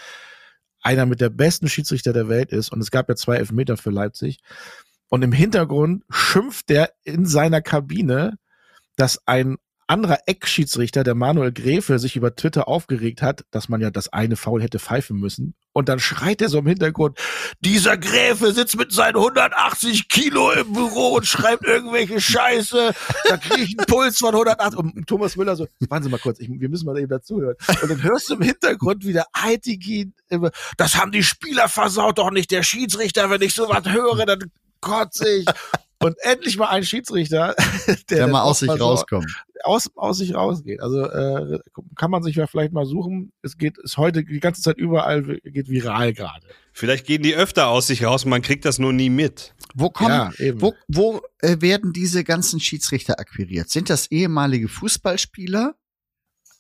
einer 0.83 1.07
mit 1.07 1.21
der 1.21 1.31
besten 1.31 1.69
Schiedsrichter 1.69 2.13
der 2.13 2.29
Welt 2.29 2.53
ist, 2.53 2.71
und 2.71 2.81
es 2.81 2.91
gab 2.91 3.09
ja 3.09 3.17
zwei 3.17 3.37
Elfmeter 3.37 3.77
für 3.77 3.91
Leipzig. 3.91 4.39
Und 5.09 5.23
im 5.23 5.33
Hintergrund 5.33 6.05
schimpft 6.11 6.69
der 6.69 6.93
in 7.05 7.27
seiner 7.27 7.63
Kabine, 7.63 8.39
dass 8.97 9.27
ein 9.27 9.57
anderer 9.87 10.19
Eckschiedsrichter, 10.27 11.05
der 11.05 11.15
Manuel 11.15 11.53
Gräfe, 11.53 11.99
sich 11.99 12.17
über 12.17 12.35
Twitter 12.35 12.69
aufgeregt 12.69 13.23
hat, 13.23 13.45
dass 13.51 13.69
man 13.69 13.81
ja 13.81 13.91
das 13.91 14.13
eine 14.13 14.37
Foul 14.37 14.63
hätte 14.63 14.79
pfeifen 14.79 15.19
müssen. 15.19 15.55
Und 15.73 15.89
dann 15.89 15.99
schreit 15.99 16.43
er 16.43 16.49
so 16.49 16.59
im 16.59 16.67
Hintergrund, 16.67 17.19
dieser 17.61 17.97
Gräfe 17.97 18.53
sitzt 18.53 18.77
mit 18.77 18.93
seinen 18.93 19.17
180 19.17 20.09
Kilo 20.09 20.51
im 20.53 20.73
Büro 20.73 21.15
und 21.15 21.27
schreibt 21.27 21.65
irgendwelche 21.65 22.21
Scheiße. 22.21 22.93
Da 23.29 23.37
kriege 23.39 23.63
ich 23.63 23.79
einen 23.79 23.87
Puls 23.87 24.19
von 24.19 24.35
180. 24.35 24.79
Und 24.79 25.07
Thomas 25.07 25.37
Müller 25.37 25.57
so, 25.57 25.67
warten 25.89 26.05
Sie 26.05 26.11
mal 26.11 26.19
kurz, 26.19 26.41
ich, 26.41 26.49
wir 26.51 26.69
müssen 26.69 26.87
mal 26.87 26.99
eben 26.99 27.09
dazuhören. 27.09 27.57
Und 27.81 27.91
dann 27.91 28.03
hörst 28.03 28.29
du 28.29 28.35
im 28.35 28.43
Hintergrund 28.43 29.07
wieder 29.07 29.27
Aitigin, 29.33 30.15
das 30.77 30.97
haben 30.97 31.13
die 31.13 31.23
Spieler 31.23 31.69
versaut, 31.69 32.19
doch 32.19 32.31
nicht 32.31 32.51
der 32.51 32.63
Schiedsrichter. 32.63 33.31
Wenn 33.31 33.43
ich 33.43 33.55
sowas 33.55 33.85
höre, 33.87 34.27
dann 34.27 34.51
kotze 34.81 35.29
ich. 35.29 35.47
Und 36.03 36.17
endlich 36.23 36.57
mal 36.57 36.69
ein 36.69 36.85
Schiedsrichter, 36.85 37.55
der, 37.87 37.97
der 38.19 38.27
mal 38.29 38.43
aus 38.43 38.61
sich 38.61 38.71
so 38.71 38.77
rauskommt. 38.77 39.45
aus, 39.65 39.89
aus 39.97 40.19
sich 40.19 40.35
rausgeht. 40.35 40.81
Also 40.81 41.05
äh, 41.05 41.59
kann 41.97 42.11
man 42.11 42.23
sich 42.23 42.37
ja 42.37 42.47
vielleicht 42.47 42.73
mal 42.73 42.87
suchen. 42.87 43.33
Es 43.43 43.57
geht, 43.57 43.79
ist 43.79 43.97
heute 43.97 44.25
die 44.25 44.41
ganze 44.41 44.63
Zeit 44.63 44.79
überall, 44.79 45.39
geht 45.45 45.69
viral 45.69 46.13
gerade. 46.13 46.47
Vielleicht 46.73 47.07
gehen 47.07 47.23
die 47.23 47.35
öfter 47.35 47.69
aus 47.69 47.87
sich 47.87 48.05
raus 48.05 48.25
und 48.25 48.31
man 48.31 48.43
kriegt 48.43 48.65
das 48.65 48.79
nur 48.79 48.93
nie 48.93 49.11
mit. 49.11 49.55
Wo 49.75 49.91
kommen, 49.91 50.11
Ja, 50.11 50.33
eben. 50.39 50.61
wo, 50.61 50.75
wo 50.89 51.21
äh, 51.41 51.57
werden 51.61 51.93
diese 51.93 52.25
ganzen 52.25 52.61
Schiedsrichter 52.61 53.19
akquiriert? 53.21 53.71
Sind 53.71 53.91
das 53.91 54.11
ehemalige 54.11 54.69
Fußballspieler? 54.69 55.75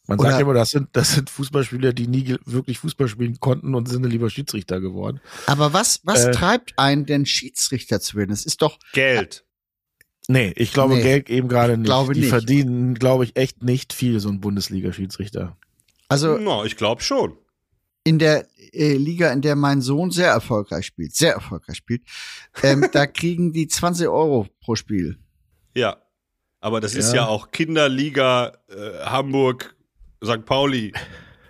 Man 0.08 0.18
Oder- 0.18 0.30
sagt 0.30 0.40
ja 0.40 0.44
immer, 0.46 0.54
das 0.54 0.70
sind, 0.70 0.88
das 0.92 1.14
sind 1.14 1.30
Fußballspieler, 1.30 1.92
die 1.92 2.08
nie 2.08 2.36
wirklich 2.44 2.78
Fußball 2.78 3.06
spielen 3.08 3.38
konnten 3.38 3.74
und 3.74 3.88
sind 3.88 4.02
dann 4.02 4.10
lieber 4.10 4.30
Schiedsrichter 4.30 4.80
geworden. 4.80 5.20
Aber 5.46 5.72
was, 5.72 6.00
was 6.02 6.24
Äh. 6.24 6.30
treibt 6.32 6.76
einen 6.78 7.06
denn 7.06 7.24
Schiedsrichter 7.24 8.00
zu 8.00 8.16
werden? 8.16 8.32
Es 8.32 8.44
ist 8.44 8.62
doch, 8.62 8.78
Geld. 8.92 9.44
Nee, 10.28 10.52
ich 10.56 10.72
glaube 10.72 10.94
Nee, 10.96 11.02
Geld 11.02 11.30
eben 11.30 11.48
gerade 11.48 11.76
nicht. 11.76 11.86
glaube 11.86 12.14
die 12.14 12.20
nicht. 12.20 12.28
verdienen, 12.30 12.94
glaube 12.94 13.24
ich, 13.24 13.36
echt 13.36 13.62
nicht 13.62 13.92
viel, 13.92 14.18
so 14.20 14.28
ein 14.28 14.40
Bundesliga-Schiedsrichter. 14.40 15.56
also 16.08 16.36
Na, 16.38 16.64
ich 16.64 16.76
glaube 16.76 17.02
schon. 17.02 17.36
in 18.04 18.18
der 18.18 18.46
äh, 18.72 18.96
Liga, 18.96 19.32
in 19.32 19.42
der 19.42 19.54
mein 19.54 19.80
Sohn 19.82 20.10
sehr 20.10 20.28
erfolgreich 20.30 20.86
spielt, 20.86 21.14
sehr 21.14 21.34
erfolgreich 21.34 21.76
spielt, 21.76 22.02
ähm, 22.62 22.86
da 22.92 23.06
kriegen 23.06 23.52
die 23.52 23.68
20 23.68 24.08
Euro 24.08 24.48
pro 24.60 24.74
Spiel. 24.76 25.18
Ja. 25.76 25.96
Aber 26.60 26.80
das 26.80 26.94
ist 26.94 27.10
Ja. 27.10 27.22
ja 27.22 27.26
auch 27.26 27.50
Kinderliga 27.50 28.52
äh, 28.68 29.04
Hamburg, 29.04 29.74
St. 30.24 30.44
Pauli, 30.44 30.92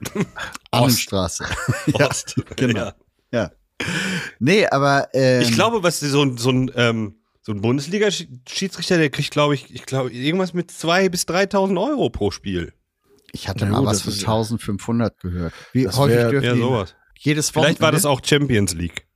Annenstraße. 0.70 1.44
Ja, 1.98 2.08
Ost. 2.08 2.34
genau. 2.56 2.92
Ja. 3.32 3.50
Nee, 4.38 4.66
aber 4.66 5.08
ähm, 5.12 5.42
Ich 5.42 5.52
glaube, 5.52 5.82
was 5.82 6.00
so 6.00 6.22
ein, 6.22 6.36
so 6.38 6.50
ein, 6.50 6.70
ähm, 6.76 7.16
so 7.42 7.52
ein 7.52 7.60
Bundesliga-Schiedsrichter, 7.60 8.98
der 8.98 9.10
kriegt, 9.10 9.30
glaube 9.32 9.54
ich, 9.54 9.74
ich 9.74 9.84
glaube, 9.86 10.12
irgendwas 10.12 10.54
mit 10.54 10.70
2.000 10.70 11.08
bis 11.10 11.22
3.000 11.26 11.80
Euro 11.82 12.08
pro 12.10 12.30
Spiel. 12.30 12.72
ich 13.32 13.48
hatte 13.48 13.64
Na 13.64 13.72
mal 13.72 13.78
gut, 13.80 13.86
was 13.88 14.02
von 14.02 14.12
ist- 14.12 14.20
1500 14.20 15.18
gehört. 15.20 15.52
Wie 15.72 15.84
Das 15.84 15.96
häufig 15.96 16.16
wär- 16.16 16.30
dürfen 16.30 16.46
Ja, 16.46 16.54
sowas. 16.56 16.94
jedes 17.18 17.50
Vielleicht 17.50 17.80
war 17.80 17.90
das 17.90 18.04
Wochenende? 18.04 18.22
auch 18.22 18.26
Champions 18.26 18.74
League. 18.74 19.06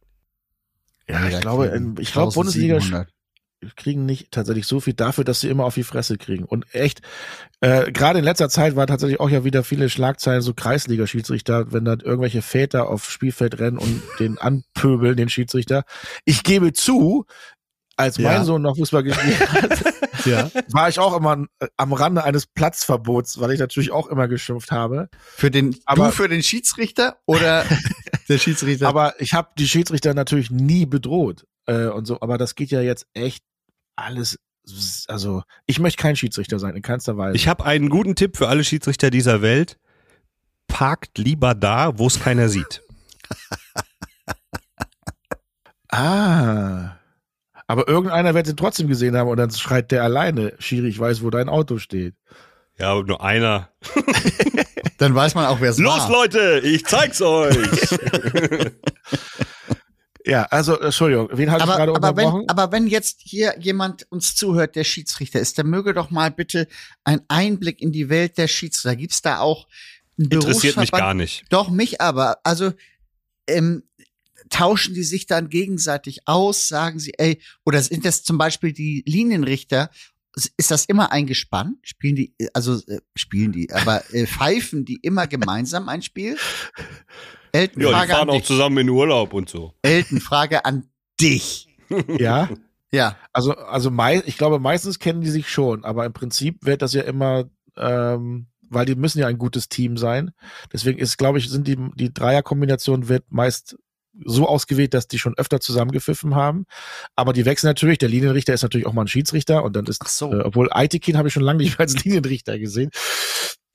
Ja, 1.09 1.20
Nee, 1.20 1.34
ich 1.34 1.40
glaube, 1.40 1.94
ich 2.00 2.12
glaube, 2.12 2.32
Bundesliga 2.32 2.74
1700. 2.76 3.09
kriegen 3.76 4.04
nicht 4.07 4.30
tatsächlich 4.32 4.66
so 4.66 4.80
viel 4.80 4.92
dafür, 4.94 5.24
dass 5.24 5.40
sie 5.40 5.48
immer 5.48 5.64
auf 5.64 5.74
die 5.74 5.82
Fresse 5.82 6.18
kriegen. 6.18 6.44
Und 6.44 6.66
echt, 6.74 7.00
äh, 7.61 7.90
gerade 7.90 8.18
in 8.18 8.24
letzter 8.24 8.48
Zeit 8.48 8.76
war 8.76 8.86
tatsächlich 8.86 9.18
auch 9.20 9.30
ja 9.30 9.44
wieder 9.44 9.64
viele 9.64 9.88
Schlagzeilen, 9.88 10.42
so 10.42 10.52
Kreisliga-Schiedsrichter, 10.54 11.72
wenn 11.72 11.84
da 11.84 11.92
irgendwelche 12.02 12.42
Väter 12.42 12.88
aufs 12.88 13.11
Spielfeld 13.11 13.59
rennen 13.59 13.78
und 13.78 14.02
den 14.20 14.38
anpöbeln, 14.38 15.16
den 15.16 15.28
Schiedsrichter. 15.28 15.84
Ich 16.24 16.42
gebe 16.42 16.72
zu, 16.72 17.24
als 17.96 18.18
Ja. 18.18 18.30
mein 18.30 18.44
Sohn 18.44 18.61
noch 18.62 18.76
Fußball 18.76 19.02
gespielt 19.02 19.40
hat, 19.52 20.26
Ja. 20.26 20.50
war 20.72 20.88
ich 20.90 20.98
auch 20.98 21.16
immer 21.16 21.46
äh, 21.61 21.66
am 21.78 21.92
Rande 21.94 22.24
eines 22.24 22.46
Platzverbots, 22.46 23.40
weil 23.40 23.52
ich 23.52 23.59
natürlich 23.59 23.90
auch 23.90 24.07
immer 24.09 24.28
geschimpft 24.28 24.70
habe. 24.70 25.09
Für 25.18 25.50
den, 25.50 25.76
Aber- 25.86 26.07
du 26.07 26.12
für 26.12 26.28
den 26.28 26.42
Schiedsrichter 26.42 27.16
oder 27.26 27.64
der 28.28 28.36
Schiedsrichter? 28.38 28.86
Aber 28.88 29.14
ich 29.18 29.32
habe 29.32 29.48
die 29.59 29.66
Schiedsrichter 29.66 30.12
natürlich 30.12 30.50
nie 30.50 30.84
bedroht 30.84 31.46
äh, 31.67 31.87
und 31.87 32.07
so. 32.07 32.21
Aber 32.21 32.39
das 32.39 32.55
geht 32.55 32.71
ja 32.71 32.81
jetzt 32.81 33.07
echt 33.14 33.45
alles. 33.97 34.39
Also 35.07 35.43
ich 35.67 35.79
möchte 35.79 36.03
kein 36.03 36.17
Schiedsrichter 36.17 36.59
sein 36.59 36.75
in 36.75 36.83
keinster 36.83 37.17
Weise. 37.17 37.37
Ich 37.37 37.47
habe 37.47 37.64
einen 37.64 37.89
guten 37.89 38.17
Tipp 38.17 38.37
für 38.37 38.49
alle 38.49 38.64
Schiedsrichter 38.64 39.11
dieser 39.11 39.43
Welt. 39.43 39.79
Parkt 40.67 41.19
lieber 41.19 41.55
da, 41.55 41.99
wo 41.99 42.09
es 42.09 42.19
keiner 42.19 42.49
sieht. 42.49 42.83
ah. 45.91 46.97
Aber 47.69 47.89
irgendeiner 47.89 48.35
wird 48.35 48.49
ihn 48.49 48.57
trotzdem 48.57 48.89
gesehen 48.89 49.17
haben 49.17 49.29
und 49.29 49.37
dann 49.37 49.51
schreit 49.51 49.91
der 49.91 50.03
alleine, 50.03 50.55
Schiri, 50.59 50.89
ich 50.89 50.99
weiß, 50.99 51.23
wo 51.23 51.31
dein 51.31 51.49
Auto 51.49 51.79
steht. 51.79 52.14
Ja, 52.79 52.93
aber 52.93 53.05
nur 53.05 53.23
einer. 53.23 53.71
Dann 54.99 55.14
weiß 55.14 55.35
man 55.35 55.47
auch, 55.47 55.61
wer 55.61 55.71
es 55.71 55.79
Los, 55.79 56.09
war. 56.09 56.11
Leute, 56.11 56.61
ich 56.62 56.85
zeig's 56.87 57.21
euch. 57.21 57.57
Ja, 60.27 60.43
also 60.45 60.79
Entschuldigung, 60.81 61.29
wen 61.33 61.53
habe 61.53 61.59
ich 61.59 61.62
aber, 61.62 61.77
gerade 61.77 61.95
aber, 61.95 62.09
unterbrochen? 62.09 62.41
wenn, 62.41 62.51
aber 62.51 62.72
wenn 62.72 62.89
jetzt 62.89 63.20
hier 63.22 63.55
jemand 63.61 64.11
uns 64.11 64.35
zuhört, 64.35 64.74
der 64.74 64.83
Schiedsrichter 64.83 65.39
ist, 65.39 65.57
dann 65.57 65.68
möge 65.68 65.95
doch 65.95 66.11
mal 66.11 66.33
bitte 66.33 66.66
einen 67.05 67.22
Einblick 67.29 67.81
in 67.81 67.93
die 67.93 68.09
Welt 68.09 68.37
der 68.37 68.49
Schiedsrichter. 68.49 68.97
Gibt's 68.97 69.22
da 69.22 69.39
auch 69.39 69.68
einen 70.18 70.31
Interessiert 70.31 70.77
mich 70.79 70.91
gar 70.91 71.14
nicht. 71.14 71.45
Doch, 71.51 71.70
mich 71.70 72.01
aber. 72.01 72.39
Also 72.43 72.72
ähm, 73.47 73.85
tauschen 74.49 74.95
die 74.95 75.05
sich 75.05 75.27
dann 75.27 75.49
gegenseitig 75.49 76.27
aus, 76.27 76.66
sagen 76.66 76.99
sie, 76.99 77.12
ey, 77.18 77.41
oder 77.64 77.81
sind 77.81 78.05
das 78.05 78.24
zum 78.24 78.37
Beispiel 78.37 78.72
die 78.72 79.05
Linienrichter? 79.07 79.91
Ist 80.57 80.70
das 80.70 80.84
immer 80.84 81.12
ein 81.12 81.26
Gespann? 81.26 81.76
Spielen 81.82 82.14
die, 82.16 82.34
also 82.53 82.74
äh, 82.89 83.01
spielen 83.16 83.53
die, 83.53 83.72
aber 83.72 84.03
äh, 84.12 84.26
pfeifen 84.26 84.84
die 84.84 84.97
immer 85.03 85.26
gemeinsam 85.26 85.89
ein 85.89 86.03
Spiel? 86.03 86.37
Elton, 87.53 87.82
Ja, 87.82 87.89
die 87.89 87.95
Frage 87.95 88.12
fahren 88.12 88.22
an 88.22 88.30
auch 88.30 88.37
dich. 88.39 88.45
zusammen 88.47 88.78
in 88.78 88.89
Urlaub 88.91 89.32
und 89.32 89.49
so. 89.49 89.72
Elton, 89.82 90.20
Frage 90.20 90.64
an 90.64 90.89
dich. 91.20 91.68
ja, 92.18 92.51
Ja, 92.93 93.16
also 93.32 93.53
also 93.55 93.91
mei 93.91 94.22
ich 94.26 94.37
glaube 94.39 94.59
meistens 94.59 94.99
kennen 94.99 95.20
die 95.22 95.30
sich 95.30 95.49
schon, 95.49 95.84
aber 95.84 96.05
im 96.05 96.12
Prinzip 96.12 96.64
wird 96.66 96.82
das 96.82 96.93
ja 96.93 97.03
immer, 97.03 97.49
ähm, 97.76 98.49
weil 98.68 98.84
die 98.87 98.95
müssen 98.95 99.18
ja 99.20 99.28
ein 99.28 99.39
gutes 99.39 99.68
Team 99.68 99.97
sein. 99.97 100.32
Deswegen 100.72 100.99
ist, 100.99 101.16
glaube 101.16 101.39
ich, 101.39 101.49
sind 101.49 101.66
die 101.66 101.78
die 101.95 102.12
Dreierkombination 102.12 103.09
wird 103.09 103.24
meist 103.30 103.76
so 104.25 104.47
ausgewählt, 104.47 104.95
dass 104.95 105.09
die 105.09 105.19
schon 105.19 105.37
öfter 105.37 105.61
zusammengepfiffen 105.61 106.35
haben. 106.35 106.67
Aber 107.14 107.33
die 107.33 107.45
wechseln 107.45 107.69
natürlich. 107.69 107.99
Der 107.99 108.09
Linienrichter 108.09 108.55
ist 108.55 108.62
natürlich 108.62 108.87
auch 108.87 108.93
mal 108.93 109.03
ein 109.03 109.09
Schiedsrichter 109.09 109.64
und 109.64 109.77
dann 109.77 109.87
ist, 109.87 110.01
Ach 110.05 110.09
so. 110.09 110.33
äh, 110.33 110.43
obwohl 110.43 110.73
Aitekin 110.73 111.17
habe 111.17 111.29
ich 111.29 111.35
schon 111.35 111.43
lange 111.43 111.59
nicht 111.59 111.79
mehr 111.79 111.87
als 111.87 111.95
Linienrichter 112.05 112.59
gesehen. 112.59 112.91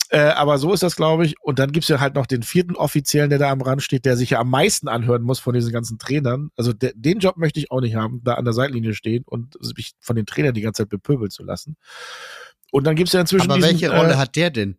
Äh, 0.09 0.19
aber 0.19 0.57
so 0.57 0.73
ist 0.73 0.83
das, 0.83 0.95
glaube 0.95 1.25
ich. 1.25 1.35
Und 1.41 1.59
dann 1.59 1.71
gibt's 1.71 1.87
ja 1.87 1.99
halt 1.99 2.15
noch 2.15 2.25
den 2.25 2.43
vierten 2.43 2.75
Offiziellen, 2.75 3.29
der 3.29 3.39
da 3.39 3.49
am 3.49 3.61
Rand 3.61 3.81
steht, 3.81 4.03
der 4.03 4.17
sich 4.17 4.31
ja 4.31 4.39
am 4.39 4.49
meisten 4.49 4.87
anhören 4.89 5.21
muss 5.21 5.39
von 5.39 5.53
diesen 5.53 5.71
ganzen 5.71 5.99
Trainern. 5.99 6.49
Also 6.57 6.73
der, 6.73 6.91
den 6.95 7.19
Job 7.19 7.37
möchte 7.37 7.59
ich 7.59 7.71
auch 7.71 7.79
nicht 7.79 7.95
haben, 7.95 8.21
da 8.23 8.33
an 8.33 8.43
der 8.43 8.53
Seitlinie 8.53 8.93
stehen 8.93 9.23
und 9.25 9.55
sich 9.61 9.93
von 10.01 10.15
den 10.15 10.25
Trainern 10.25 10.53
die 10.53 10.61
ganze 10.61 10.83
Zeit 10.83 10.89
bepöbeln 10.89 11.31
zu 11.31 11.43
lassen. 11.43 11.77
Und 12.71 12.85
dann 12.85 12.95
gibt's 12.95 13.13
ja 13.13 13.21
inzwischen 13.21 13.51
aber 13.51 13.55
diesen, 13.55 13.69
welche 13.69 13.95
Rolle 13.95 14.13
äh, 14.13 14.17
hat 14.17 14.35
der 14.35 14.49
denn? 14.49 14.77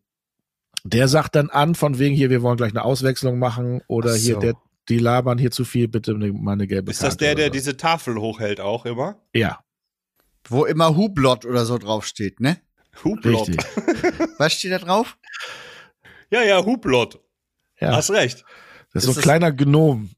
der 0.85 1.09
sagt 1.09 1.35
dann 1.37 1.51
an, 1.51 1.75
von 1.75 1.99
wegen 1.99 2.15
hier, 2.15 2.31
wir 2.31 2.43
wollen 2.43 2.57
gleich 2.57 2.73
eine 2.73 2.85
Auswechslung 2.85 3.39
machen 3.39 3.83
oder 3.87 4.13
Ach 4.13 4.17
hier, 4.17 4.35
so. 4.35 4.41
der, 4.41 4.55
die 4.89 4.99
labern 4.99 5.39
hier 5.39 5.51
zu 5.51 5.65
viel, 5.65 5.89
bitte 5.89 6.13
eine, 6.15 6.33
mal 6.33 6.53
eine 6.53 6.67
gelbe 6.67 6.91
Ist 6.91 7.03
das 7.03 7.11
Karte 7.19 7.25
der, 7.25 7.33
oder 7.33 7.37
der 7.43 7.47
so. 7.47 7.53
diese 7.53 7.77
Tafel 7.77 8.17
hochhält 8.17 8.61
auch 8.61 8.85
immer? 8.87 9.21
Ja, 9.35 9.61
Wo 10.49 10.65
immer 10.65 10.97
Hublot 10.97 11.45
oder 11.45 11.65
so 11.65 11.79
draufsteht, 11.79 12.41
ne? 12.41 12.61
Hublot. 13.05 13.49
richtig. 13.49 13.65
Was 14.39 14.53
steht 14.55 14.73
da 14.73 14.79
drauf? 14.79 15.17
Ja, 16.31 16.43
ja, 16.43 16.65
Hublot. 16.65 17.21
Ja, 17.81 17.97
Hast 17.97 18.11
recht. 18.11 18.45
das 18.93 19.05
ist 19.05 19.05
ist 19.05 19.05
so 19.05 19.11
ein 19.11 19.15
das- 19.15 19.23
kleiner 19.23 19.53
Gnom. 19.53 20.11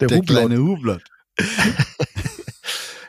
Der, 0.00 0.08
Der 0.08 0.18
Hublot. 0.18 0.36
kleine 0.38 0.58
Hublot. 0.58 1.02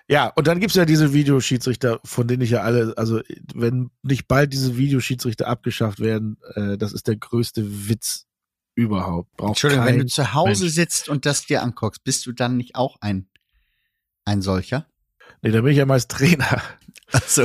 Ja, 0.09 0.27
und 0.36 0.47
dann 0.47 0.59
gibt's 0.59 0.75
ja 0.75 0.84
diese 0.86 1.13
Videoschiedsrichter, 1.13 1.99
von 2.03 2.27
denen 2.27 2.41
ich 2.41 2.49
ja 2.49 2.61
alle, 2.61 2.93
also 2.97 3.21
wenn 3.55 3.89
nicht 4.03 4.27
bald 4.27 4.51
diese 4.51 4.75
Videoschiedsrichter 4.77 5.47
abgeschafft 5.47 6.01
werden, 6.01 6.38
äh, 6.55 6.77
das 6.77 6.91
ist 6.91 7.07
der 7.07 7.15
größte 7.15 7.88
Witz 7.89 8.25
überhaupt. 8.76 9.36
Braucht 9.38 9.49
Entschuldigung, 9.49 9.86
wenn 9.86 9.99
du 9.99 10.05
zu 10.05 10.34
Hause 10.34 10.63
Mensch. 10.63 10.76
sitzt 10.76 11.09
und 11.09 11.26
das 11.26 11.45
dir 11.45 11.61
anguckst, 11.63 12.03
bist 12.03 12.26
du 12.26 12.32
dann 12.32 12.57
nicht 12.57 12.76
auch 12.76 12.97
ein, 13.01 13.28
ein 14.26 14.41
solcher? 14.41 14.88
Nee, 15.41 15.51
da 15.51 15.61
bin 15.61 15.71
ich 15.71 15.78
ja 15.78 15.86
meist 15.86 16.09
Trainer. 16.11 16.61
Also. 17.11 17.43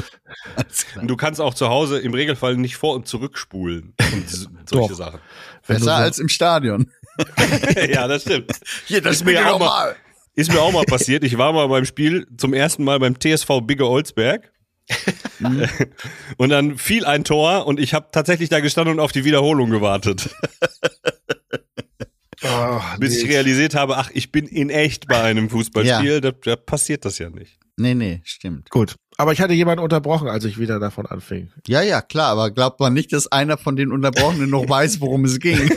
Und 0.98 1.08
du 1.08 1.16
kannst 1.16 1.42
auch 1.42 1.52
zu 1.52 1.68
Hause 1.68 1.98
im 1.98 2.14
Regelfall 2.14 2.56
nicht 2.56 2.76
vor- 2.76 2.94
und 2.94 3.06
zurückspulen 3.06 3.92
und 4.14 4.28
solche 4.66 4.88
Doch. 4.88 4.94
Sachen. 4.94 5.20
Wenn 5.66 5.76
Besser 5.76 5.84
so- 5.84 6.02
als 6.02 6.18
im 6.18 6.30
Stadion. 6.30 6.90
ja, 7.90 8.08
das 8.08 8.22
stimmt. 8.22 8.50
Hier, 8.86 9.02
das 9.02 9.16
Ist 9.16 9.24
mir 9.26 9.52
auch 9.52 9.58
mal- 9.58 9.94
Ist 10.34 10.50
mir 10.50 10.62
auch 10.62 10.72
mal 10.72 10.86
passiert. 10.86 11.22
Ich 11.22 11.36
war 11.36 11.52
mal 11.52 11.68
beim 11.68 11.84
Spiel 11.84 12.26
zum 12.38 12.54
ersten 12.54 12.82
Mal 12.82 12.98
beim 12.98 13.20
TSV 13.20 13.60
Bigge 13.66 13.86
Olsberg. 13.86 14.50
und 16.38 16.48
dann 16.48 16.78
fiel 16.78 17.04
ein 17.04 17.24
Tor 17.24 17.66
und 17.66 17.78
ich 17.78 17.92
habe 17.92 18.08
tatsächlich 18.10 18.48
da 18.48 18.60
gestanden 18.60 18.94
und 18.94 19.00
auf 19.00 19.12
die 19.12 19.26
Wiederholung 19.26 19.68
gewartet, 19.68 20.30
Oh, 22.42 22.80
bis 22.98 23.16
ich 23.16 23.24
nee. 23.24 23.32
realisiert 23.32 23.74
habe, 23.74 23.96
ach, 23.96 24.10
ich 24.12 24.30
bin 24.30 24.46
in 24.46 24.70
echt 24.70 25.08
bei 25.08 25.22
einem 25.22 25.50
Fußballspiel, 25.50 26.20
da, 26.20 26.30
da 26.30 26.56
passiert 26.56 27.04
das 27.04 27.18
ja 27.18 27.30
nicht. 27.30 27.58
Nee, 27.76 27.94
nee, 27.94 28.20
stimmt. 28.24 28.70
Gut. 28.70 28.96
Aber 29.16 29.32
ich 29.32 29.40
hatte 29.40 29.52
jemanden 29.52 29.82
unterbrochen, 29.82 30.28
als 30.28 30.44
ich 30.44 30.58
wieder 30.58 30.78
davon 30.78 31.06
anfing. 31.06 31.50
Ja, 31.66 31.82
ja, 31.82 32.00
klar, 32.00 32.30
aber 32.30 32.52
glaubt 32.52 32.78
man 32.78 32.92
nicht, 32.92 33.12
dass 33.12 33.26
einer 33.26 33.58
von 33.58 33.74
den 33.74 33.90
Unterbrochenen 33.90 34.50
noch 34.50 34.68
weiß, 34.68 35.00
worum 35.00 35.24
es 35.24 35.40
ging. 35.40 35.58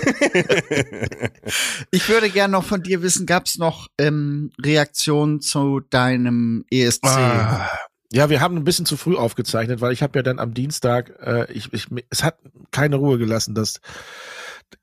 ich 1.91 2.07
würde 2.07 2.30
gerne 2.30 2.51
noch 2.51 2.64
von 2.64 2.84
dir 2.84 3.01
wissen, 3.01 3.26
gab 3.26 3.45
es 3.45 3.57
noch 3.57 3.88
ähm, 3.99 4.51
Reaktionen 4.64 5.41
zu 5.41 5.80
deinem 5.80 6.66
ESC? 6.70 7.05
Ah. 7.05 7.70
Ja, 8.14 8.30
wir 8.30 8.41
haben 8.41 8.57
ein 8.57 8.64
bisschen 8.64 8.86
zu 8.86 8.97
früh 8.97 9.16
aufgezeichnet, 9.16 9.80
weil 9.80 9.93
ich 9.93 10.03
habe 10.03 10.20
ja 10.20 10.24
dann 10.24 10.39
am 10.39 10.53
Dienstag, 10.53 11.18
äh, 11.22 11.51
ich, 11.51 11.72
ich, 11.72 11.88
es 12.09 12.24
hat 12.24 12.38
keine 12.72 12.97
Ruhe 12.97 13.18
gelassen, 13.18 13.55
dass 13.55 13.80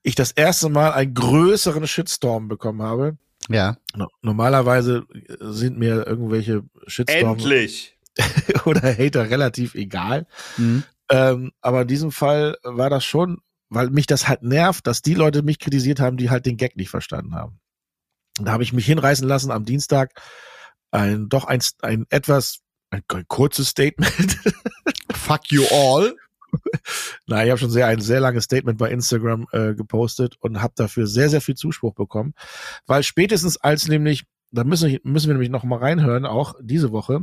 ich 0.01 0.15
das 0.15 0.31
erste 0.31 0.69
Mal 0.69 0.91
einen 0.93 1.13
größeren 1.13 1.85
Shitstorm 1.87 2.47
bekommen 2.47 2.81
habe. 2.81 3.17
Ja. 3.47 3.77
No 3.95 4.07
normalerweise 4.21 5.05
sind 5.39 5.77
mir 5.77 6.07
irgendwelche 6.07 6.63
Shitstorms 6.87 7.43
Endlich! 7.43 7.97
oder 8.65 8.81
Hater 8.81 9.29
relativ 9.29 9.75
egal. 9.75 10.25
Mhm. 10.57 10.83
Ähm, 11.11 11.51
aber 11.61 11.83
in 11.83 11.87
diesem 11.87 12.11
Fall 12.11 12.57
war 12.63 12.89
das 12.89 13.05
schon, 13.05 13.41
weil 13.69 13.89
mich 13.91 14.07
das 14.07 14.27
halt 14.27 14.43
nervt, 14.43 14.87
dass 14.87 15.01
die 15.01 15.13
Leute 15.13 15.43
mich 15.43 15.59
kritisiert 15.59 15.99
haben, 15.99 16.17
die 16.17 16.29
halt 16.29 16.45
den 16.45 16.57
Gag 16.57 16.75
nicht 16.75 16.89
verstanden 16.89 17.35
haben. 17.35 17.59
Und 18.39 18.45
da 18.45 18.51
habe 18.51 18.63
ich 18.63 18.73
mich 18.73 18.85
hinreißen 18.85 19.27
lassen 19.27 19.51
am 19.51 19.65
Dienstag 19.65 20.11
ein 20.91 21.29
doch 21.29 21.45
ein, 21.45 21.59
ein 21.81 22.05
etwas 22.09 22.61
ein, 22.89 23.03
ein 23.13 23.25
kurzes 23.27 23.69
Statement. 23.69 24.37
Fuck 25.13 25.51
you 25.51 25.63
all. 25.71 26.15
Nein, 27.27 27.45
ich 27.45 27.51
habe 27.51 27.59
schon 27.59 27.69
sehr 27.69 27.87
ein 27.87 28.01
sehr 28.01 28.19
langes 28.19 28.45
Statement 28.45 28.77
bei 28.79 28.89
Instagram 28.89 29.45
äh, 29.51 29.75
gepostet 29.75 30.35
und 30.39 30.61
habe 30.61 30.73
dafür 30.75 31.05
sehr 31.05 31.29
sehr 31.29 31.41
viel 31.41 31.55
Zuspruch 31.55 31.93
bekommen, 31.93 32.33
weil 32.87 33.03
spätestens 33.03 33.57
als 33.57 33.87
nämlich 33.87 34.23
da 34.51 34.63
müssen 34.63 34.89
wir, 34.89 34.99
müssen 35.03 35.27
wir 35.27 35.33
nämlich 35.35 35.51
noch 35.51 35.63
mal 35.63 35.77
reinhören 35.77 36.25
auch 36.25 36.55
diese 36.59 36.91
Woche 36.91 37.21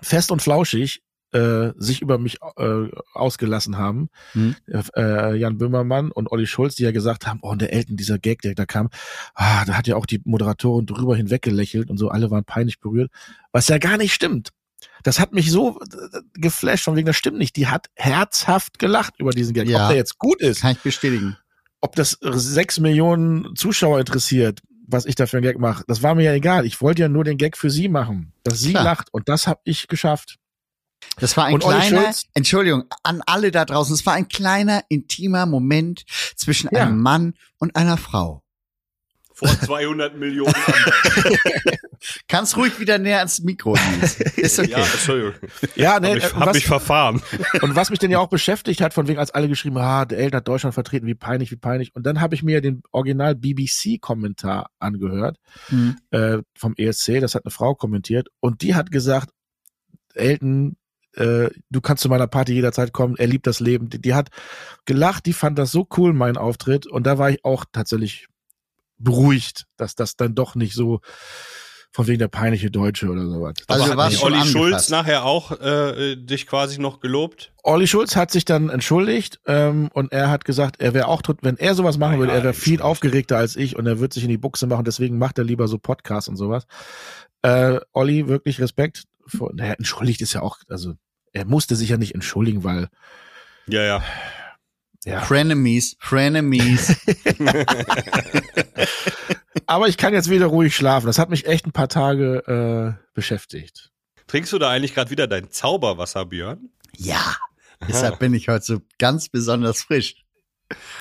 fest 0.00 0.30
und 0.30 0.40
flauschig 0.40 1.02
äh, 1.32 1.72
sich 1.76 2.00
über 2.00 2.16
mich 2.16 2.38
äh, 2.56 2.86
ausgelassen 3.12 3.76
haben 3.76 4.08
Mhm. 4.32 4.56
äh, 4.96 5.34
Jan 5.34 5.58
Böhmermann 5.58 6.10
und 6.10 6.32
Olli 6.32 6.46
Schulz, 6.46 6.76
die 6.76 6.84
ja 6.84 6.90
gesagt 6.90 7.26
haben, 7.26 7.40
oh, 7.42 7.50
und 7.50 7.60
der 7.60 7.72
Elton, 7.72 7.96
dieser 7.96 8.18
Gag, 8.18 8.40
der 8.40 8.54
da 8.54 8.64
kam, 8.64 8.88
ah, 9.34 9.64
da 9.66 9.74
hat 9.74 9.86
ja 9.86 9.96
auch 9.96 10.06
die 10.06 10.22
Moderatorin 10.24 10.86
drüber 10.86 11.16
hinweg 11.16 11.42
gelächelt 11.42 11.90
und 11.90 11.98
so, 11.98 12.08
alle 12.08 12.30
waren 12.30 12.44
peinlich 12.44 12.80
berührt, 12.80 13.10
was 13.52 13.68
ja 13.68 13.76
gar 13.76 13.98
nicht 13.98 14.14
stimmt. 14.14 14.50
Das 15.02 15.18
hat 15.20 15.32
mich 15.32 15.50
so 15.50 15.80
äh, 15.80 16.20
geflasht, 16.34 16.84
von 16.84 16.96
wegen, 16.96 17.06
das 17.06 17.16
stimmt 17.16 17.38
nicht. 17.38 17.56
Die 17.56 17.66
hat 17.68 17.86
herzhaft 17.94 18.78
gelacht 18.78 19.14
über 19.18 19.30
diesen 19.30 19.54
Gag. 19.54 19.68
Ja. 19.68 19.82
Ob 19.84 19.88
der 19.88 19.96
jetzt 19.96 20.18
gut 20.18 20.40
ist, 20.40 20.60
Kann 20.62 20.72
ich 20.72 20.78
bestätigen. 20.80 21.36
ob 21.80 21.94
das 21.96 22.18
sechs 22.20 22.78
Millionen 22.80 23.54
Zuschauer 23.56 24.00
interessiert, 24.00 24.60
was 24.86 25.04
ich 25.06 25.14
da 25.14 25.26
für 25.26 25.36
einen 25.38 25.44
Gag 25.44 25.58
mache, 25.58 25.84
das 25.86 26.02
war 26.02 26.14
mir 26.14 26.22
ja 26.24 26.32
egal. 26.32 26.64
Ich 26.64 26.80
wollte 26.80 27.02
ja 27.02 27.08
nur 27.08 27.24
den 27.24 27.36
Gag 27.38 27.56
für 27.56 27.70
sie 27.70 27.88
machen, 27.88 28.32
dass 28.42 28.60
sie 28.60 28.70
Klar. 28.70 28.84
lacht 28.84 29.08
und 29.12 29.28
das 29.28 29.46
habe 29.46 29.60
ich 29.64 29.86
geschafft. 29.88 30.36
Das 31.20 31.36
war 31.36 31.44
ein 31.44 31.54
Und 31.54 31.60
kleiner? 31.62 32.12
Entschuldigung, 32.34 32.84
an 33.04 33.22
alle 33.26 33.50
da 33.52 33.64
draußen, 33.64 33.94
es 33.94 34.04
war 34.06 34.14
ein 34.14 34.28
kleiner, 34.28 34.82
intimer 34.88 35.46
Moment 35.46 36.04
zwischen 36.36 36.68
Ja. 36.72 36.82
einem 36.86 37.00
Mann 37.00 37.34
und 37.58 37.76
einer 37.76 37.96
Frau. 37.96 38.42
Vor 39.32 39.48
200 39.48 40.16
Millionen 40.16 40.52
anderen. 40.54 41.38
Kannst 42.28 42.56
ruhig 42.56 42.80
wieder 42.80 42.98
näher 42.98 43.18
ans 43.18 43.40
Mikro. 43.40 43.76
Ist 44.36 44.58
okay. 44.58 44.70
Ja, 44.70 44.78
Entschuldigung. 44.78 45.34
Ja, 45.74 46.00
nee, 46.00 46.08
Hab 46.08 46.16
ich, 46.16 46.24
äh, 46.24 46.28
hab 46.28 46.46
was, 46.46 46.54
mich 46.54 46.66
verfahren. 46.66 47.22
und 47.62 47.76
was 47.76 47.90
mich 47.90 47.98
denn 47.98 48.10
ja 48.10 48.18
auch 48.18 48.28
beschäftigt 48.28 48.80
hat, 48.80 48.94
von 48.94 49.08
wegen, 49.08 49.18
als 49.18 49.30
alle 49.30 49.48
geschrieben 49.48 49.78
haben, 49.78 49.88
ah, 49.88 50.04
der 50.04 50.18
Eltern 50.18 50.38
hat 50.38 50.48
Deutschland 50.48 50.74
vertreten, 50.74 51.06
wie 51.06 51.14
peinlich, 51.14 51.50
wie 51.50 51.56
peinlich. 51.56 51.94
Und 51.94 52.04
dann 52.04 52.20
habe 52.20 52.34
ich 52.34 52.42
mir 52.42 52.60
den 52.60 52.82
Original 52.92 53.34
BBC-Kommentar 53.34 54.70
angehört 54.78 55.38
Hm. 55.68 55.96
äh, 56.10 56.38
vom 56.56 56.74
ESC, 56.76 57.20
das 57.20 57.34
hat 57.34 57.44
eine 57.44 57.50
Frau 57.50 57.74
kommentiert 57.74 58.28
und 58.40 58.62
die 58.62 58.74
hat 58.74 58.90
gesagt, 58.90 59.30
Elton, 60.14 60.76
äh, 61.14 61.50
du 61.70 61.80
kannst 61.80 62.02
zu 62.02 62.08
meiner 62.08 62.26
Party 62.26 62.52
jederzeit 62.54 62.92
kommen, 62.92 63.16
er 63.16 63.26
liebt 63.26 63.46
das 63.46 63.60
Leben. 63.60 63.88
Die, 63.88 64.00
die 64.00 64.14
hat 64.14 64.30
gelacht, 64.84 65.26
die 65.26 65.32
fand 65.32 65.58
das 65.58 65.70
so 65.70 65.86
cool, 65.96 66.12
mein 66.12 66.36
Auftritt 66.36 66.86
und 66.86 67.06
da 67.06 67.18
war 67.18 67.30
ich 67.30 67.44
auch 67.44 67.64
tatsächlich 67.72 68.28
beruhigt, 68.98 69.66
dass 69.76 69.94
das 69.94 70.16
dann 70.16 70.34
doch 70.34 70.54
nicht 70.54 70.74
so 70.74 71.00
von 71.98 72.06
wegen 72.06 72.20
der 72.20 72.28
peinliche 72.28 72.70
Deutsche 72.70 73.08
oder 73.08 73.26
sowas. 73.26 73.54
Also 73.66 73.90
Aber 73.90 74.04
hat 74.04 74.12
nicht 74.12 74.22
Olli 74.22 74.46
Schulz 74.46 74.88
nachher 74.88 75.24
auch 75.24 75.50
äh, 75.60 76.14
dich 76.14 76.46
quasi 76.46 76.80
noch 76.80 77.00
gelobt? 77.00 77.52
Olli 77.64 77.88
Schulz 77.88 78.14
hat 78.14 78.30
sich 78.30 78.44
dann 78.44 78.68
entschuldigt 78.68 79.40
ähm, 79.46 79.90
und 79.94 80.12
er 80.12 80.30
hat 80.30 80.44
gesagt, 80.44 80.80
er 80.80 80.94
wäre 80.94 81.08
auch 81.08 81.22
tot, 81.22 81.38
wenn 81.42 81.56
er 81.56 81.74
sowas 81.74 81.98
machen 81.98 82.12
Na 82.12 82.18
würde, 82.20 82.32
ja, 82.34 82.38
er 82.38 82.44
wäre 82.44 82.54
viel 82.54 82.82
aufgeregter 82.82 83.36
als 83.36 83.56
ich 83.56 83.74
und 83.74 83.84
er 83.88 83.98
wird 83.98 84.12
sich 84.12 84.22
in 84.22 84.28
die 84.28 84.38
Buchse 84.38 84.68
machen, 84.68 84.84
deswegen 84.84 85.18
macht 85.18 85.38
er 85.38 85.44
lieber 85.44 85.66
so 85.66 85.76
Podcasts 85.76 86.28
und 86.28 86.36
sowas. 86.36 86.68
Äh, 87.42 87.80
Olli, 87.92 88.28
wirklich 88.28 88.60
Respekt. 88.60 89.02
Vor, 89.26 89.50
naja, 89.52 89.72
entschuldigt 89.72 90.20
ist 90.20 90.34
ja 90.34 90.42
auch, 90.42 90.58
also 90.68 90.94
er 91.32 91.46
musste 91.46 91.74
sich 91.74 91.88
ja 91.88 91.96
nicht 91.96 92.14
entschuldigen, 92.14 92.62
weil 92.62 92.90
Ja, 93.66 93.82
ja. 93.82 94.04
ja. 95.04 95.20
Frenemies, 95.22 95.96
Frenemies. 95.98 96.96
Aber 99.68 99.86
ich 99.86 99.98
kann 99.98 100.14
jetzt 100.14 100.30
wieder 100.30 100.46
ruhig 100.46 100.74
schlafen. 100.74 101.06
Das 101.06 101.18
hat 101.18 101.28
mich 101.28 101.46
echt 101.46 101.66
ein 101.66 101.72
paar 101.72 101.88
Tage 101.90 102.96
äh, 102.96 103.04
beschäftigt. 103.14 103.90
Trinkst 104.26 104.52
du 104.52 104.58
da 104.58 104.70
eigentlich 104.70 104.94
gerade 104.94 105.10
wieder 105.10 105.26
dein 105.26 105.50
Zauberwasser, 105.50 106.24
Björn? 106.24 106.70
ja. 106.96 107.36
Deshalb 107.86 108.18
bin 108.18 108.34
ich 108.34 108.48
heute 108.48 108.64
so 108.64 108.80
ganz 108.98 109.28
besonders 109.28 109.82
frisch. 109.82 110.16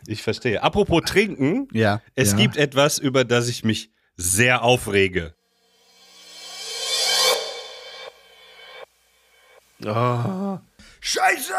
Ich 0.06 0.22
verstehe. 0.22 0.62
Apropos 0.62 1.02
trinken, 1.08 1.68
Ja. 1.74 2.04
es 2.14 2.32
Ja. 2.34 2.38
gibt 2.38 2.56
etwas, 2.56 3.00
über 3.00 3.26
das 3.26 3.48
ich 3.48 3.64
mich 3.64 3.90
sehr 4.16 4.62
aufrege. 4.62 5.34
Oh. 9.86 10.60
Scheiße! 11.00 11.54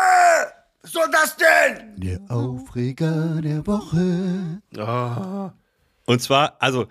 Was 0.83 0.93
soll 0.93 1.11
das 1.11 1.37
denn? 1.37 1.97
Der 2.01 2.21
Aufreger 2.31 3.41
der 3.43 3.67
Woche. 3.67 4.61
Oh. 4.77 5.51
Und 6.09 6.23
zwar, 6.23 6.57
also 6.63 6.87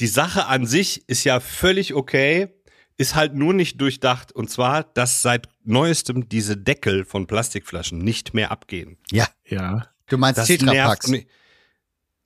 die 0.00 0.06
Sache 0.06 0.46
an 0.46 0.64
sich 0.64 1.06
ist 1.06 1.24
ja 1.24 1.38
völlig 1.38 1.94
okay, 1.94 2.48
ist 2.96 3.14
halt 3.14 3.34
nur 3.34 3.52
nicht 3.52 3.78
durchdacht. 3.78 4.32
Und 4.32 4.48
zwar, 4.50 4.84
dass 4.84 5.20
seit 5.20 5.48
neuestem 5.64 6.30
diese 6.30 6.56
Deckel 6.56 7.04
von 7.04 7.26
Plastikflaschen 7.26 7.98
nicht 7.98 8.32
mehr 8.32 8.50
abgehen. 8.50 8.96
Ja. 9.10 9.28
Ja, 9.46 9.88
Du 10.06 10.16
meinst 10.16 10.38
Das 10.38 10.46
Tetrapacks. 10.46 11.08
nervt. 11.08 11.26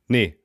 Nee, 0.07 0.39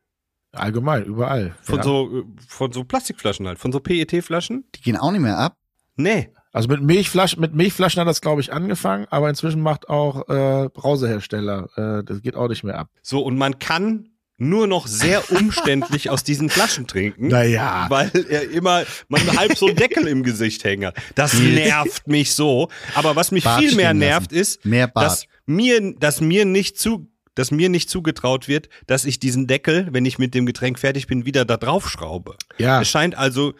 allgemein, 0.51 1.05
überall. 1.05 1.55
von 1.61 1.77
ja. 1.77 1.83
so 1.83 2.23
von 2.47 2.71
so 2.71 2.83
Plastikflaschen 2.83 3.47
halt, 3.47 3.59
von 3.59 3.71
so 3.71 3.79
PET-Flaschen. 3.79 4.65
Die 4.75 4.81
gehen 4.81 4.97
auch 4.97 5.11
nicht 5.11 5.21
mehr 5.21 5.37
ab. 5.37 5.57
Nee. 5.95 6.31
Also 6.51 6.69
mit 6.69 6.81
Milchflaschen, 6.81 7.39
mit 7.39 7.53
Milchflaschen 7.53 7.99
hat 8.01 8.07
das, 8.07 8.21
glaube 8.21 8.41
ich, 8.41 8.51
angefangen, 8.51 9.05
aber 9.09 9.29
inzwischen 9.29 9.61
macht 9.61 9.89
auch 9.89 10.27
äh, 10.27 10.69
Brausehersteller, 10.69 11.69
äh, 11.75 12.03
das 12.03 12.21
geht 12.21 12.35
auch 12.35 12.47
nicht 12.47 12.63
mehr 12.63 12.77
ab. 12.77 12.89
So, 13.01 13.23
und 13.23 13.37
man 13.37 13.57
kann 13.59 14.12
nur 14.37 14.67
noch 14.67 14.87
sehr 14.87 15.31
umständlich 15.31 16.09
aus 16.09 16.23
diesen 16.23 16.49
Flaschen 16.49 16.87
trinken. 16.87 17.27
Naja. 17.27 17.85
Weil 17.89 18.11
er 18.29 18.49
immer, 18.49 18.83
man 19.07 19.37
halb 19.37 19.57
so 19.57 19.67
einen 19.67 19.75
Deckel 19.75 20.07
im 20.07 20.23
Gesicht 20.23 20.63
hängen 20.63 20.87
hat. 20.87 20.95
Das 21.15 21.33
nervt 21.39 22.07
mich 22.07 22.33
so. 22.33 22.69
Aber 22.95 23.15
was 23.15 23.31
mich 23.31 23.43
Bart 23.43 23.59
viel 23.59 23.75
mehr 23.75 23.93
nervt, 23.93 24.31
lassen. 24.31 24.41
ist, 24.41 24.65
Mehr 24.65 24.87
dass 24.87 25.27
mir, 25.45 25.93
dass 25.99 26.19
mir 26.19 26.45
nicht 26.45 26.79
zu, 26.79 27.11
dass 27.35 27.51
mir 27.51 27.69
nicht 27.69 27.89
zugetraut 27.89 28.47
wird, 28.47 28.69
dass 28.87 29.05
ich 29.05 29.19
diesen 29.19 29.47
Deckel, 29.47 29.87
wenn 29.91 30.05
ich 30.05 30.17
mit 30.17 30.33
dem 30.33 30.45
Getränk 30.45 30.79
fertig 30.79 31.07
bin, 31.07 31.25
wieder 31.25 31.45
da 31.45 31.57
drauf 31.57 31.89
schraube. 31.89 32.35
Ja, 32.57 32.81
Es 32.81 32.89
scheint 32.89 33.15
also 33.15 33.53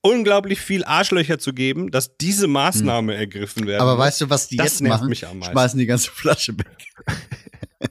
unglaublich 0.00 0.60
viel 0.60 0.84
Arschlöcher 0.84 1.38
zu 1.38 1.52
geben, 1.54 1.90
dass 1.90 2.16
diese 2.18 2.46
Maßnahme 2.46 3.14
ergriffen 3.14 3.66
werden. 3.66 3.80
Hm. 3.80 3.88
Aber 3.88 3.98
weißt 3.98 4.22
du, 4.22 4.30
was 4.30 4.48
die 4.48 4.56
das 4.56 4.66
jetzt 4.66 4.80
nervt 4.82 5.00
machen? 5.00 5.08
mich 5.08 5.26
am 5.26 5.38
meisten. 5.38 5.52
Schmeißen 5.52 5.78
die 5.78 5.86
ganze 5.86 6.10
Flasche 6.10 6.56
weg. 6.58 6.66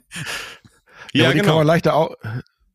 ja, 1.19 1.25
aber 1.25 1.33
die 1.33 1.39
kann 1.39 1.45
genau. 1.47 1.57
man 1.57 1.67
leichter, 1.67 1.95
au 1.95 2.15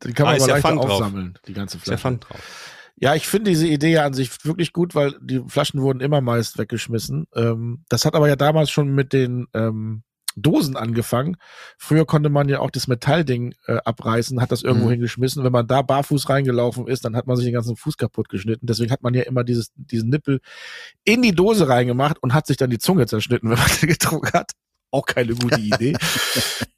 die 0.05 0.12
kann 0.12 0.26
Ah, 0.26 0.30
man 0.30 0.36
ist 0.36 0.43
aber 0.45 0.53
leichter 0.53 0.68
Pfand 0.68 0.80
drauf. 0.80 0.91
aufsammeln, 0.91 1.39
die 1.47 1.53
ganze 1.55 1.76
Ist 1.78 1.86
ja 1.86 1.97
Flasche. 1.97 2.01
Pfand 2.03 2.28
drauf. 2.28 2.74
Ja, 3.01 3.14
ich 3.14 3.28
finde 3.28 3.51
diese 3.51 3.66
Idee 3.68 3.93
ja 3.93 4.05
an 4.05 4.12
sich 4.14 4.45
wirklich 4.45 4.72
gut, 4.72 4.95
weil 4.95 5.14
die 5.20 5.43
Flaschen 5.47 5.80
wurden 5.82 6.01
immer 6.01 6.20
meist 6.20 6.59
weggeschmissen. 6.59 7.26
Ähm, 7.34 7.84
das 7.89 8.05
hat 8.05 8.14
aber 8.14 8.28
ja 8.28 8.34
damals 8.36 8.70
schon 8.70 8.89
mit 8.95 9.12
den 9.12 9.47
ähm, 9.55 10.03
Dosen 10.34 10.76
angefangen. 10.76 11.36
Früher 11.78 12.07
konnte 12.07 12.28
man 12.28 12.49
ja 12.49 12.59
auch 12.61 12.70
das 12.70 12.86
Metallding 12.89 13.55
äh, 13.66 13.78
abreißen, 13.84 14.41
hat 14.41 14.51
das 14.53 14.62
irgendwo 14.62 14.86
Mhm. 14.86 14.91
hingeschmissen. 14.93 15.43
Wenn 15.45 15.53
man 15.53 15.66
da 15.68 15.82
barfuß 15.82 16.28
reingelaufen 16.28 16.86
ist, 16.89 17.05
dann 17.05 17.14
hat 17.16 17.26
man 17.28 17.36
sich 17.36 17.45
den 17.45 17.55
ganzen 17.55 17.76
Fuß 17.76 17.97
kaputt 17.97 18.28
geschnitten. 18.28 18.66
Deswegen 18.66 18.91
hat 18.93 19.03
man 19.03 19.14
ja 19.14 19.22
immer 19.22 19.43
dieses, 19.45 19.70
diesen 19.76 20.11
Nippel 20.11 20.41
in 21.05 21.22
die 21.22 21.32
Dose 21.32 21.68
reingemacht 21.68 22.20
und 22.22 22.34
hat 22.34 22.47
sich 22.49 22.57
dann 22.57 22.70
die 22.70 22.78
Zunge 22.78 23.07
zerschnitten, 23.07 23.49
wenn 23.51 23.59
man 23.59 23.68
den 23.80 23.89
getrunken 23.89 24.32
hat. 24.32 24.53
Auch 24.91 25.07
keine 25.07 25.34
gute 25.34 25.61
Idee. 25.61 25.97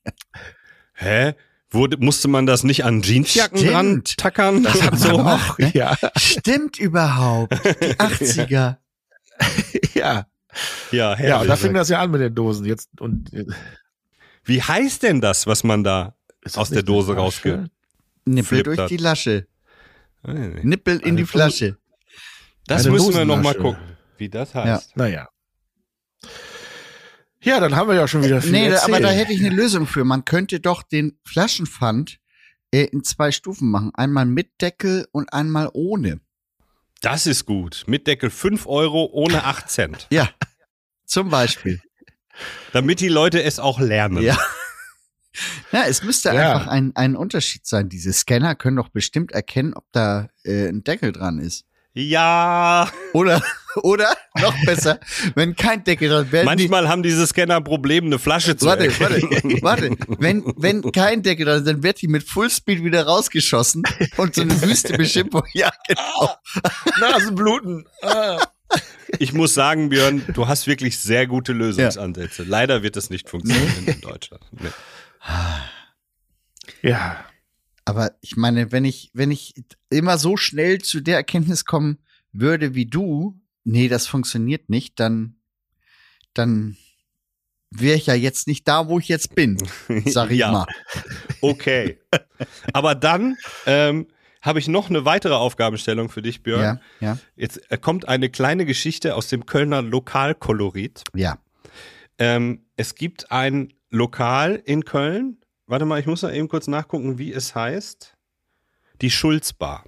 Hä? 0.95 1.35
Wurde, 1.73 1.97
musste 1.99 2.27
man 2.29 2.47
das 2.47 2.65
nicht 2.65 2.85
an 2.85 3.01
Jeansjacken 3.03 3.59
Stimmt. 3.59 3.73
dran 3.73 4.03
tackern? 4.17 4.63
Das 4.65 4.83
hat 4.83 4.99
so? 4.99 5.17
gemacht, 5.19 5.59
ne? 5.61 5.71
ja, 5.75 5.97
Stimmt 6.17 6.79
überhaupt. 6.79 7.53
Die 7.53 7.95
80er. 7.95 8.49
ja. 8.51 8.77
Ja, 9.95 10.27
Ja, 10.91 11.15
herrlich. 11.15 11.43
und 11.43 11.49
da 11.49 11.57
fing 11.57 11.75
das 11.75 11.89
ja 11.89 12.01
an 12.01 12.11
mit 12.11 12.21
den 12.21 12.35
Dosen. 12.35 12.67
Jetzt 12.67 12.89
und 13.01 13.31
Wie 14.45 14.61
heißt 14.61 15.05
denn 15.05 15.21
das, 15.21 15.47
was 15.47 15.63
man 15.63 15.85
da 15.85 16.17
aus 16.55 16.71
der 16.71 16.83
Dose 16.83 17.13
eine 17.13 17.21
rausge... 17.21 17.51
Flasche? 17.53 17.71
Nippel 18.27 18.63
durch 18.65 18.87
die 18.89 18.97
Lasche. 18.97 19.47
Nippel 20.25 20.99
in 20.99 21.05
Eine 21.09 21.17
die 21.19 21.25
Flasche. 21.27 21.77
Das 22.67 22.83
Eine 22.85 22.93
müssen 22.95 23.15
wir 23.15 23.25
noch 23.25 23.37
mal 23.37 23.55
Dosenlasche. 23.55 23.59
gucken, 23.79 23.97
wie 24.19 24.29
das 24.29 24.55
heißt. 24.55 24.97
Naja. 24.97 25.29
Ja, 27.43 27.59
dann 27.61 27.75
haben 27.77 27.89
wir 27.89 27.95
ja 27.95 28.07
schon 28.07 28.23
wieder 28.23 28.43
viel 28.43 28.53
Nee, 28.53 28.67
erzählt. 28.67 28.95
aber 28.95 29.01
da 29.01 29.11
hätte 29.11 29.33
ich 29.33 29.41
eine 29.41 29.55
Lösung 29.55 29.87
für. 29.87 30.05
Man 30.05 30.25
könnte 30.25 30.61
doch 30.61 30.83
den 30.83 31.19
Flaschenpfand 31.25 32.19
äh, 32.73 32.85
in 32.85 33.03
zwei 33.03 33.33
Stufen 33.33 33.71
machen. 33.71 33.93
Einmal 33.95 34.27
mit 34.27 34.61
Deckel 34.61 35.07
und 35.13 35.33
einmal 35.33 35.71
ohne. 35.73 36.21
Das 37.01 37.27
ist 37.27 37.47
gut. 37.47 37.85
Mit 37.87 38.07
Deckel 38.07 38.29
5 38.31 38.67
Euro 38.67 39.09
ohne 39.13 39.45
8 39.45 39.71
Cent. 39.71 40.07
Ja. 40.11 40.29
Zum 41.07 41.31
Beispiel. 41.31 41.81
Damit 42.73 43.01
die 43.01 43.09
Leute 43.09 43.43
es 43.43 43.59
auch 43.59 43.81
lernen. 43.81 44.23
Ja. 44.23 44.39
Ja, 45.71 45.85
es 45.87 46.03
müsste 46.03 46.31
Ja. 46.31 46.55
einfach 46.55 46.67
ein, 46.67 46.91
ein 46.97 47.15
Unterschied 47.15 47.65
sein. 47.65 47.89
Diese 47.89 48.13
Scanner 48.13 48.57
können 48.57 48.77
doch 48.77 48.89
bestimmt 48.89 49.31
erkennen, 49.31 49.75
ob 49.75 49.85
da 49.93 50.29
äh, 50.45 50.67
ein 50.69 50.83
Deckel 50.83 51.13
dran 51.13 51.39
ist. 51.39 51.65
Ja. 51.93 52.91
Oder, 53.13 53.43
oder 53.83 54.17
noch 54.41 54.55
besser, 54.65 55.01
wenn 55.35 55.57
kein 55.57 55.83
Deckel 55.83 56.09
dran 56.09 56.31
wäre. 56.31 56.45
Manchmal 56.45 56.89
haben 56.89 57.03
diese 57.03 57.27
Scanner 57.27 57.61
Probleme, 57.61 58.07
eine 58.07 58.19
Flasche 58.19 58.57
zu 58.57 58.67
Warte, 58.67 58.87
erkennen. 58.87 59.61
warte, 59.63 59.91
warte. 59.91 59.97
Wenn, 60.21 60.45
wenn 60.57 60.93
kein 60.93 61.23
Deckel 61.23 61.47
dran 61.47 61.59
ist, 61.59 61.67
dann 61.67 61.83
wird 61.83 62.01
die 62.01 62.09
mit 62.09 62.23
Fullspeed 62.23 62.85
wieder 62.85 63.07
rausgeschossen 63.07 63.83
und 64.17 64.35
so 64.35 64.43
eine 64.43 64.61
wüste 64.63 64.97
Beschimpfung. 64.97 65.43
Ja, 65.53 65.71
genau. 65.89 66.31
Nasenbluten. 67.01 67.87
Ah. 68.03 68.39
Ich 69.19 69.33
muss 69.33 69.55
sagen, 69.55 69.89
Björn, 69.89 70.23
du 70.33 70.47
hast 70.47 70.69
wirklich 70.69 70.99
sehr 70.99 71.27
gute 71.27 71.53
Lösungsansätze. 71.53 72.45
Leider 72.45 72.85
wird 72.85 72.95
das 72.95 73.11
nicht 73.11 73.29
funktionieren 73.29 73.87
in 73.87 74.01
Deutschland. 74.01 74.45
Nee. 74.53 74.69
Ja. 76.83 77.25
Aber 77.85 78.13
ich 78.21 78.37
meine, 78.37 78.73
wenn 78.73 78.85
ich, 78.85 79.11
wenn 79.15 79.31
ich 79.31 79.55
immer 79.89 80.19
so 80.19 80.37
schnell 80.37 80.81
zu 80.81 81.01
der 81.01 81.17
Erkenntnis 81.17 81.65
kommen 81.65 81.99
würde 82.33 82.75
wie 82.75 82.87
du, 82.87 83.41
nee, 83.65 83.89
das 83.89 84.07
funktioniert 84.07 84.69
nicht, 84.69 85.01
dann, 85.01 85.37
dann 86.35 86.77
wäre 87.71 87.97
ich 87.97 88.07
ja 88.07 88.15
jetzt 88.15 88.47
nicht 88.47 88.67
da, 88.69 88.89
wo 88.89 88.99
ich 88.99 89.09
jetzt 89.09 89.35
bin, 89.35 89.57
sag 90.07 90.31
ich 90.31 90.39
Ja. 90.39 90.53
mal. 90.53 90.67
Okay. 91.41 91.99
Aber 92.73 92.95
dann 92.95 93.37
ähm, 93.67 94.07
habe 94.43 94.59
ich 94.59 94.69
noch 94.69 94.89
eine 94.91 95.05
weitere 95.05 95.35
Aufgabenstellung 95.35 96.09
für 96.09 96.23
dich, 96.23 96.43
Björn. 96.43 96.81
Ja, 97.01 97.07
ja, 97.15 97.19
Jetzt 97.37 97.71
äh, 97.71 97.79
kommt 97.79 98.09
eine 98.09 98.29
kleine 98.31 98.67
Geschichte 98.67 99.15
aus 99.15 99.29
dem 99.29 99.47
Kölner 99.47 99.83
Lokalkolorit. 99.83 101.03
ja. 101.15 101.39
Ähm, 102.19 102.67
es 102.77 102.95
gibt 102.97 103.33
ein 103.33 103.73
Lokal 103.89 104.57
in 104.67 104.85
Köln. 104.85 105.39
Warte 105.71 105.85
mal, 105.85 106.01
ich 106.01 106.07
muss 106.07 106.23
mal 106.23 106.35
eben 106.35 106.49
kurz 106.49 106.67
nachgucken, 106.67 107.19
wie 107.19 107.33
es 107.33 107.55
heißt. 107.55 108.17
Die 109.01 109.11
Schulzbar. 109.11 109.85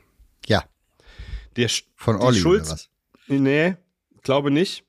Ja, 0.46 0.64
Der 1.56 1.68
Sch- 1.68 1.84
von 1.96 2.18
die 2.18 2.24
Olli 2.24 2.38
Schulz, 2.40 2.66
oder 2.68 2.72
was? 2.74 2.88
Nee, 3.28 3.74
glaube 4.22 4.50
nicht. 4.50 4.84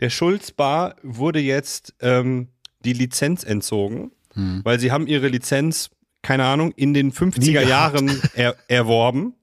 Der 0.00 0.10
Schulzbar 0.10 0.96
wurde 1.02 1.40
jetzt 1.40 1.94
ähm, 2.00 2.48
die 2.84 2.92
Lizenz 2.92 3.42
entzogen, 3.44 4.12
Hm. 4.34 4.60
weil 4.64 4.78
sie 4.80 4.90
haben 4.92 5.06
ihre 5.06 5.28
Lizenz, 5.28 5.90
keine 6.22 6.44
Ahnung, 6.44 6.72
in 6.72 6.92
den 6.92 7.06
Nie 7.08 7.12
50er 7.12 7.52
gehabt. 7.52 7.68
Jahren 7.68 8.20
er, 8.34 8.56
erworben. 8.68 9.34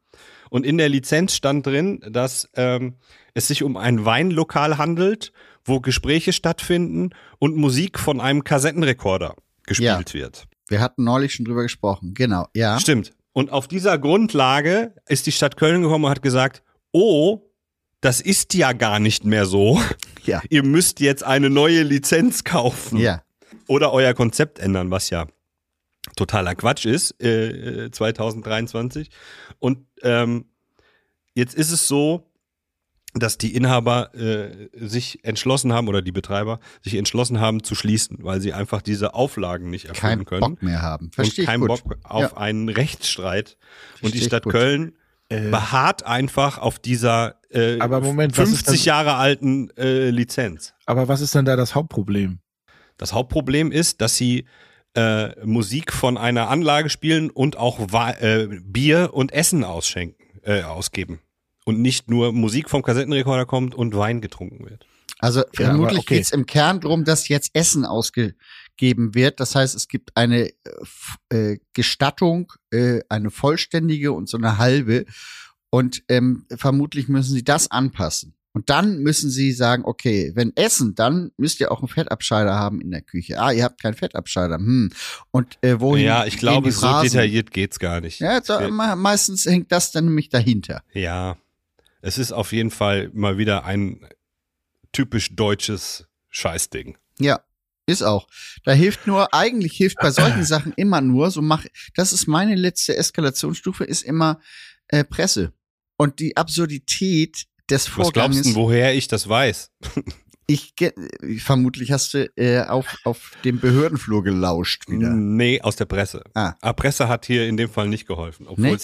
Und 0.50 0.66
in 0.66 0.78
der 0.78 0.90
Lizenz 0.90 1.34
stand 1.36 1.66
drin, 1.66 2.04
dass 2.10 2.50
ähm, 2.56 2.96
es 3.34 3.48
sich 3.48 3.64
um 3.64 3.78
ein 3.78 4.04
Weinlokal 4.06 4.78
handelt, 4.78 5.32
wo 5.64 5.80
Gespräche 5.80 6.34
stattfinden 6.34 7.12
und 7.40 7.56
Musik 7.56 7.98
von 8.00 8.20
einem 8.20 8.44
Kassettenrekorder 8.44 9.36
gespielt 9.66 10.14
wird. 10.14 10.48
Wir 10.68 10.80
hatten 10.80 11.04
neulich 11.04 11.34
schon 11.34 11.46
drüber 11.46 11.64
gesprochen. 11.64 12.14
Genau, 12.14 12.48
ja. 12.56 12.80
Stimmt. 12.80 13.14
Und 13.34 13.52
auf 13.52 13.68
dieser 13.68 13.98
Grundlage 13.98 14.94
ist 15.08 15.26
die 15.26 15.32
Stadt 15.32 15.58
Köln 15.58 15.82
gekommen 15.82 16.06
und 16.06 16.12
hat 16.12 16.22
gesagt, 16.22 16.64
oh, 16.92 17.42
das 18.02 18.20
ist 18.20 18.54
ja 18.54 18.74
gar 18.74 19.00
nicht 19.00 19.26
mehr 19.26 19.46
so. 19.46 19.82
Ja. 20.24 20.40
Ihr 20.52 20.64
müsst 20.64 21.00
jetzt 21.00 21.24
eine 21.24 21.50
neue 21.50 21.82
Lizenz 21.82 22.44
kaufen. 22.44 23.00
Ja. 23.00 23.24
Oder 23.66 23.92
euer 23.92 24.14
Konzept 24.14 24.60
ändern, 24.60 24.92
was 24.92 25.10
ja 25.10 25.26
totaler 26.16 26.54
Quatsch 26.54 26.86
ist, 26.86 27.20
äh, 27.24 27.90
2023. 27.92 29.10
Und 29.58 29.80
ähm, 30.04 30.46
jetzt 31.34 31.56
ist 31.56 31.72
es 31.72 31.88
so, 31.88 32.31
dass 33.14 33.38
die 33.38 33.54
Inhaber 33.56 34.14
äh, 34.16 34.70
sich 34.74 35.24
entschlossen 35.24 35.74
haben 35.74 35.88
oder 35.90 36.02
die 36.02 36.12
Betreiber 36.14 36.60
sich 36.82 36.96
entschlossen 36.96 37.40
haben 37.42 37.64
zu 37.64 37.76
schließen, 37.76 38.20
weil 38.22 38.40
sie 38.42 38.54
einfach 38.54 38.82
diese 38.82 39.14
Auflagen 39.14 39.70
nicht 39.70 39.86
erfüllen 39.86 40.02
Keinen 40.02 40.26
können 40.26 40.40
Bock 40.42 40.64
mehr 40.64 40.82
haben. 40.82 41.06
und 41.08 41.16
Verstehe 41.16 41.44
ich 41.44 41.50
keinen. 41.50 41.68
Bock 41.68 41.82
auf 42.04 42.22
Ja. 42.22 42.38
einen 42.38 42.70
Rechtsstreit. 42.70 43.58
und 43.96 44.00
Versteh 44.00 44.12
die 44.12 44.18
ich 44.20 44.26
Stadt 44.26 44.44
gut. 44.44 44.54
Köln 44.54 44.94
Äh, 45.30 45.50
beharrt 45.50 46.06
einfach 46.06 46.58
auf 46.58 46.78
dieser 46.80 47.36
äh, 47.52 47.80
Aber 47.80 48.02
Moment, 48.02 48.38
was 48.38 48.50
ist 48.50 48.66
50 48.66 48.80
denn- 48.82 48.88
Jahre 48.88 49.16
alten 49.16 49.70
äh, 49.78 50.10
Lizenz. 50.10 50.74
aber 50.86 51.08
was 51.08 51.22
ist 51.22 51.34
denn 51.36 51.46
da 51.46 51.56
das 51.56 51.74
Hauptproblem? 51.76 52.40
Das 52.98 53.14
Hauptproblem 53.14 53.72
ist, 53.72 54.02
dass 54.02 54.18
sie 54.18 54.46
äh, 54.94 55.30
Musik 55.46 55.94
von 55.94 56.18
einer 56.18 56.50
Anlage 56.50 56.90
spielen 56.90 57.30
und 57.30 57.56
auch 57.58 57.80
Wa 57.94 58.12
äh, 58.12 58.48
Bier 58.64 59.12
und 59.14 59.32
Essen 59.32 59.64
ausschenken, 59.64 60.22
äh, 60.44 60.64
ausgeben. 60.64 61.20
Und 61.66 61.80
nicht 61.80 62.10
nur 62.10 62.34
Musik 62.34 62.70
vom 62.70 62.82
Kassettenrekorder 62.82 63.46
kommt 63.46 63.76
und 63.76 63.96
Wein 63.96 64.22
getrunken 64.22 64.66
wird. 64.70 64.86
Also 65.20 65.42
Ja, 65.42 65.46
vermutlich 65.68 66.00
okay. 66.00 66.16
geht's 66.16 66.32
im 66.32 66.48
Kern 66.48 66.80
drum, 66.80 67.04
dass 67.06 67.28
jetzt 67.28 67.52
Essen 67.54 67.86
ausgegeben 67.86 69.14
wird. 69.14 69.40
Das 69.40 69.54
heißt, 69.54 69.76
es 69.76 69.88
gibt 69.88 70.18
eine 70.18 70.50
äh, 71.30 71.52
äh, 71.54 71.60
Gestattung, 71.74 72.52
äh, 72.72 73.02
eine 73.10 73.30
vollständige 73.30 74.12
und 74.14 74.28
so 74.28 74.38
eine 74.38 74.58
halbe. 74.58 75.06
Und 75.70 76.04
ähm, 76.10 76.46
vermutlich 76.56 77.08
müssen 77.08 77.34
sie 77.34 77.44
das 77.44 77.70
anpassen. 77.70 78.34
Und 78.54 78.70
dann 78.70 78.98
müssen 79.00 79.30
sie 79.30 79.54
sagen, 79.54 79.84
okay, 79.86 80.32
wenn 80.36 80.52
Essen, 80.58 80.94
dann 80.96 81.32
müsst 81.38 81.62
ihr 81.62 81.72
auch 81.72 81.80
einen 81.80 81.88
Fettabscheider 81.88 82.54
haben 82.54 82.82
in 82.82 82.92
der 82.92 83.02
Küche. 83.02 83.40
Ah, 83.40 83.52
ihr 83.54 83.64
habt 83.64 83.82
keinen 83.82 83.94
Fettabscheider. 83.94 84.56
Hm. 84.56 84.90
Und 85.32 85.58
äh, 85.62 85.80
wohin 85.80 86.04
ja, 86.04 86.26
ich 86.26 86.38
glaube, 86.38 86.70
so 86.74 87.02
detailliert 87.02 87.52
geht's 87.52 87.80
gar 87.80 88.02
nicht. 88.02 88.20
Ja, 88.20 88.42
so, 88.44 88.60
me- 88.60 88.98
meistens 88.98 89.46
hängt 89.46 89.72
das 89.72 89.92
dann 89.94 90.06
nämlich 90.06 90.28
dahinter. 90.28 90.84
Ja, 90.92 91.38
es 92.02 92.18
ist 92.18 92.32
auf 92.32 92.52
jeden 92.52 92.72
Fall 92.72 93.10
mal 93.14 93.38
wieder 93.38 93.66
ein 93.66 94.08
typisch 94.92 95.36
deutsches 95.36 96.08
Scheißding. 96.30 96.98
Ja, 97.20 97.42
ist 97.86 98.04
auch. 98.04 98.28
Da 98.64 98.72
hilft 98.72 99.08
nur, 99.08 99.34
eigentlich 99.34 99.74
hilft 99.74 99.98
bei 99.98 100.12
solchen 100.12 100.44
Sachen 100.46 100.74
immer 100.76 101.02
nur, 101.02 101.32
so 101.32 101.42
mach, 101.42 101.66
das 101.96 102.14
ist 102.14 102.28
meine 102.28 102.56
letzte 102.56 102.96
Eskalationsstufe, 102.96 103.84
ist 103.84 104.04
immer 104.04 104.40
äh, 104.88 105.04
Presse. 105.04 105.54
Und 105.98 106.20
die 106.20 106.36
Absurdität 106.36 107.46
des 107.70 107.86
Was 107.86 107.94
Vorgangs. 107.94 108.36
glaubst 108.36 108.46
du, 108.46 108.56
woher 108.56 108.94
ich 108.96 109.08
das 109.08 109.28
weiß? 109.30 109.72
ich, 110.48 110.74
vermutlich 111.40 111.92
hast 111.92 112.14
du 112.14 112.30
äh, 112.36 112.62
auf, 112.62 112.98
auf 113.04 113.32
dem 113.44 113.60
Behördenflur 113.60 114.24
gelauscht 114.24 114.90
wieder. 114.90 115.10
Nee, 115.10 115.62
aus 115.62 115.76
der 115.76 115.86
Presse. 115.86 116.24
Ah. 116.34 116.56
Aber 116.62 116.74
Presse 116.74 117.08
hat 117.08 117.26
hier 117.26 117.48
in 117.48 117.58
dem 117.58 117.70
Fall 117.70 117.88
nicht 117.88 118.08
geholfen, 118.08 118.48
obwohl 118.48 118.72
Nee? 118.72 118.78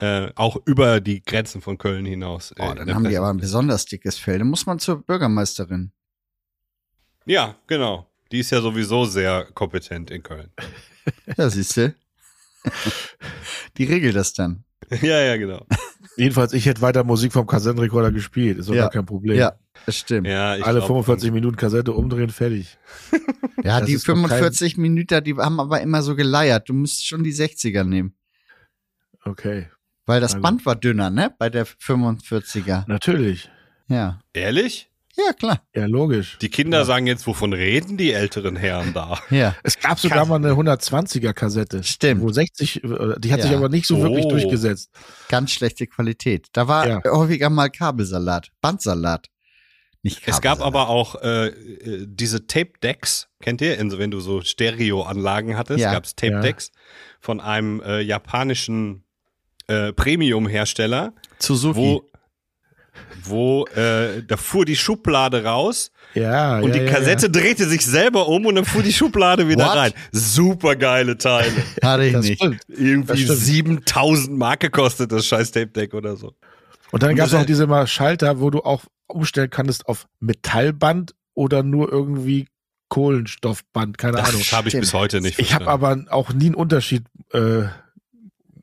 Äh, 0.00 0.30
auch 0.36 0.56
über 0.66 1.00
die 1.00 1.22
Grenzen 1.22 1.60
von 1.60 1.76
Köln 1.78 2.04
hinaus. 2.06 2.52
äh, 2.52 2.54
Oh, 2.62 2.74
dann 2.74 2.92
haben 2.94 3.02
die 3.04 3.08
Presse 3.10 3.18
aber 3.18 3.30
ein 3.30 3.36
besonders 3.38 3.84
dickes 3.84 4.18
Fell. 4.18 4.38
Dann 4.38 4.48
muss 4.48 4.66
man 4.66 4.78
zur 4.78 5.02
Bürgermeisterin. 5.02 5.92
Ja, 7.26 7.56
genau. 7.66 8.10
Die 8.30 8.40
ist 8.40 8.50
ja 8.50 8.60
sowieso 8.60 9.04
sehr 9.06 9.44
kompetent 9.54 10.10
in 10.10 10.22
Köln. 10.22 10.50
Ja, 11.38 11.48
siehst 11.48 11.74
du. 11.78 11.94
Die 13.78 13.84
regelt 13.84 14.14
das 14.14 14.34
dann. 14.34 14.64
ja, 15.00 15.20
ja, 15.20 15.36
genau. 15.38 15.66
Jedenfalls, 16.16 16.52
ich 16.52 16.66
hätte 16.66 16.82
weiter 16.82 17.02
Musik 17.04 17.32
vom 17.32 17.46
Kassettenrekorder 17.46 18.12
gespielt. 18.12 18.58
Ist 18.58 18.68
doch 18.68 18.74
Ja. 18.74 18.82
gar 18.82 18.90
kein 18.90 19.06
Problem. 19.06 19.38
Ja, 19.38 19.58
das 19.86 19.96
stimmt. 19.96 20.26
Ja, 20.26 20.56
ich 20.56 20.64
Alle 20.64 20.78
glaub, 20.80 20.88
45 20.88 21.30
Minuten 21.32 21.56
Kassette 21.56 21.92
umdrehen, 21.92 22.28
fertig. 22.30 22.76
Ja, 23.64 23.80
Das 23.80 23.86
die 23.88 23.94
ist 23.94 24.06
doch 24.08 24.14
kein- 24.14 24.28
45 24.28 24.76
Minuten, 24.76 25.24
die 25.24 25.34
haben 25.34 25.58
aber 25.60 25.80
immer 25.80 26.02
so 26.02 26.14
geleiert. 26.14 26.68
Du 26.68 26.74
musst 26.74 27.06
schon 27.06 27.24
die 27.24 27.32
60er 27.34 27.84
nehmen. 27.84 28.14
Okay. 29.24 29.68
Weil 30.08 30.20
das 30.20 30.32
Also- 30.34 30.42
Band 30.42 30.64
war 30.66 30.74
dünner, 30.74 31.10
ne? 31.10 31.34
Bei 31.38 31.50
der 31.50 31.66
45er. 31.66 32.84
Natürlich. 32.88 33.50
Ja. 33.88 34.20
Ehrlich? 34.32 34.90
Ja, 35.16 35.32
klar. 35.32 35.60
Ja, 35.74 35.86
logisch. 35.86 36.38
Die 36.40 36.48
Kinder 36.48 36.84
sagen 36.84 37.06
jetzt, 37.08 37.26
wovon 37.26 37.52
reden 37.52 37.96
die 37.96 38.12
älteren 38.12 38.54
Herren 38.54 38.94
da? 38.94 39.18
Ja. 39.30 39.56
Es 39.64 39.78
gab 39.80 39.98
sogar 39.98 40.24
mal 40.26 40.36
eine 40.36 40.52
120er 40.52 41.32
Kassette. 41.32 41.82
Stimmt. 41.82 42.22
Wo 42.22 42.30
60, 42.30 42.84
äh, 42.84 42.88
die 43.18 43.32
hat 43.32 43.40
Ja. 43.40 43.46
sich 43.48 43.56
aber 43.56 43.68
nicht 43.68 43.86
so 43.86 44.00
wirklich 44.00 44.26
Oh. 44.26 44.30
durchgesetzt. 44.30 44.90
Ganz 45.28 45.50
schlechte 45.50 45.86
Qualität. 45.88 46.46
Da 46.52 46.68
war 46.68 46.86
Ja. 46.88 47.00
häufiger 47.04 47.50
mal 47.50 47.68
Kabelsalat. 47.68 48.50
Bandsalat. 48.60 49.26
Nicht 50.04 50.20
Es 50.26 50.40
gab 50.40 50.58
Kabelsalat. 50.60 50.66
aber 50.68 50.88
auch 50.88 51.16
äh, 51.20 51.48
äh, 51.48 52.06
diese 52.08 52.46
Tape-Decks, 52.46 53.26
kennt 53.40 53.60
ihr? 53.60 53.76
Also 53.80 53.98
wenn 53.98 54.12
du 54.12 54.20
so 54.20 54.40
Stereoanlagen 54.42 55.56
hattest, 55.56 55.80
Ja. 55.80 55.92
gab 55.92 56.04
es 56.04 56.14
Tape-Decks 56.14 56.70
von 57.20 57.40
einem 57.40 57.80
äh, 57.82 58.00
japanischen 58.00 59.04
äh, 59.68 59.92
Premium-Hersteller, 59.92 61.12
Suzuki. 61.38 61.78
wo, 61.78 62.04
wo 63.24 63.66
äh, 63.74 64.22
da 64.26 64.36
fuhr 64.36 64.64
die 64.64 64.76
Schublade 64.76 65.44
raus 65.44 65.90
Ja, 66.14 66.58
und 66.58 66.68
ja, 66.74 66.78
die 66.80 66.84
ja, 66.86 66.90
Kassette 66.92 67.30
drehte 67.30 67.66
sich 67.68 67.84
selber 67.84 68.28
um 68.28 68.46
und 68.46 68.54
dann 68.56 68.64
fuhr 68.64 68.82
die 68.82 68.92
Schublade 68.92 69.48
wieder 69.48 69.66
What? 69.66 69.76
rein. 69.76 69.92
Super 70.12 70.74
geile 70.76 71.16
Teile. 71.18 71.52
Hatte 71.82 72.04
ich 72.04 72.12
Ja. 72.12 72.18
Das 72.18 72.26
nicht. 72.26 72.38
stimmt. 72.40 72.60
Irgendwie 72.68 73.24
Das 73.26 73.38
stimmt. 73.38 73.38
7000 73.86 74.38
Mark 74.38 74.60
gekostet, 74.60 75.12
das 75.12 75.26
scheiß 75.26 75.52
Tape-Deck 75.52 75.94
oder 75.94 76.16
so. 76.16 76.32
Und 76.90 77.02
dann 77.02 77.14
gab 77.14 77.26
es 77.26 77.32
das- 77.32 77.42
auch 77.42 77.46
diese 77.46 77.66
mal 77.66 77.86
Schalter, 77.86 78.40
wo 78.40 78.50
du 78.50 78.60
auch 78.60 78.84
umstellen 79.06 79.50
kannst 79.50 79.86
auf 79.86 80.06
Metallband 80.20 81.14
oder 81.34 81.62
nur 81.62 81.92
irgendwie 81.92 82.48
Kohlenstoffband, 82.88 83.98
keine 83.98 84.18
Ahnung. 84.24 84.38
Das 84.40 84.52
habe 84.52 84.68
ich 84.68 84.72
stimmt. 84.72 84.82
bis 84.82 84.94
heute 84.94 85.20
nicht 85.20 85.38
Ich 85.38 85.52
habe 85.54 85.64
verstanden. 85.64 86.08
aber 86.08 86.14
auch 86.16 86.32
nie 86.32 86.46
einen 86.46 86.54
Unterschied, 86.54 87.04
äh, 87.32 87.64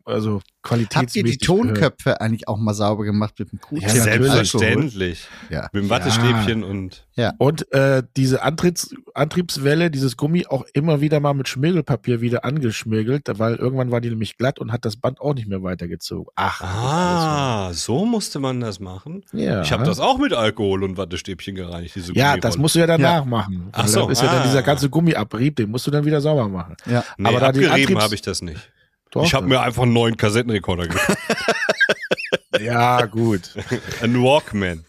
also 0.05 0.35
Habt 0.35 0.45
ihr 0.47 0.61
qualitätsmäßig. 0.69 1.37
die 1.39 1.45
Tonköpfe 1.45 2.21
eigentlich 2.21 2.47
auch 2.47 2.57
mal 2.57 2.73
sauber 2.73 3.03
gemacht 3.03 3.35
mit 3.37 3.51
dem 3.51 3.61
Kuchen? 3.61 3.81
Ja. 3.81 3.89
Selbstverständlich. 3.89 5.27
Ja. 5.49 5.69
Mit 5.73 5.83
dem 5.83 5.89
Wattestäbchen 5.89 6.63
und 6.63 7.05
gehört. 7.15 7.35
Und 7.37 7.71
äh, 7.71 8.03
diese 8.17 8.41
Antritts 8.41 8.93
Antriebswelle, 9.13 9.91
dieses 9.91 10.17
Gummi 10.17 10.45
auch 10.47 10.65
immer 10.73 11.01
wieder 11.01 11.19
mal 11.19 11.33
mit 11.33 11.47
Schmirgelpapier 11.47 12.19
wieder 12.21 12.43
angeschmirgelt, 12.43 13.23
weil 13.39 13.55
irgendwann 13.55 13.91
war 13.91 14.01
die 14.01 14.09
nämlich 14.09 14.37
glatt 14.37 14.59
und 14.59 14.71
hat 14.71 14.85
das 14.85 14.97
Band 14.97 15.21
auch 15.21 15.33
nicht 15.33 15.47
mehr 15.47 15.63
weitergezogen. 15.63 16.31
Ach, 16.35 16.61
Ah, 16.61 17.73
so 17.73 18.05
musste 18.05 18.39
man 18.39 18.59
das 18.59 18.79
machen. 18.79 19.23
ja. 19.33 19.61
Ich 19.61 19.71
habe 19.71 19.83
das 19.85 19.99
auch 19.99 20.17
mit 20.17 20.33
Alkohol 20.33 20.83
und 20.83 20.97
Wattestäbchen 20.97 21.55
gereinigt, 21.55 21.95
diese 21.95 22.13
Ja, 22.13 22.37
das 22.37 22.57
musst 22.57 22.75
du 22.75 22.79
ja 22.79 22.87
danach 22.87 23.25
machen. 23.25 23.69
Ach 23.71 23.87
so, 23.87 24.01
dann 24.01 24.09
ist 24.11 24.21
ja 24.21 24.27
dann 24.27 24.41
ah. 24.41 24.43
dieser 24.47 24.63
ganze 24.63 24.89
Gummiabrieb, 24.89 25.55
den 25.55 25.71
musst 25.71 25.87
du 25.87 25.91
dann 25.91 26.05
wieder 26.05 26.21
sauber 26.21 26.49
machen. 26.49 26.75
Ja. 26.85 27.03
Nee, 27.17 27.29
aber 27.29 27.39
da 27.39 27.51
die 27.51 27.67
abgerieben 27.67 28.01
habe 28.01 28.15
ich 28.15 28.21
das 28.21 28.41
nicht. 28.41 28.71
Doch, 29.11 29.25
ich 29.25 29.33
habe 29.33 29.47
mir 29.47 29.61
einfach 29.61 29.83
einen 29.83 29.93
neuen 29.93 30.17
Kassettenrekorder 30.17 30.87
gekauft. 30.87 31.17
ja, 32.59 33.05
gut. 33.05 33.51
Ein 34.01 34.21
Walkman. 34.21 34.85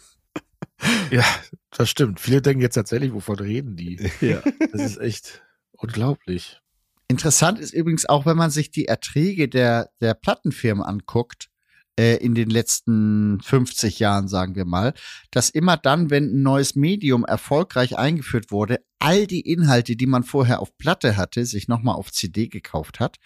Ja, 1.11 1.25
das 1.71 1.91
stimmt. 1.91 2.21
Viele 2.21 2.43
denken 2.43 2.61
jetzt 2.61 2.75
tatsächlich, 2.75 3.13
wovon 3.13 3.39
reden 3.39 3.77
die? 3.77 4.11
Ja. 4.21 4.43
Das 4.73 4.83
ist 4.83 4.99
echt 4.99 5.43
unglaublich. 5.73 6.61
Interessant 7.09 7.59
ist 7.61 7.73
übrigens 7.73 8.07
auch, 8.07 8.27
wenn 8.27 8.37
man 8.37 8.51
sich 8.51 8.71
die 8.71 8.87
Erträge 8.87 9.49
der, 9.49 9.91
der 10.01 10.15
Plattenfirmen 10.15 10.85
anguckt, 10.85 11.49
äh, 11.99 12.17
in 12.17 12.35
den 12.35 12.51
letzten 12.51 13.41
50 13.41 13.99
Jahren, 13.99 14.29
sagen 14.29 14.55
wir 14.55 14.65
mal, 14.65 14.93
dass 15.31 15.49
immer 15.49 15.77
dann, 15.77 16.11
wenn 16.11 16.25
ein 16.25 16.43
neues 16.43 16.75
Medium 16.75 17.25
erfolgreich 17.25 17.97
eingeführt 17.97 18.51
wurde, 18.51 18.81
all 18.99 19.27
die 19.27 19.41
Inhalte, 19.41 19.97
die 19.97 20.07
man 20.07 20.23
vorher 20.23 20.61
auf 20.61 20.77
Platte 20.77 21.17
hatte, 21.17 21.47
sich 21.47 21.69
nochmal 21.69 21.95
auf 21.95 22.13
CD 22.13 22.49
gekauft 22.49 23.01
hat. 23.01 23.17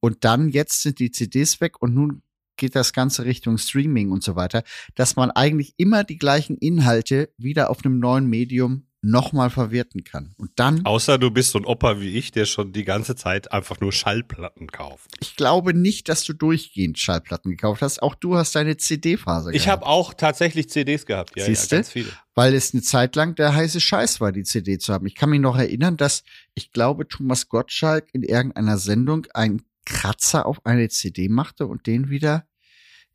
Und 0.00 0.24
dann 0.24 0.48
jetzt 0.48 0.82
sind 0.82 0.98
die 0.98 1.10
CDs 1.10 1.60
weg 1.60 1.80
und 1.82 1.94
nun 1.94 2.22
geht 2.56 2.74
das 2.74 2.92
Ganze 2.92 3.24
Richtung 3.24 3.58
Streaming 3.58 4.10
und 4.10 4.22
so 4.22 4.34
weiter, 4.34 4.62
dass 4.94 5.16
man 5.16 5.30
eigentlich 5.30 5.74
immer 5.76 6.04
die 6.04 6.18
gleichen 6.18 6.56
Inhalte 6.56 7.30
wieder 7.36 7.70
auf 7.70 7.84
einem 7.84 7.98
neuen 7.98 8.26
Medium 8.26 8.86
nochmal 9.02 9.50
verwerten 9.50 10.02
kann. 10.02 10.34
Und 10.36 10.50
dann 10.56 10.84
Außer 10.84 11.16
du 11.18 11.30
bist 11.30 11.52
so 11.52 11.58
ein 11.58 11.64
Opa 11.64 12.00
wie 12.00 12.16
ich, 12.16 12.32
der 12.32 12.44
schon 12.44 12.72
die 12.72 12.84
ganze 12.84 13.14
Zeit 13.14 13.52
einfach 13.52 13.78
nur 13.80 13.92
Schallplatten 13.92 14.66
kauft. 14.66 15.12
Ich 15.20 15.36
glaube 15.36 15.74
nicht, 15.74 16.08
dass 16.08 16.24
du 16.24 16.32
durchgehend 16.32 16.98
Schallplatten 16.98 17.52
gekauft 17.52 17.82
hast. 17.82 18.02
Auch 18.02 18.16
du 18.16 18.36
hast 18.36 18.56
deine 18.56 18.76
CD-Phase 18.76 19.52
Ich 19.52 19.64
gehabt. 19.64 19.82
habe 19.82 19.90
auch 19.90 20.14
tatsächlich 20.14 20.68
CDs 20.70 21.06
gehabt. 21.06 21.36
Ja, 21.36 21.44
Siehste? 21.44 21.76
ja, 21.76 21.80
ganz 21.82 21.92
viele. 21.92 22.08
Weil 22.34 22.54
es 22.54 22.72
eine 22.74 22.82
Zeit 22.82 23.14
lang 23.14 23.36
der 23.36 23.54
heiße 23.54 23.80
Scheiß 23.80 24.20
war, 24.20 24.32
die 24.32 24.42
CD 24.42 24.78
zu 24.78 24.92
haben. 24.92 25.06
Ich 25.06 25.14
kann 25.14 25.30
mich 25.30 25.40
noch 25.40 25.56
erinnern, 25.56 25.96
dass 25.96 26.24
ich 26.54 26.72
glaube, 26.72 27.06
Thomas 27.06 27.48
Gottschalk 27.48 28.08
in 28.12 28.22
irgendeiner 28.24 28.78
Sendung 28.78 29.26
einen 29.34 29.62
Kratzer 29.86 30.44
auf 30.44 30.64
eine 30.66 30.88
CD 30.90 31.28
machte 31.30 31.66
und 31.66 31.86
den 31.86 32.10
wieder 32.10 32.46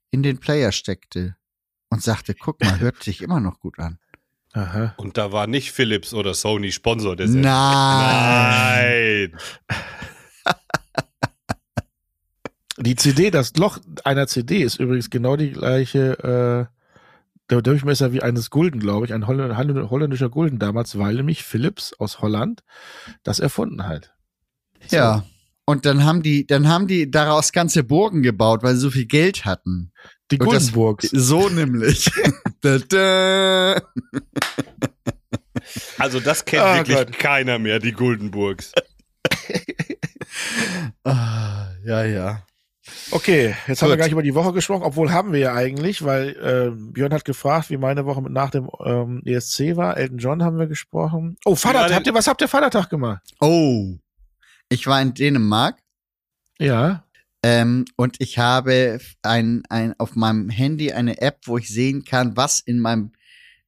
in 0.10 0.24
den 0.24 0.40
Player 0.40 0.72
steckte 0.72 1.36
und 1.90 2.02
sagte, 2.02 2.34
guck 2.34 2.60
mal, 2.62 2.80
hört 2.80 3.04
sich 3.04 3.22
immer 3.22 3.40
noch 3.40 3.60
gut 3.60 3.78
an. 3.78 4.00
Aha. 4.54 4.94
Und 4.98 5.18
da 5.18 5.32
war 5.32 5.46
nicht 5.48 5.72
Philips 5.72 6.14
oder 6.14 6.34
Sony 6.34 6.72
Sponsor 6.72 7.16
der 7.16 7.28
Sendung. 7.28 7.44
Nein. 7.44 9.32
Nein. 9.32 9.40
Die 12.78 12.96
CD, 12.96 13.30
das 13.32 13.56
Loch 13.58 13.78
einer 14.06 14.28
CD 14.28 14.64
ist 14.64 14.80
übrigens 14.80 15.10
genau 15.10 15.36
die 15.36 15.52
gleiche, 15.52 16.68
äh, 16.70 16.76
der 17.50 17.62
Durchmesser 17.62 18.12
wie 18.14 18.22
eines 18.24 18.50
Gulden, 18.50 18.80
glaube 18.80 19.06
ich, 19.06 19.14
ein 19.14 19.28
Holl 19.28 19.56
Holl- 19.56 19.90
holländischer 19.90 20.30
Gulden 20.30 20.58
damals, 20.58 20.98
weil 20.98 21.16
nämlich 21.16 21.44
Philips 21.44 21.94
aus 21.94 22.22
Holland 22.22 22.64
das 23.24 23.40
erfunden 23.40 23.86
hat. 23.88 24.16
Ja. 24.90 25.24
Und 25.72 25.86
dann 25.86 26.04
haben 26.04 26.22
die, 26.22 26.46
dann 26.46 26.68
haben 26.68 26.86
die 26.88 27.10
daraus 27.10 27.54
ganze 27.54 27.86
Burgen 27.86 28.24
gebaut, 28.24 28.62
weil 28.62 28.76
sie 28.76 28.82
so 28.82 28.92
viel 28.92 29.06
Geld 29.06 29.46
hatten. 29.46 29.94
Die 30.30 30.38
Guldenburgs. 30.38 31.10
So 31.14 31.48
nämlich. 31.48 32.12
da, 32.62 32.78
da. 32.80 33.82
Also 35.98 36.20
das 36.20 36.44
kennt 36.44 36.64
Oh 36.66 36.76
wirklich 36.76 36.98
Gott. 36.98 37.18
keiner 37.18 37.58
mehr, 37.58 37.80
die 37.80 37.94
Guldenburgs. 37.94 38.74
Ah, 41.04 41.68
ja, 41.84 42.04
ja. 42.06 42.44
Okay, 43.12 43.56
jetzt 43.68 43.82
haben 43.82 43.90
wir 43.90 43.96
Gut. 43.96 44.00
gar 44.00 44.06
nicht 44.06 44.14
über 44.14 44.24
die 44.24 44.36
Woche 44.36 44.54
gesprochen, 44.54 44.84
obwohl 44.84 45.12
haben 45.12 45.34
wir 45.34 45.40
ja 45.40 45.54
eigentlich, 45.54 46.04
weil 46.04 46.30
äh, 46.30 46.72
Björn 46.94 47.14
hat 47.14 47.26
gefragt, 47.26 47.70
wie 47.70 47.78
meine 47.78 48.06
Woche 48.06 48.22
nach 48.24 48.50
dem 48.50 48.70
ähm, 48.86 49.22
ESC 49.26 49.76
war. 49.76 49.98
Elton 49.98 50.18
John 50.18 50.44
haben 50.44 50.58
wir 50.58 50.68
gesprochen. 50.68 51.38
Oh, 51.46 51.56
Vatertag, 51.56 51.94
habt 51.94 52.08
ihr, 52.08 52.14
was 52.14 52.28
habt 52.28 52.42
ihr 52.42 52.48
Vatertag 52.48 52.90
gemacht? 52.90 53.22
Oh. 53.40 53.98
Ich 54.72 54.88
war 54.88 55.02
in 55.02 55.14
Dänemark 55.14 55.78
Ja. 56.60 57.04
ähm, 57.44 57.84
und 57.98 58.16
ich 58.20 58.40
habe 58.40 59.00
ein, 59.22 59.64
ein, 59.70 59.94
auf 60.00 60.16
meinem 60.16 60.50
Handy 60.50 60.94
eine 60.94 61.20
App, 61.22 61.42
wo 61.46 61.58
ich 61.58 61.68
sehen 61.68 62.06
kann, 62.06 62.38
was 62.38 62.62
in 62.62 62.80
meinem 62.80 63.12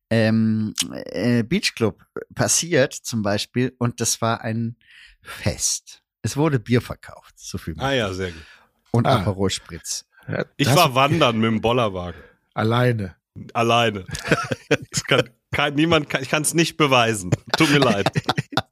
ähm, 0.10 0.74
äh, 0.92 1.44
Beachclub 1.44 2.02
passiert, 2.36 2.94
zum 2.94 3.22
Beispiel. 3.22 3.76
Und 3.80 4.00
das 4.00 4.22
war 4.22 4.42
ein 4.42 4.78
Fest. 5.22 6.02
Es 6.22 6.38
wurde 6.38 6.58
Bier 6.60 6.82
verkauft, 6.82 7.34
so 7.38 7.58
viel. 7.58 7.76
Ah 7.80 7.92
ja, 7.92 8.14
sehr 8.14 8.32
gut. 8.32 8.44
Und 8.92 9.06
Ah. 9.06 9.18
Aperol 9.18 9.50
Spritz. 9.50 10.06
ja 10.28 10.46
Ich 10.56 10.68
war 10.74 10.96
wandern 10.96 11.38
mit 11.38 11.48
dem 11.50 11.60
Bollerwagen. 11.62 12.22
alleine. 12.54 13.16
Alleine. 13.54 14.06
Kann, 15.08 15.30
kann, 15.52 15.74
niemand 15.74 16.10
kann, 16.10 16.22
ich 16.22 16.30
kann 16.30 16.44
es 16.44 16.54
nicht 16.54 16.78
beweisen. 16.78 17.32
Tut 17.58 17.72
mir 17.72 17.80
leid. 17.80 18.10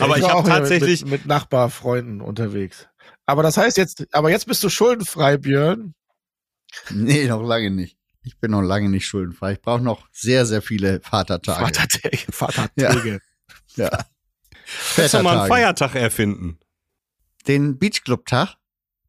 Aber 0.00 0.16
ich 0.16 0.22
war 0.22 0.30
habe 0.30 0.48
tatsächlich, 0.48 1.02
mit, 1.02 1.10
mit 1.10 1.26
Nachbarfreunden 1.26 2.20
unterwegs. 2.20 2.88
Aber 3.26 3.42
das 3.42 3.56
heißt 3.56 3.76
jetzt, 3.76 4.06
aber 4.12 4.30
jetzt 4.30 4.46
bist 4.46 4.62
du 4.64 4.68
schuldenfrei, 4.68 5.36
Björn. 5.36 5.94
Nee, 6.90 7.26
noch 7.26 7.42
lange 7.42 7.70
nicht. 7.70 7.96
Ich 8.24 8.38
bin 8.38 8.52
noch 8.52 8.62
lange 8.62 8.88
nicht 8.88 9.06
schuldenfrei. 9.06 9.52
Ich 9.52 9.60
brauche 9.60 9.82
noch 9.82 10.08
sehr, 10.12 10.46
sehr 10.46 10.62
viele 10.62 11.00
Vatertage. 11.00 11.60
Vatertage. 11.60 12.26
Vatertage. 12.32 13.20
ja. 13.76 13.90
kannst 14.96 15.14
du 15.14 15.22
mal 15.22 15.38
einen. 15.40 15.48
Feiertag 15.48 15.94
erfinden. 15.94 16.58
Den 17.48 17.78
Beachclub-Tag. 17.78 18.56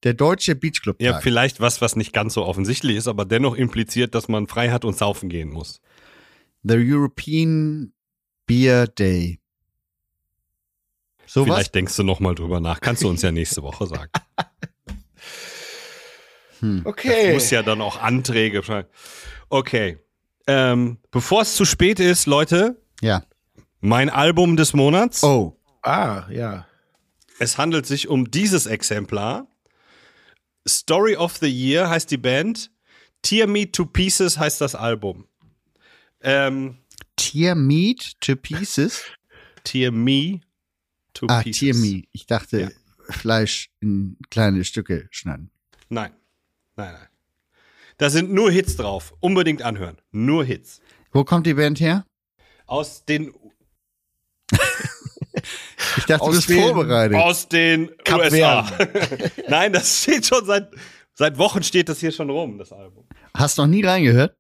Der 0.04 0.14
deutsche 0.14 0.56
Beachclub-Tag. 0.56 1.06
Ja, 1.06 1.20
vielleicht 1.22 1.62
was, 1.62 1.80
was 1.80 1.96
nicht 1.96 2.12
ganz 2.12 2.34
so 2.34 2.44
offensichtlich 2.44 2.98
ist, 2.98 3.08
aber 3.08 3.24
dennoch 3.26 3.56
impliziert, 3.56 4.16
dass 4.16 4.28
man 4.28 4.48
frei 4.48 4.72
hat 4.72 4.84
und 4.84 4.98
saufen 4.98 5.30
gehen 5.30 5.50
muss. 5.50 5.80
The 6.64 6.76
European 6.78 7.94
Beer 8.46 8.88
Day. 8.88 9.40
So 11.34 11.48
was? 11.48 11.56
Vielleicht 11.56 11.74
denkst 11.76 11.96
du 11.96 12.04
noch 12.04 12.20
mal 12.20 12.36
drüber 12.36 12.60
nach. 12.60 12.80
Kannst 12.80 13.02
du 13.02 13.10
uns 13.10 13.24
ja 13.24 13.32
nächste 13.32 13.64
Woche 13.64 13.88
sagen. 13.88 14.12
Hm. 16.60 16.82
Okay. 16.86 17.34
Muss 17.34 17.50
ja 17.50 17.62
dann 17.64 17.82
auch 17.82 18.00
Anträge 18.00 18.64
schreiben. 18.64 18.88
Okay. 19.50 19.98
Ähm, 20.48 20.98
bevor 21.12 21.42
es 21.42 21.56
zu 21.56 21.66
spät 21.66 22.00
ist, 22.00 22.26
Leute, 22.26 22.82
Ja. 23.02 23.24
mein 23.82 24.10
Album 24.10 24.56
des 24.56 24.74
Monats. 24.74 25.24
Oh. 25.24 25.60
Ah, 25.82 26.26
ja. 26.30 26.66
Es 27.40 27.58
handelt 27.58 27.86
sich 27.86 28.08
um 28.08 28.32
dieses 28.32 28.66
Exemplar. 28.66 29.48
Story 30.68 31.18
of 31.18 31.36
the 31.38 31.48
Year 31.50 31.90
heißt 31.90 32.10
die 32.12 32.18
Band. 32.18 32.72
Tear 33.24 33.48
Me 33.48 33.70
to 33.70 33.86
Pieces 33.86 34.38
heißt 34.38 34.62
das 34.62 34.76
Album. 34.76 35.28
Ähm, 36.22 36.78
Tear 37.18 37.56
Meat 37.56 38.14
to 38.22 38.36
Pieces. 38.38 39.02
Tear 39.66 39.92
Me 39.92 40.40
to 41.14 41.28
Ah, 41.30 41.42
Pieces. 41.44 41.60
Tear 41.60 41.76
Me. 41.76 42.04
Ich 42.12 42.26
dachte, 42.26 42.60
Ja. 42.62 42.70
Fleisch 43.10 43.70
in 43.82 44.18
kleine 44.30 44.64
Stücke 44.64 45.08
schneiden. 45.12 45.52
Nein. 45.90 46.12
Nein, 46.76 46.94
nein. 46.94 47.08
Da 47.98 48.10
sind 48.10 48.32
nur 48.32 48.50
Hits 48.52 48.76
drauf. 48.78 49.14
Unbedingt 49.20 49.62
anhören. 49.62 49.98
Nur 50.12 50.44
Hits. 50.46 50.82
Wo 51.12 51.24
kommt 51.24 51.46
die 51.46 51.54
Band 51.54 51.80
her? 51.80 52.06
Aus 52.66 53.04
den, 53.06 53.34
Ich 55.98 56.06
dachte, 56.06 56.22
Aus 56.24 56.30
du 56.32 56.36
bist 56.38 56.50
den- 56.50 56.62
vorbereitet. 56.62 57.18
aus 57.18 57.48
den 57.50 57.92
Kap 58.04 58.22
USA. 58.22 58.66
nein, 59.50 59.74
das 59.74 60.02
steht 60.04 60.26
schon 60.26 60.46
seit, 60.46 60.72
seit 61.14 61.38
Wochen 61.38 61.62
steht 61.64 61.90
das 61.90 62.00
hier 62.00 62.12
schon 62.12 62.30
rum, 62.30 62.58
das 62.58 62.72
Album. 62.72 63.06
Hast 63.36 63.58
noch 63.58 63.68
nie 63.68 63.84
reingehört? 63.86 64.36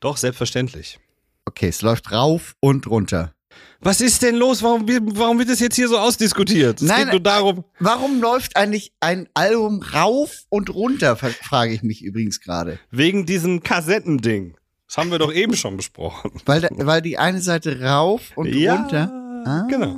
Doch, 0.00 0.16
selbstverständlich. 0.16 0.98
Okay, 1.44 1.68
es 1.68 1.82
läuft 1.82 2.12
rauf 2.12 2.54
und 2.60 2.86
runter. 2.86 3.34
Was 3.80 4.00
ist 4.00 4.22
denn 4.22 4.36
los? 4.36 4.62
Warum, 4.62 4.88
wird- 4.88 5.02
warum 5.18 5.38
wird 5.38 5.50
das 5.50 5.60
jetzt 5.60 5.76
hier 5.76 5.88
so 5.88 5.98
ausdiskutiert? 5.98 6.80
Es 6.80 6.88
Nein, 6.88 7.04
geht 7.04 7.12
nur 7.12 7.20
darum. 7.20 7.64
Warum 7.78 8.20
läuft 8.20 8.56
eigentlich 8.56 8.92
ein 9.00 9.28
Album 9.34 9.82
rauf 9.82 10.30
und 10.48 10.70
runter, 10.74 11.16
frage 11.16 11.72
ich 11.74 11.82
mich 11.82 12.02
übrigens 12.02 12.40
gerade. 12.40 12.78
Wegen 12.90 13.26
diesem 13.26 13.62
Kassettending. 13.62 14.56
Das 14.86 14.96
haben 14.98 15.10
wir 15.10 15.18
doch 15.18 15.32
eben 15.32 15.54
schon 15.56 15.76
besprochen. 15.76 16.30
Weil, 16.46 16.60
da, 16.62 16.68
weil 16.72 17.02
die 17.02 17.18
eine 17.18 17.40
Seite 17.40 17.80
rauf 17.82 18.32
und 18.36 18.46
runter. 18.54 19.10
Ah, 19.46 19.66
genau. 19.68 19.96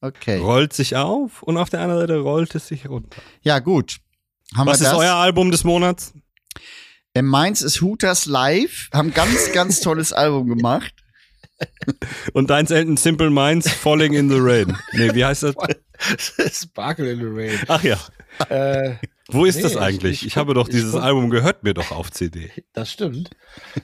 Okay. 0.00 0.38
Rollt 0.38 0.72
sich 0.74 0.96
auf 0.96 1.42
und 1.42 1.56
auf 1.56 1.70
der 1.70 1.80
anderen 1.80 2.00
Seite 2.02 2.18
rollt 2.18 2.54
es 2.54 2.68
sich 2.68 2.88
runter. 2.88 3.20
Ja, 3.42 3.60
gut. 3.60 3.98
Haben 4.56 4.66
Was 4.66 4.80
wir 4.80 4.86
ist 4.86 4.92
das? 4.92 4.98
euer 4.98 5.14
Album 5.14 5.50
des 5.50 5.64
Monats? 5.64 6.12
Äh, 7.14 7.22
Meins 7.22 7.62
ist 7.62 7.80
Hooters 7.80 8.26
Live. 8.26 8.88
Haben 8.92 9.14
ganz, 9.14 9.52
ganz 9.52 9.80
tolles 9.80 10.12
Album 10.12 10.48
gemacht. 10.48 10.92
Und 12.32 12.50
deins 12.50 12.70
Elton 12.70 12.96
Simple 12.96 13.30
Minds 13.30 13.70
Falling 13.72 14.14
in 14.14 14.28
the 14.30 14.38
Rain. 14.38 14.76
Nee, 14.92 15.14
wie 15.14 15.24
heißt 15.24 15.42
das? 15.44 15.54
Sparkle 16.62 17.10
in 17.12 17.18
the 17.18 17.26
Rain. 17.26 17.58
Ach 17.68 17.82
ja. 17.82 17.98
Äh, 18.48 18.94
Wo 19.28 19.44
ist 19.44 19.56
Nee, 19.56 19.62
das 19.62 19.72
ich- 19.72 19.80
eigentlich? 19.80 20.20
ich 20.22 20.26
Ich, 20.28 20.36
habe 20.36 20.54
doch 20.54 20.68
dieses 20.68 20.92
guck- 20.92 21.02
Album 21.02 21.30
gehört 21.30 21.64
mir 21.64 21.74
doch 21.74 21.90
auf 21.90 22.10
CD. 22.12 22.50
das 22.72 22.92
stimmt. 22.92 23.30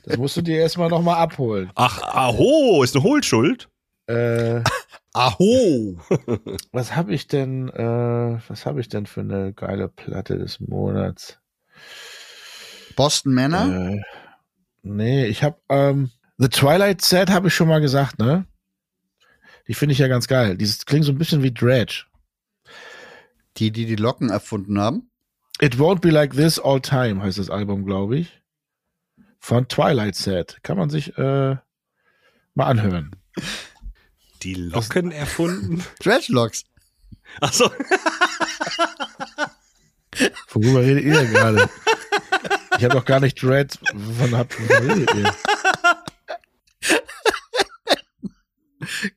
Das 0.05 0.16
musst 0.16 0.37
du 0.37 0.43
dir 0.43 0.59
erstmal 0.59 0.89
nochmal 0.91 1.16
abholen. 1.16 1.70
Ach, 1.75 2.01
aho, 2.03 2.83
ist 2.85 2.95
eine 2.95 3.03
Hohlschuld. 3.05 3.68
Äh, 4.07 4.61
Aho! 5.14 5.97
was 6.72 6.95
habe 6.97 7.14
ich 7.14 7.27
denn, 7.29 7.68
äh, 7.70 8.39
was 8.49 8.66
habe 8.66 8.81
ich 8.81 8.89
denn 8.89 9.07
für 9.07 9.20
eine 9.20 9.53
geile 9.53 9.89
Platte 9.89 10.37
des 10.39 10.61
Monats? 10.61 11.39
Boston 12.97 13.33
Männer? 13.35 13.91
Äh, 13.93 14.01
nee, 14.83 15.27
ich 15.27 15.43
habe 15.43 15.57
ähm, 15.68 16.11
The 16.39 16.49
Twilight 16.49 17.01
Set 17.01 17.30
habe 17.30 17.49
ich 17.49 17.55
schon 17.55 17.68
mal 17.68 17.80
gesagt, 17.80 18.18
ne? 18.18 18.47
Die 19.68 19.74
finde 19.74 19.93
ich 19.93 19.99
ja 19.99 20.09
ganz 20.09 20.26
geil. 20.26 20.57
Dieses 20.57 20.85
klingt 20.85 21.05
so 21.05 21.12
ein 21.12 21.18
bisschen 21.18 21.43
wie 21.43 21.53
Dredge. 21.53 22.05
Die, 23.57 23.70
die 23.70 23.87
die 23.87 23.97
Locken 23.97 24.30
erfunden 24.30 24.80
haben? 24.80 25.11
It 25.61 25.76
Won't 25.78 26.01
Be 26.01 26.11
Like 26.11 26.32
This 26.32 26.59
All 26.59 26.80
Time 26.80 27.22
heißt 27.22 27.39
das 27.39 27.51
Album, 27.51 27.85
glaube 27.87 28.18
ich. 28.18 28.43
Von 29.39 29.68
Twilight 29.68 30.16
Set. 30.16 30.59
Kann 30.62 30.76
man 30.76 30.91
sich 30.91 31.16
äh, 31.16 31.57
mal 32.55 32.66
anhören. 32.66 33.14
Die 34.43 34.55
Locken 34.55 35.12
erfunden? 35.12 35.85
Dreadlocks. 36.01 36.64
Achso. 37.41 37.70
Worüber 40.49 40.80
redet 40.80 41.05
ihr 41.05 41.14
denn 41.14 41.32
gerade? 41.32 41.70
Ich 42.76 42.85
habe 42.85 42.95
doch 42.95 43.05
gar 43.05 43.20
nicht 43.20 43.41
Dread. 43.41 43.78
Wovon 43.93 44.37
habt 44.37 44.59
redet 44.59 45.14
ihr? 45.14 45.35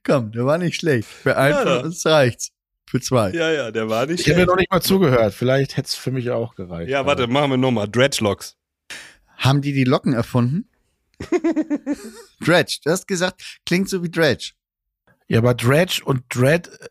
Komm, 0.07 0.31
der 0.31 0.45
war 0.45 0.57
nicht 0.57 0.75
schlecht. 0.79 1.07
Für 1.07 1.37
einen 1.37 1.53
Ja, 1.53 1.63
von 1.77 1.85
uns 1.85 2.05
reicht's. 2.05 2.51
Für 2.89 3.01
zwei. 3.01 3.31
Ja, 3.31 3.51
ja, 3.51 3.69
der 3.71 3.89
war 3.89 4.05
nicht. 4.05 4.21
Ich 4.21 4.29
habe 4.29 4.39
mir 4.39 4.45
noch 4.45 4.55
nicht 4.55 4.71
mal 4.71 4.81
zugehört. 4.81 5.33
Vielleicht 5.33 5.75
hätte 5.75 5.87
es 5.89 5.95
für 5.95 6.11
mich 6.11 6.29
auch 6.31 6.55
gereicht. 6.55 6.89
Ja, 6.89 7.05
warte, 7.05 7.27
machen 7.27 7.51
wir 7.51 7.57
nochmal. 7.57 7.87
Dredgelocks. 7.89 8.55
Haben 9.35 9.61
die 9.61 9.73
die 9.73 9.83
Locken 9.83 10.13
erfunden? 10.13 10.69
Dredge. 12.39 12.77
Du 12.83 12.91
hast 12.91 13.07
gesagt, 13.07 13.57
klingt 13.65 13.89
so 13.89 14.03
wie 14.03 14.09
Dredge. 14.09 14.51
Ja, 15.27 15.39
aber 15.39 15.53
Dredge 15.53 16.01
und 16.05 16.23
Dread. 16.29 16.67
äh, 16.69 16.87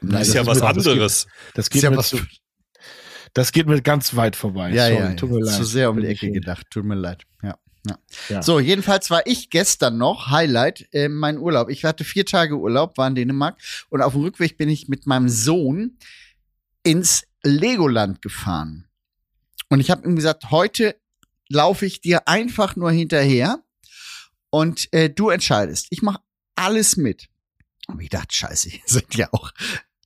Nein, 0.00 0.22
ist 0.22 0.28
das 0.28 0.34
ja 0.34 0.40
ist 0.42 0.46
was 0.48 0.60
mir- 0.60 0.72
das 0.74 0.84
geht- 0.84 0.92
anderes. 0.92 1.26
Das 1.54 1.70
geht, 1.70 1.82
ja 1.82 1.90
mir 1.90 1.96
was 1.98 2.08
zu, 2.08 2.18
das 3.34 3.52
geht 3.52 3.66
mir 3.66 3.80
ganz 3.82 4.16
weit 4.16 4.34
vorbei. 4.36 4.70
Ja, 4.70 4.88
Sorry, 4.88 4.98
ja, 5.00 5.14
tut 5.14 5.30
mir 5.30 5.38
ja. 5.40 5.44
leid. 5.46 5.54
zu 5.54 5.64
sehr 5.64 5.90
um 5.90 6.00
die 6.00 6.06
Ecke 6.08 6.26
ich- 6.26 6.32
gedacht. 6.34 6.66
Tut 6.70 6.84
mir 6.84 6.94
leid. 6.96 7.22
Ja. 7.42 7.56
Ja. 7.88 7.98
Ja. 8.28 8.42
So, 8.42 8.60
jedenfalls 8.60 9.10
war 9.10 9.26
ich 9.26 9.50
gestern 9.50 9.98
noch, 9.98 10.30
Highlight, 10.30 10.88
äh, 10.92 11.08
mein 11.08 11.38
Urlaub. 11.38 11.68
Ich 11.68 11.84
hatte 11.84 12.04
vier 12.04 12.26
Tage 12.26 12.56
Urlaub, 12.56 12.98
war 12.98 13.08
in 13.08 13.14
Dänemark 13.14 13.56
und 13.90 14.02
auf 14.02 14.12
dem 14.12 14.22
Rückweg 14.22 14.56
bin 14.56 14.68
ich 14.68 14.88
mit 14.88 15.06
meinem 15.06 15.28
Sohn 15.28 15.98
ins 16.82 17.26
Legoland 17.42 18.22
gefahren. 18.22 18.88
Und 19.68 19.80
ich 19.80 19.90
habe 19.90 20.06
ihm 20.06 20.16
gesagt, 20.16 20.50
heute 20.50 20.96
laufe 21.48 21.86
ich 21.86 22.00
dir 22.00 22.28
einfach 22.28 22.76
nur 22.76 22.90
hinterher 22.90 23.62
und 24.50 24.92
äh, 24.92 25.10
du 25.10 25.30
entscheidest. 25.30 25.88
Ich 25.90 26.02
mache 26.02 26.20
alles 26.54 26.96
mit. 26.96 27.28
Und 27.88 28.00
ich 28.00 28.10
dachte, 28.10 28.34
scheiße, 28.34 28.68
hier 28.70 28.82
sind 28.86 29.14
ja 29.14 29.28
auch, 29.32 29.52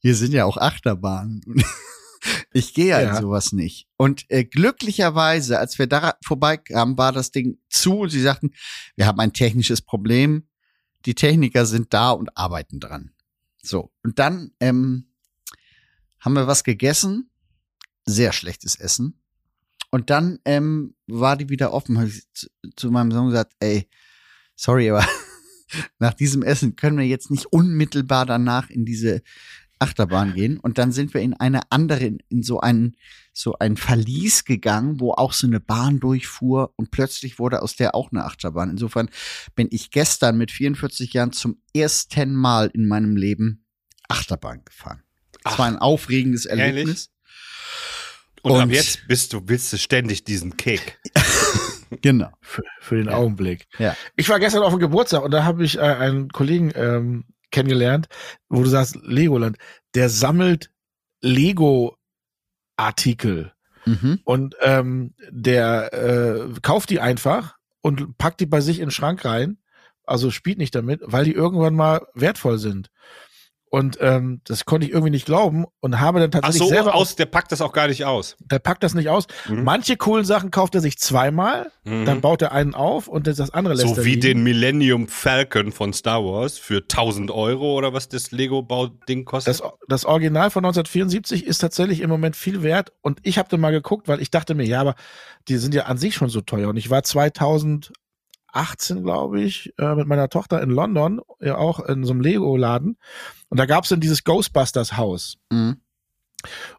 hier 0.00 0.14
sind 0.14 0.32
ja 0.32 0.44
auch 0.44 0.56
Achterbahnen. 0.56 1.42
Ich 2.52 2.74
gehe 2.74 2.86
ja, 2.88 3.00
Ja. 3.00 3.10
in 3.16 3.22
sowas 3.22 3.52
nicht. 3.52 3.88
Und 3.96 4.24
äh, 4.30 4.44
glücklicherweise, 4.44 5.58
als 5.58 5.78
wir 5.78 5.86
da 5.86 6.14
vorbeikamen, 6.24 6.98
war 6.98 7.12
das 7.12 7.30
Ding 7.30 7.58
zu 7.68 8.00
und 8.00 8.10
sie 8.10 8.20
sagten, 8.20 8.50
wir 8.96 9.06
haben 9.06 9.20
ein 9.20 9.32
technisches 9.32 9.80
Problem. 9.82 10.46
Die 11.06 11.14
Techniker 11.14 11.64
sind 11.64 11.94
da 11.94 12.10
und 12.10 12.36
arbeiten 12.36 12.78
dran. 12.80 13.12
So, 13.62 13.90
und 14.02 14.18
dann 14.18 14.52
ähm, 14.60 15.12
haben 16.20 16.34
wir 16.34 16.46
was 16.46 16.64
gegessen. 16.64 17.30
Sehr 18.04 18.32
schlechtes 18.32 18.76
Essen. 18.76 19.20
Und 19.90 20.10
dann 20.10 20.38
ähm, 20.44 20.94
war 21.06 21.36
die 21.36 21.48
wieder 21.48 21.72
offen. 21.72 21.98
Hab 21.98 22.06
ich 22.06 22.22
zu, 22.32 22.48
zu 22.76 22.90
meinem 22.90 23.10
Sohn 23.12 23.28
gesagt, 23.28 23.54
ey, 23.60 23.88
sorry, 24.56 24.90
aber 24.90 25.06
nach 25.98 26.14
diesem 26.14 26.42
Essen 26.42 26.76
können 26.76 26.98
wir 26.98 27.06
jetzt 27.06 27.30
nicht 27.30 27.46
unmittelbar 27.46 28.26
danach 28.26 28.70
in 28.70 28.84
diese 28.84 29.22
Achterbahn 29.80 30.34
gehen. 30.34 30.58
Und 30.60 30.78
dann 30.78 30.92
sind 30.92 31.14
wir 31.14 31.20
in 31.20 31.34
eine 31.34 31.60
andere, 31.70 32.04
in, 32.28 32.42
so 32.42 32.60
ein 32.60 32.94
so 33.32 33.56
ein 33.58 33.76
Verlies 33.76 34.44
gegangen, 34.44 35.00
wo 35.00 35.12
auch 35.12 35.32
so 35.32 35.46
eine 35.46 35.60
Bahn 35.60 36.00
durchfuhr 36.00 36.72
und 36.76 36.90
plötzlich 36.90 37.38
wurde 37.38 37.62
aus 37.62 37.76
der 37.76 37.94
auch 37.94 38.10
eine 38.12 38.24
Achterbahn. 38.24 38.70
Insofern 38.70 39.08
bin 39.54 39.68
ich 39.70 39.90
gestern 39.90 40.36
mit 40.36 40.50
44 40.50 41.12
Jahren 41.12 41.32
zum 41.32 41.62
ersten 41.74 42.34
Mal 42.34 42.70
in 42.74 42.86
meinem 42.88 43.16
Leben 43.16 43.64
Achterbahn 44.08 44.62
gefahren. 44.64 45.02
Es 45.44 45.58
war 45.58 45.66
ein 45.66 45.78
aufregendes 45.78 46.44
ehrlich? 46.44 46.64
Erlebnis. 46.66 47.10
Und, 48.42 48.52
ab 48.52 48.62
Und- 48.64 48.70
jetzt 48.70 49.06
bist 49.06 49.32
du, 49.32 49.42
willst 49.46 49.72
du 49.72 49.78
ständig 49.78 50.24
diesen 50.24 50.56
Kick. 50.56 50.98
Genau. 52.02 52.30
Für, 52.40 52.62
für 52.80 52.94
den 52.98 53.06
Ja. 53.06 53.14
Augenblick. 53.16 53.66
Ja. 53.80 53.96
Ich 54.14 54.28
war 54.28 54.38
gestern 54.38 54.62
auf 54.62 54.70
dem 54.72 54.78
Geburtstag 54.78 55.24
und 55.24 55.32
da 55.32 55.42
habe 55.42 55.64
ich 55.64 55.76
äh, 55.76 55.80
einen 55.80 56.28
Kollegen 56.28 56.70
ähm, 56.76 57.24
kennengelernt, 57.50 58.08
wo 58.48 58.62
du 58.62 58.68
sagst, 58.68 58.96
Legoland, 59.02 59.58
der 59.94 60.08
sammelt 60.08 60.70
Lego-Artikel 61.20 63.52
Mhm. 63.86 64.20
und 64.24 64.56
ähm, 64.60 65.14
der 65.30 65.92
äh, 65.94 66.60
kauft 66.60 66.90
die 66.90 67.00
einfach 67.00 67.56
und 67.80 68.18
packt 68.18 68.40
die 68.40 68.46
bei 68.46 68.60
sich 68.60 68.78
in 68.78 68.86
den 68.86 68.90
Schrank 68.90 69.24
rein, 69.24 69.58
also 70.04 70.30
spielt 70.30 70.58
nicht 70.58 70.74
damit, 70.74 71.00
weil 71.04 71.24
die 71.24 71.32
irgendwann 71.32 71.74
mal 71.74 72.06
wertvoll 72.14 72.58
sind. 72.58 72.90
Und 73.72 73.98
ähm, 74.00 74.40
das 74.46 74.64
konnte 74.64 74.84
ich 74.86 74.92
irgendwie 74.92 75.12
nicht 75.12 75.26
glauben 75.26 75.64
und 75.78 76.00
habe 76.00 76.18
dann 76.18 76.30
Ach 76.34 76.40
tatsächlich 76.40 76.68
so, 76.68 76.74
selber 76.74 76.92
aus, 76.96 77.14
der 77.14 77.26
packt 77.26 77.52
das 77.52 77.60
auch 77.60 77.72
gar 77.72 77.86
nicht 77.86 78.04
aus. 78.04 78.36
der 78.40 78.58
packt 78.58 78.82
das 78.82 78.94
nicht 78.94 79.08
aus. 79.08 79.28
Mhm. 79.48 79.62
Manche 79.62 79.96
coolen 79.96 80.24
Sachen 80.24 80.50
kauft 80.50 80.74
er 80.74 80.80
sich 80.80 80.98
zweimal, 80.98 81.70
Mhm. 81.84 82.04
dann 82.04 82.20
baut 82.20 82.42
er 82.42 82.50
einen 82.52 82.74
auf 82.74 83.06
und 83.08 83.26
das 83.28 83.36
das 83.38 83.50
andere 83.52 83.74
lässt 83.74 83.88
So 83.94 84.00
er 84.00 84.04
wie 84.04 84.10
liegen. 84.10 84.20
den 84.22 84.42
Millennium 84.42 85.06
Falcon 85.08 85.70
von 85.72 85.92
Star 85.92 86.22
Wars 86.24 86.58
für 86.58 86.82
1000 86.82 87.30
Euro 87.30 87.74
oder 87.74 87.92
was 87.94 88.08
das 88.08 88.32
Lego-Bau-Ding 88.32 89.24
kostet. 89.24 89.60
Das, 89.60 89.62
das 89.88 90.04
Original 90.04 90.50
von 90.50 90.64
1974 90.64 91.46
ist 91.46 91.58
tatsächlich 91.58 92.00
im 92.00 92.10
Moment 92.10 92.34
viel 92.36 92.62
wert 92.62 92.92
und 93.02 93.20
ich 93.22 93.38
habe 93.38 93.48
da 93.48 93.56
mal 93.56 93.70
geguckt, 93.70 94.08
weil 94.08 94.20
ich 94.20 94.30
dachte 94.32 94.54
mir, 94.54 94.66
ja, 94.66 94.80
aber 94.80 94.94
die 95.48 95.56
sind 95.56 95.74
ja 95.74 95.84
an 95.84 95.96
sich 95.96 96.14
schon 96.16 96.28
so 96.28 96.40
teuer 96.40 96.68
und 96.68 96.76
ich 96.76 96.90
war 96.90 97.02
2018, 98.52 99.02
glaube 99.02 99.40
ich, 99.42 99.72
äh, 99.78 99.94
mit 99.94 100.06
meiner 100.06 100.28
Tochter 100.28 100.62
in 100.62 100.70
London, 100.70 101.20
ja 101.40 101.56
auch 101.56 101.80
in 101.80 102.04
so 102.04 102.12
einem 102.12 102.20
Lego-Laden 102.20 102.96
und 103.48 103.58
da 103.58 103.66
gab's 103.66 103.88
dann 103.90 104.00
dieses 104.00 104.24
Ghostbusters-Haus. 104.24 105.38
Mhm. 105.50 105.80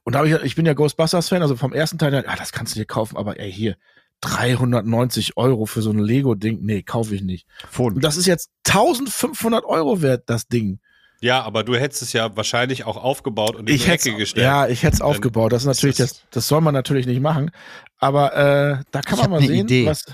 Und 0.04 0.14
da 0.14 0.20
habe 0.20 0.30
ich, 0.30 0.36
ich 0.44 0.56
bin 0.56 0.66
ja 0.66 0.74
Ghostbusters-Fan, 0.74 1.42
also 1.42 1.56
vom 1.56 1.74
ersten 1.74 1.98
Teil, 2.00 2.14
ah, 2.28 2.36
das 2.36 2.52
kannst 2.52 2.76
du 2.76 2.80
dir 2.80 2.86
kaufen, 2.86 3.16
aber 3.18 3.40
ey, 3.40 3.52
hier, 3.52 3.76
390 4.22 5.38
Euro 5.38 5.66
für 5.66 5.82
so 5.82 5.92
ein 5.92 6.00
Lego-Ding, 6.00 6.60
nee, 6.62 6.84
kaufe 6.84 7.16
ich 7.16 7.22
nicht. 7.24 7.48
Und 7.96 8.04
das 8.04 8.18
ist 8.18 8.28
jetzt 8.28 8.52
1500 8.68 9.66
Euro 9.66 10.02
wert, 10.02 10.24
das 10.28 10.48
Ding. 10.48 10.80
ja, 11.22 11.42
aber 11.42 11.64
du 11.64 11.76
hättest 11.76 12.02
es 12.04 12.14
ja 12.14 12.36
wahrscheinlich 12.36 12.86
auch 12.86 12.98
aufgebaut 12.98 13.56
und 13.56 13.68
in 13.70 13.76
Ich 13.76 13.84
die 13.84 13.90
hätte 13.90 14.10
Ecke 14.10 14.18
gestellt. 14.20 14.44
ja, 14.46 14.68
ich 14.68 14.84
hätte 14.84 14.96
es 14.96 15.02
aufgebaut. 15.02 15.52
Das 15.54 15.64
ist 15.64 15.68
natürlich, 15.68 15.98
das, 15.98 16.24
das 16.32 16.48
soll 16.48 16.62
man 16.62 16.74
natürlich 16.74 17.08
nicht 17.08 17.20
machen. 17.22 17.50
Aber 17.98 18.36
äh, 18.36 18.84
da 18.92 19.02
kann 19.02 19.18
Ich 19.18 19.22
man 19.24 19.32
mal 19.32 19.42
ne 19.42 19.48
sehen, 19.48 19.66
Idee. 19.68 19.86
was. 19.88 20.06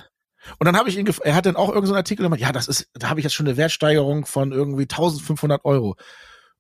Und 0.59 0.65
dann 0.65 0.77
habe 0.77 0.89
ich 0.89 0.97
ihn, 0.97 1.07
er 1.23 1.35
hat 1.35 1.45
dann 1.45 1.55
auch 1.55 1.67
irgendeinen 1.69 1.87
so 1.87 1.93
einen 1.93 1.97
Artikel 1.97 2.23
gemacht. 2.23 2.39
Ja, 2.39 2.51
das 2.51 2.67
ist, 2.67 2.89
da 2.93 3.09
habe 3.09 3.19
ich 3.19 3.23
jetzt 3.23 3.33
schon 3.33 3.47
eine 3.47 3.57
Wertsteigerung 3.57 4.25
von 4.25 4.51
irgendwie 4.51 4.83
1500 4.83 5.65
Euro. 5.65 5.95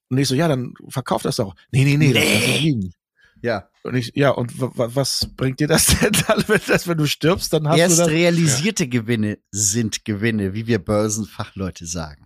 Und 0.09 0.17
ich 0.17 0.27
so, 0.27 0.35
ja, 0.35 0.47
dann 0.47 0.73
verkauf 0.89 1.21
das 1.21 1.35
doch. 1.37 1.55
Nee, 1.71 1.83
nee, 1.83 1.97
nee, 1.97 2.13
das 2.13 2.23
lass 2.23 2.59
liegen. 2.61 2.93
Ja. 3.41 3.69
Und 3.83 3.95
ich, 3.95 4.11
ja, 4.15 4.31
und 4.31 4.59
wa- 4.59 4.71
wa- 4.75 4.89
was 4.93 5.29
bringt 5.35 5.59
dir 5.59 5.67
das 5.67 5.85
denn 6.01 6.11
dann, 6.27 6.43
wenn, 6.47 6.61
das, 6.67 6.87
wenn 6.87 6.97
du 6.97 7.05
stirbst, 7.05 7.53
dann 7.53 7.67
hast 7.67 7.77
Erst 7.77 7.97
du 7.99 8.03
das. 8.03 8.11
realisierte 8.11 8.87
Gewinne 8.87 9.37
sind 9.51 10.05
Gewinne, 10.05 10.53
wie 10.53 10.65
wir 10.67 10.79
Börsenfachleute 10.79 11.85
sagen. 11.85 12.25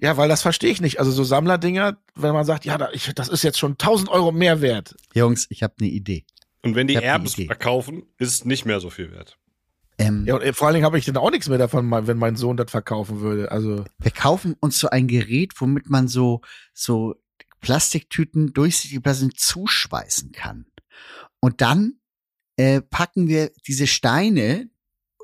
Ja, 0.00 0.16
weil 0.16 0.28
das 0.28 0.42
verstehe 0.42 0.70
ich 0.70 0.80
nicht. 0.80 1.00
Also 1.00 1.10
so 1.10 1.24
Sammlerdinger, 1.24 1.98
wenn 2.14 2.32
man 2.32 2.44
sagt, 2.44 2.64
ja, 2.64 2.78
da, 2.78 2.90
ich, 2.92 3.12
das 3.14 3.28
ist 3.28 3.42
jetzt 3.42 3.58
schon 3.58 3.72
1000 3.72 4.08
Euro 4.10 4.30
mehr 4.30 4.60
wert. 4.60 4.94
Jungs, 5.12 5.46
ich 5.50 5.62
habe 5.64 5.74
eine 5.80 5.88
Idee. 5.88 6.24
Und 6.62 6.76
wenn 6.76 6.86
die 6.86 6.94
Erben 6.94 7.26
verkaufen, 7.26 8.04
ist 8.16 8.32
es 8.32 8.44
nicht 8.44 8.64
mehr 8.64 8.78
so 8.80 8.90
viel 8.90 9.10
wert. 9.10 9.36
Ähm, 9.98 10.24
Ja, 10.26 10.36
und 10.36 10.42
äh, 10.42 10.52
vor 10.52 10.66
allen 10.68 10.74
Dingen 10.74 10.86
habe 10.86 10.98
ich 10.98 11.04
dann 11.04 11.16
auch 11.16 11.30
nichts 11.30 11.48
mehr 11.48 11.58
davon, 11.58 11.90
wenn 11.90 12.16
mein 12.16 12.36
Sohn 12.36 12.56
das 12.56 12.70
verkaufen 12.70 13.20
würde. 13.20 13.50
Also. 13.50 13.84
Wir 13.98 14.12
kaufen 14.12 14.56
uns 14.60 14.78
so 14.78 14.88
ein 14.88 15.08
Gerät, 15.08 15.52
womit 15.58 15.90
man 15.90 16.08
so, 16.08 16.40
so 16.72 17.16
Plastiktüten 17.60 18.52
durchsichtig 18.52 19.00
sind 19.14 19.38
zuschweißen 19.38 20.32
kann. 20.32 20.66
Und 21.40 21.60
dann 21.60 21.94
äh, 22.56 22.80
packen 22.80 23.28
wir 23.28 23.50
diese 23.66 23.86
Steine 23.86 24.68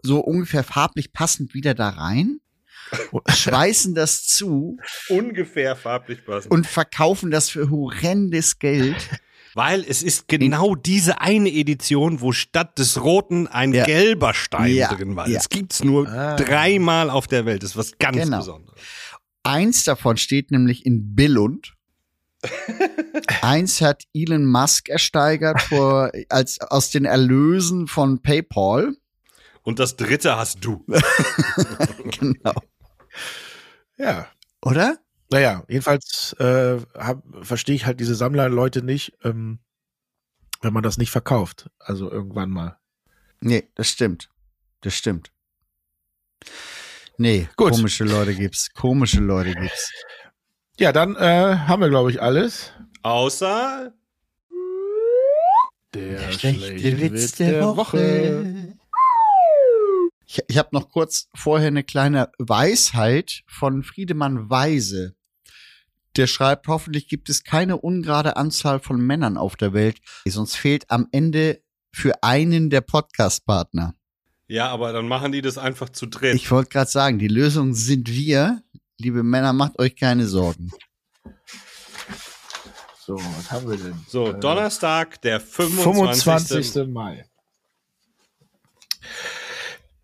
so 0.02 0.20
ungefähr 0.20 0.64
farblich 0.64 1.12
passend 1.12 1.54
wieder 1.54 1.74
da 1.74 1.90
rein, 1.90 2.40
schweißen 3.28 3.94
das 3.94 4.26
zu 4.26 4.76
Ungefähr 5.08 5.74
farblich 5.74 6.24
passend. 6.24 6.52
und 6.52 6.66
verkaufen 6.66 7.30
das 7.30 7.48
für 7.50 7.70
horrendes 7.70 8.58
Geld. 8.58 9.08
Weil 9.54 9.84
es 9.88 10.02
ist 10.02 10.26
genau 10.28 10.74
diese 10.74 11.20
eine 11.20 11.48
Edition, 11.50 12.20
wo 12.20 12.32
statt 12.32 12.78
des 12.78 13.02
roten 13.02 13.46
ein 13.46 13.72
Ja. 13.72 13.84
gelber 13.84 14.34
Stein 14.34 14.74
Ja, 14.74 14.92
drin 14.92 15.14
war. 15.16 15.28
ja. 15.28 15.34
Das 15.36 15.48
gibt's 15.48 15.82
nur 15.84 16.08
Ah. 16.08 16.36
dreimal 16.36 17.08
auf 17.10 17.26
der 17.28 17.46
Welt. 17.46 17.62
Das 17.62 17.70
ist 17.70 17.76
was 17.76 17.98
ganz 17.98 18.16
Genau. 18.16 18.38
Besonderes. 18.38 18.80
Eins 19.44 19.84
davon 19.84 20.16
steht 20.16 20.50
nämlich 20.50 20.84
in 20.86 21.14
Billund. 21.14 21.74
Eins 23.42 23.80
hat 23.80 24.04
Elon 24.12 24.44
Musk 24.46 24.88
ersteigert 24.88 25.60
vor, 25.62 26.10
als, 26.28 26.60
aus 26.60 26.90
den 26.90 27.04
Erlösen 27.04 27.86
von 27.86 28.20
PayPal. 28.22 28.94
Und 29.62 29.78
das 29.78 29.96
dritte 29.96 30.36
hast 30.36 30.64
du. 30.64 30.84
Genau. 32.20 32.54
Ja. 33.96 34.26
Oder? 34.62 34.98
Naja, 35.30 35.64
jedenfalls 35.68 36.34
äh, 36.38 36.78
verstehe 37.42 37.74
ich 37.74 37.86
halt 37.86 38.00
diese 38.00 38.14
Sammlerleute 38.14 38.82
nicht, 38.82 39.16
ähm, 39.24 39.58
wenn 40.60 40.72
man 40.72 40.82
das 40.82 40.98
nicht 40.98 41.10
verkauft. 41.10 41.70
Also 41.78 42.10
irgendwann 42.10 42.50
mal. 42.50 42.78
Nee, 43.40 43.68
das 43.74 43.88
stimmt. 43.88 44.30
Das 44.80 44.94
stimmt. 44.94 45.30
Nee, 47.16 47.48
Gut. 47.56 47.72
komische 47.72 48.04
Leute 48.04 48.34
gibt's. 48.34 48.72
Komische 48.72 49.20
Leute 49.20 49.54
gibt's. 49.54 49.92
Ja, 50.78 50.92
dann 50.92 51.14
äh, 51.16 51.56
haben 51.56 51.80
wir, 51.80 51.88
glaube 51.88 52.10
ich, 52.10 52.20
alles. 52.20 52.72
Außer 53.02 53.92
Der, 55.94 56.32
Ich, 60.26 60.40
ich 60.48 60.58
habe 60.58 60.70
noch 60.72 60.88
kurz 60.90 61.28
vorher 61.34 61.68
eine 61.68 61.84
kleine 61.84 62.30
Weisheit 62.38 63.42
von 63.46 63.82
Friedemann 63.82 64.48
Weise. 64.50 65.14
Der 66.16 66.26
schreibt, 66.26 66.68
hoffentlich 66.68 67.08
gibt 67.08 67.28
es 67.28 67.42
keine 67.44 67.78
ungerade 67.78 68.36
Anzahl 68.36 68.78
von 68.80 69.00
Männern 69.00 69.36
auf 69.36 69.56
der 69.56 69.72
Welt, 69.72 69.98
sonst 70.24 70.56
fehlt 70.56 70.90
am 70.90 71.08
Ende 71.10 71.60
für 71.92 72.22
einen 72.22 72.70
der 72.70 72.80
Podcast-Partner. 72.82 73.94
Ja, 74.46 74.68
aber 74.68 74.92
dann 74.92 75.08
machen 75.08 75.32
die 75.32 75.42
das 75.42 75.58
einfach 75.58 75.88
zu 75.88 76.06
dritt. 76.06 76.34
Ich 76.34 76.50
wollte 76.50 76.70
gerade 76.70 76.90
sagen, 76.90 77.18
die 77.18 77.28
Lösung 77.28 77.74
sind 77.74 78.08
wir. 78.08 78.62
Liebe 78.98 79.22
Männer, 79.22 79.52
macht 79.52 79.78
euch 79.78 79.96
keine 79.96 80.26
Sorgen. 80.26 80.70
So, 83.00 83.16
was 83.16 83.50
haben 83.50 83.68
wir 83.68 83.76
denn? 83.76 84.04
so, 84.08 84.28
Äh, 84.28 84.40
Donnerstag, 84.40 85.20
der 85.22 85.40
25. 85.40 86.22
25. 86.22 86.86
Mai. 86.92 87.26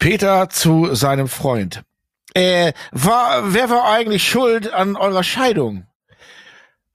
Peter 0.01 0.49
zu 0.49 0.95
seinem 0.95 1.29
Freund. 1.29 1.83
Äh, 2.35 2.73
war, 2.91 3.53
wer 3.53 3.69
war 3.71 3.85
eigentlich 3.93 4.27
schuld 4.29 4.73
an 4.73 4.97
eurer 4.97 5.23
Scheidung? 5.23 5.87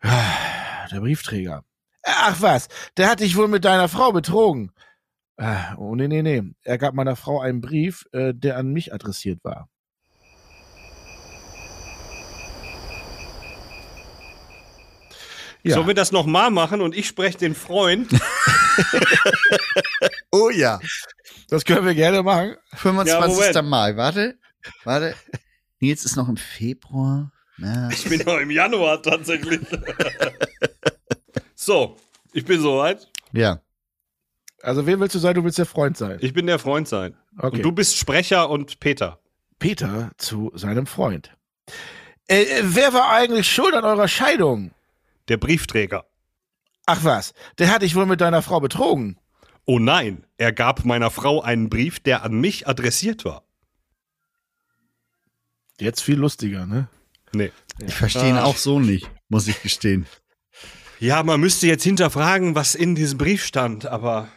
Ah, 0.02 0.88
Der 0.92 1.00
Briefträger. 1.02 1.64
Ach 2.04 2.36
was, 2.42 2.68
der 2.98 3.10
hat 3.10 3.20
dich 3.20 3.36
wohl 3.38 3.48
mit 3.48 3.64
deiner 3.64 3.88
Frau 3.88 4.12
betrogen. 4.12 4.72
Ah, 5.38 5.76
Oh, 5.78 5.96
nee, 5.96 6.08
nee, 6.08 6.22
nee. 6.24 6.42
Er 6.64 6.78
gab 6.80 6.94
meiner 6.96 7.16
Frau 7.16 7.40
einen 7.42 7.62
Brief, 7.62 8.06
äh, 8.12 8.34
der 8.34 8.58
an 8.58 8.74
mich 8.74 8.92
adressiert 8.94 9.44
war. 9.44 9.70
Ja. 15.64 15.76
Sollen 15.76 15.88
wir 15.88 15.94
das 15.96 16.12
nochmal 16.12 16.52
machen 16.52 16.82
und 16.82 16.96
ich 16.96 17.08
spreche 17.08 17.38
den 17.38 17.56
Freund? 17.56 18.10
Oh 20.32 20.50
ja. 20.50 20.80
Das 21.50 21.64
können 21.64 21.86
wir 21.86 21.96
gerne 21.96 22.22
machen. 22.24 22.56
25. 22.76 23.38
Moment. 23.38 23.70
Mai. 23.70 23.96
Warte, 23.96 24.38
warte. 24.84 25.16
Nils 25.80 26.04
ist 26.06 26.16
noch 26.16 26.28
im 26.28 26.38
Februar. 26.38 27.32
Ja. 27.58 27.90
Ich 27.90 28.04
bin 28.04 28.22
noch 28.26 28.38
im 28.38 28.52
Januar 28.52 29.02
tatsächlich. 29.02 29.62
so, 31.56 31.96
ich 32.34 32.44
bin 32.46 32.60
soweit. 32.62 33.10
ja. 33.32 33.62
Also, 34.62 34.88
wen 34.88 35.00
willst 35.00 35.14
du 35.14 35.20
sein? 35.20 35.36
Du 35.36 35.44
willst 35.44 35.60
der 35.60 35.68
Freund 35.68 35.96
sein. 35.96 36.18
Ich 36.22 36.34
bin 36.34 36.48
der 36.48 36.58
Freund 36.58 36.88
sein. 36.88 37.16
Okay. 37.38 37.58
Und 37.58 37.62
du 37.62 37.72
bist 37.72 37.98
Sprecher 37.98 38.50
und 38.50 38.80
Peter. 38.80 39.20
Peter 39.60 40.10
zu 40.18 40.52
seinem 40.56 40.88
Freund. 40.88 41.38
Äh, 42.28 42.42
äh, 42.46 42.62
wer 42.64 42.92
war 42.92 43.12
eigentlich 43.12 43.48
schuld 43.48 43.76
an 43.76 43.84
eurer 43.84 44.08
Scheidung? 44.08 44.72
Der 45.28 45.38
Briefträger. 45.38 46.06
Ach 46.86 47.04
was, 47.04 47.34
der 47.58 47.72
hat 47.72 47.82
dich 47.82 47.96
wohl 47.96 48.06
mit 48.06 48.22
deiner 48.22 48.42
Frau 48.42 48.60
betrogen. 48.60 49.18
Oh 49.66 49.80
nein, 49.80 50.26
er 50.38 50.52
gab 50.54 50.86
meiner 50.86 51.10
Frau 51.10 51.42
einen 51.42 51.70
Brief, 51.70 52.00
der 52.00 52.24
an 52.24 52.40
mich 52.40 52.68
adressiert 52.68 53.26
war. 53.26 53.44
Jetzt 55.80 56.02
viel 56.02 56.16
lustiger, 56.18 56.66
ne? 56.66 56.88
Nee. 57.34 57.52
Ich 57.86 57.94
verstehe 57.96 58.30
ihn 58.30 58.38
Ah. 58.38 58.44
auch 58.46 58.58
so 58.58 58.80
nicht, 58.80 59.10
muss 59.30 59.48
ich 59.48 59.62
gestehen. 59.62 60.06
Ja, 61.02 61.24
man 61.24 61.42
müsste 61.42 61.68
jetzt 61.68 61.84
hinterfragen, 61.84 62.56
was 62.56 62.74
in 62.74 62.96
diesem 62.96 63.18
Brief 63.18 63.44
stand, 63.44 63.86
aber 63.86 64.30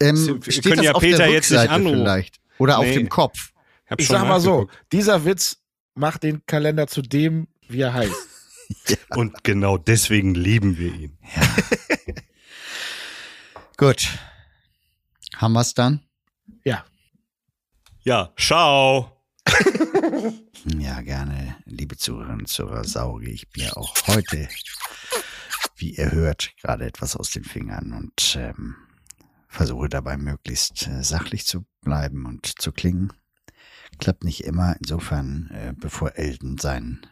Ähm, 0.00 0.16
Sie- 0.16 0.34
wir 0.44 0.52
steht 0.52 0.64
können 0.64 0.76
das 0.78 0.84
ja 0.86 0.92
auf 0.94 1.00
Peter 1.00 1.18
der 1.18 1.28
jetzt 1.30 1.48
nicht 1.48 1.60
Rückseite 1.60 1.72
anrufen. 1.72 1.98
vielleicht? 2.00 2.40
Oder 2.58 2.78
auf 2.78 2.86
Nee. 2.86 2.94
dem 2.94 3.08
Kopf? 3.08 3.52
ich 3.84 3.90
hab 3.92 4.00
Ich 4.00 4.08
sag 4.08 4.26
mal 4.26 4.40
so, 4.40 4.68
dieser 4.90 5.24
Witz 5.24 5.58
macht 5.94 6.24
den 6.24 6.44
Kalender 6.46 6.88
zu 6.88 7.02
dem, 7.02 7.46
wie 7.68 7.82
er 7.82 7.94
heißt. 7.94 8.12
Und 9.10 9.44
genau 9.44 9.78
deswegen 9.78 10.34
lieben 10.34 10.78
wir 10.78 10.92
ihn. 10.94 11.18
Gut. 13.76 14.18
Haben 15.36 15.52
wir's 15.54 15.74
dann? 15.74 16.00
Ja. 16.64 16.84
Ja, 18.02 18.32
ciao. 18.36 19.16
Ja, 20.78 21.00
gerne. 21.00 21.56
Liebe 21.64 21.96
Zuhörerinnen 21.96 22.40
und 22.40 22.48
Zuhörer, 22.48 22.84
sauge 22.84 23.30
ich 23.30 23.46
mir 23.56 23.78
auch 23.78 23.94
heute, 24.06 24.46
wie 25.76 25.94
ihr 25.94 26.12
hört, 26.12 26.52
gerade 26.60 26.84
etwas 26.84 27.16
aus 27.16 27.30
den 27.30 27.44
Fingern 27.44 27.94
und 27.94 28.36
ähm, 28.38 28.76
versuche 29.48 29.88
dabei 29.88 30.18
möglichst 30.18 30.86
äh, 30.86 31.02
sachlich 31.02 31.46
zu 31.46 31.64
bleiben 31.80 32.26
und 32.26 32.60
zu 32.60 32.72
klingen. 32.72 33.10
Klappt 33.98 34.24
nicht 34.24 34.44
immer. 34.44 34.76
Insofern, 34.78 35.50
äh, 35.50 35.72
bevor 35.74 36.16
Elton 36.16 36.58
sein 36.58 37.06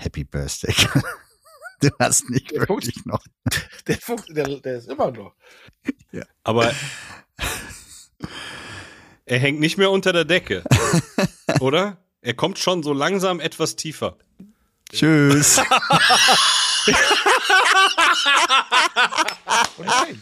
Happy 0.00 0.24
Birthday. 0.24 0.74
Du 1.82 1.88
hast 1.98 2.28
nicht 2.28 2.50
Der 2.50 2.66
Punkt- 2.66 2.84
wirklich 2.84 3.06
noch. 3.06 3.22
Der, 3.86 3.96
Fuchs, 3.96 4.26
der, 4.26 4.44
der 4.60 4.76
ist 4.76 4.86
immer 4.90 5.10
noch. 5.10 5.34
Aber 6.44 6.74
er 9.24 9.38
hängt 9.38 9.60
nicht 9.60 9.78
mehr 9.78 9.90
unter 9.90 10.12
der 10.12 10.26
Decke. 10.26 10.62
Oder? 11.60 11.96
Er 12.20 12.34
kommt 12.34 12.58
schon 12.58 12.82
so 12.82 12.92
langsam 12.92 13.40
etwas 13.40 13.76
tiefer. 13.76 14.18
Tschüss. 14.92 15.58
Oh 19.78 19.82
nein. 19.84 20.20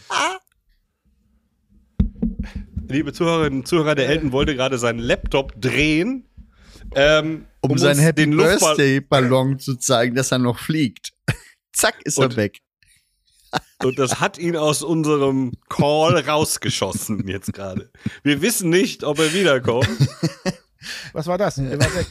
Liebe 2.87 3.11
Zuhörerinnen 3.11 3.59
und 3.59 3.67
Zuhörer, 3.67 3.95
der 3.95 4.07
Elton 4.07 4.31
wollte 4.31 4.55
gerade 4.55 4.77
seinen 4.77 4.99
Laptop 4.99 5.59
drehen, 5.61 6.25
ähm, 6.95 7.45
Um, 7.61 7.71
uns 7.71 7.81
seinen 7.81 7.99
Happy 7.99 8.25
Birthday 8.25 9.01
Ballon 9.01 9.59
zu 9.59 9.75
zeigen, 9.75 10.15
dass 10.15 10.31
er 10.31 10.39
noch 10.39 10.59
fliegt. 10.59 11.11
Zack, 11.73 11.95
ist 12.03 12.17
Und- 12.17 12.33
er 12.33 12.37
weg. 12.37 12.59
Und 13.81 13.97
das 13.97 14.19
hat 14.19 14.37
ihn 14.37 14.55
aus 14.55 14.83
unserem 14.83 15.53
Call 15.69 16.17
rausgeschossen 16.19 17.27
jetzt 17.27 17.51
gerade. 17.53 17.89
Wir 18.21 18.41
wissen 18.43 18.69
nicht, 18.69 19.03
ob 19.03 19.17
er 19.17 19.33
wiederkommt. 19.33 19.89
Was 21.13 21.25
war 21.25 21.39
das? 21.39 21.55
Der 21.55 21.79
war 21.79 21.95
weg. 21.95 22.05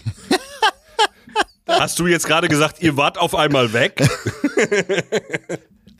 Hast 1.68 1.98
du 2.00 2.06
jetzt 2.08 2.26
gerade 2.26 2.48
gesagt, 2.48 2.82
ihr 2.82 2.96
wart 2.96 3.18
auf 3.18 3.34
einmal 3.36 3.72
weg? 3.72 4.02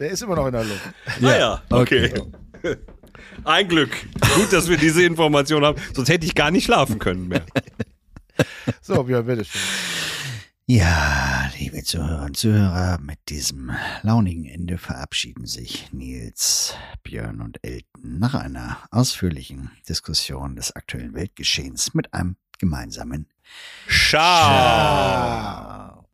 Der 0.01 0.11
ist 0.11 0.23
immer 0.23 0.35
noch 0.35 0.47
in 0.47 0.53
der 0.55 0.65
Luft. 0.65 0.81
Naja, 1.21 1.63
okay. 1.71 2.13
Ein 3.45 3.69
Glück. 3.69 3.91
Gut, 4.35 4.53
dass 4.53 4.69
wir 4.69 4.77
diese 4.77 5.05
Information 5.05 5.65
haben. 5.65 5.81
Sonst 5.95 6.09
hätte 6.09 6.27
ich 6.27 6.35
gar 6.35 6.51
nicht 6.51 6.65
schlafen 6.65 6.99
können 6.99 7.29
mehr. 7.29 7.45
So, 8.83 9.03
Björn, 9.03 9.27
bitteschön. 9.27 9.61
Ja, 10.67 11.51
liebe 11.59 11.83
Zuhörer 11.83 12.27
und 12.27 12.37
Zuhörer, 12.37 12.99
mit 13.01 13.19
diesem 13.31 13.71
launigen 14.03 14.45
Ende 14.45 14.77
verabschieden 14.77 15.47
sich 15.47 15.91
Nils, 15.93 16.75
Björn 17.03 17.41
und 17.41 17.59
Elton 17.65 18.19
nach 18.19 18.35
einer 18.35 18.77
ausführlichen 18.91 19.71
Diskussion 19.89 20.57
des 20.57 20.77
aktuellen 20.77 21.15
Weltgeschehens 21.15 21.95
mit 21.95 22.13
einem 22.13 22.37
gemeinsamen 22.59 23.29
Ciao. 23.89 24.21
Ciao. 24.21 26.08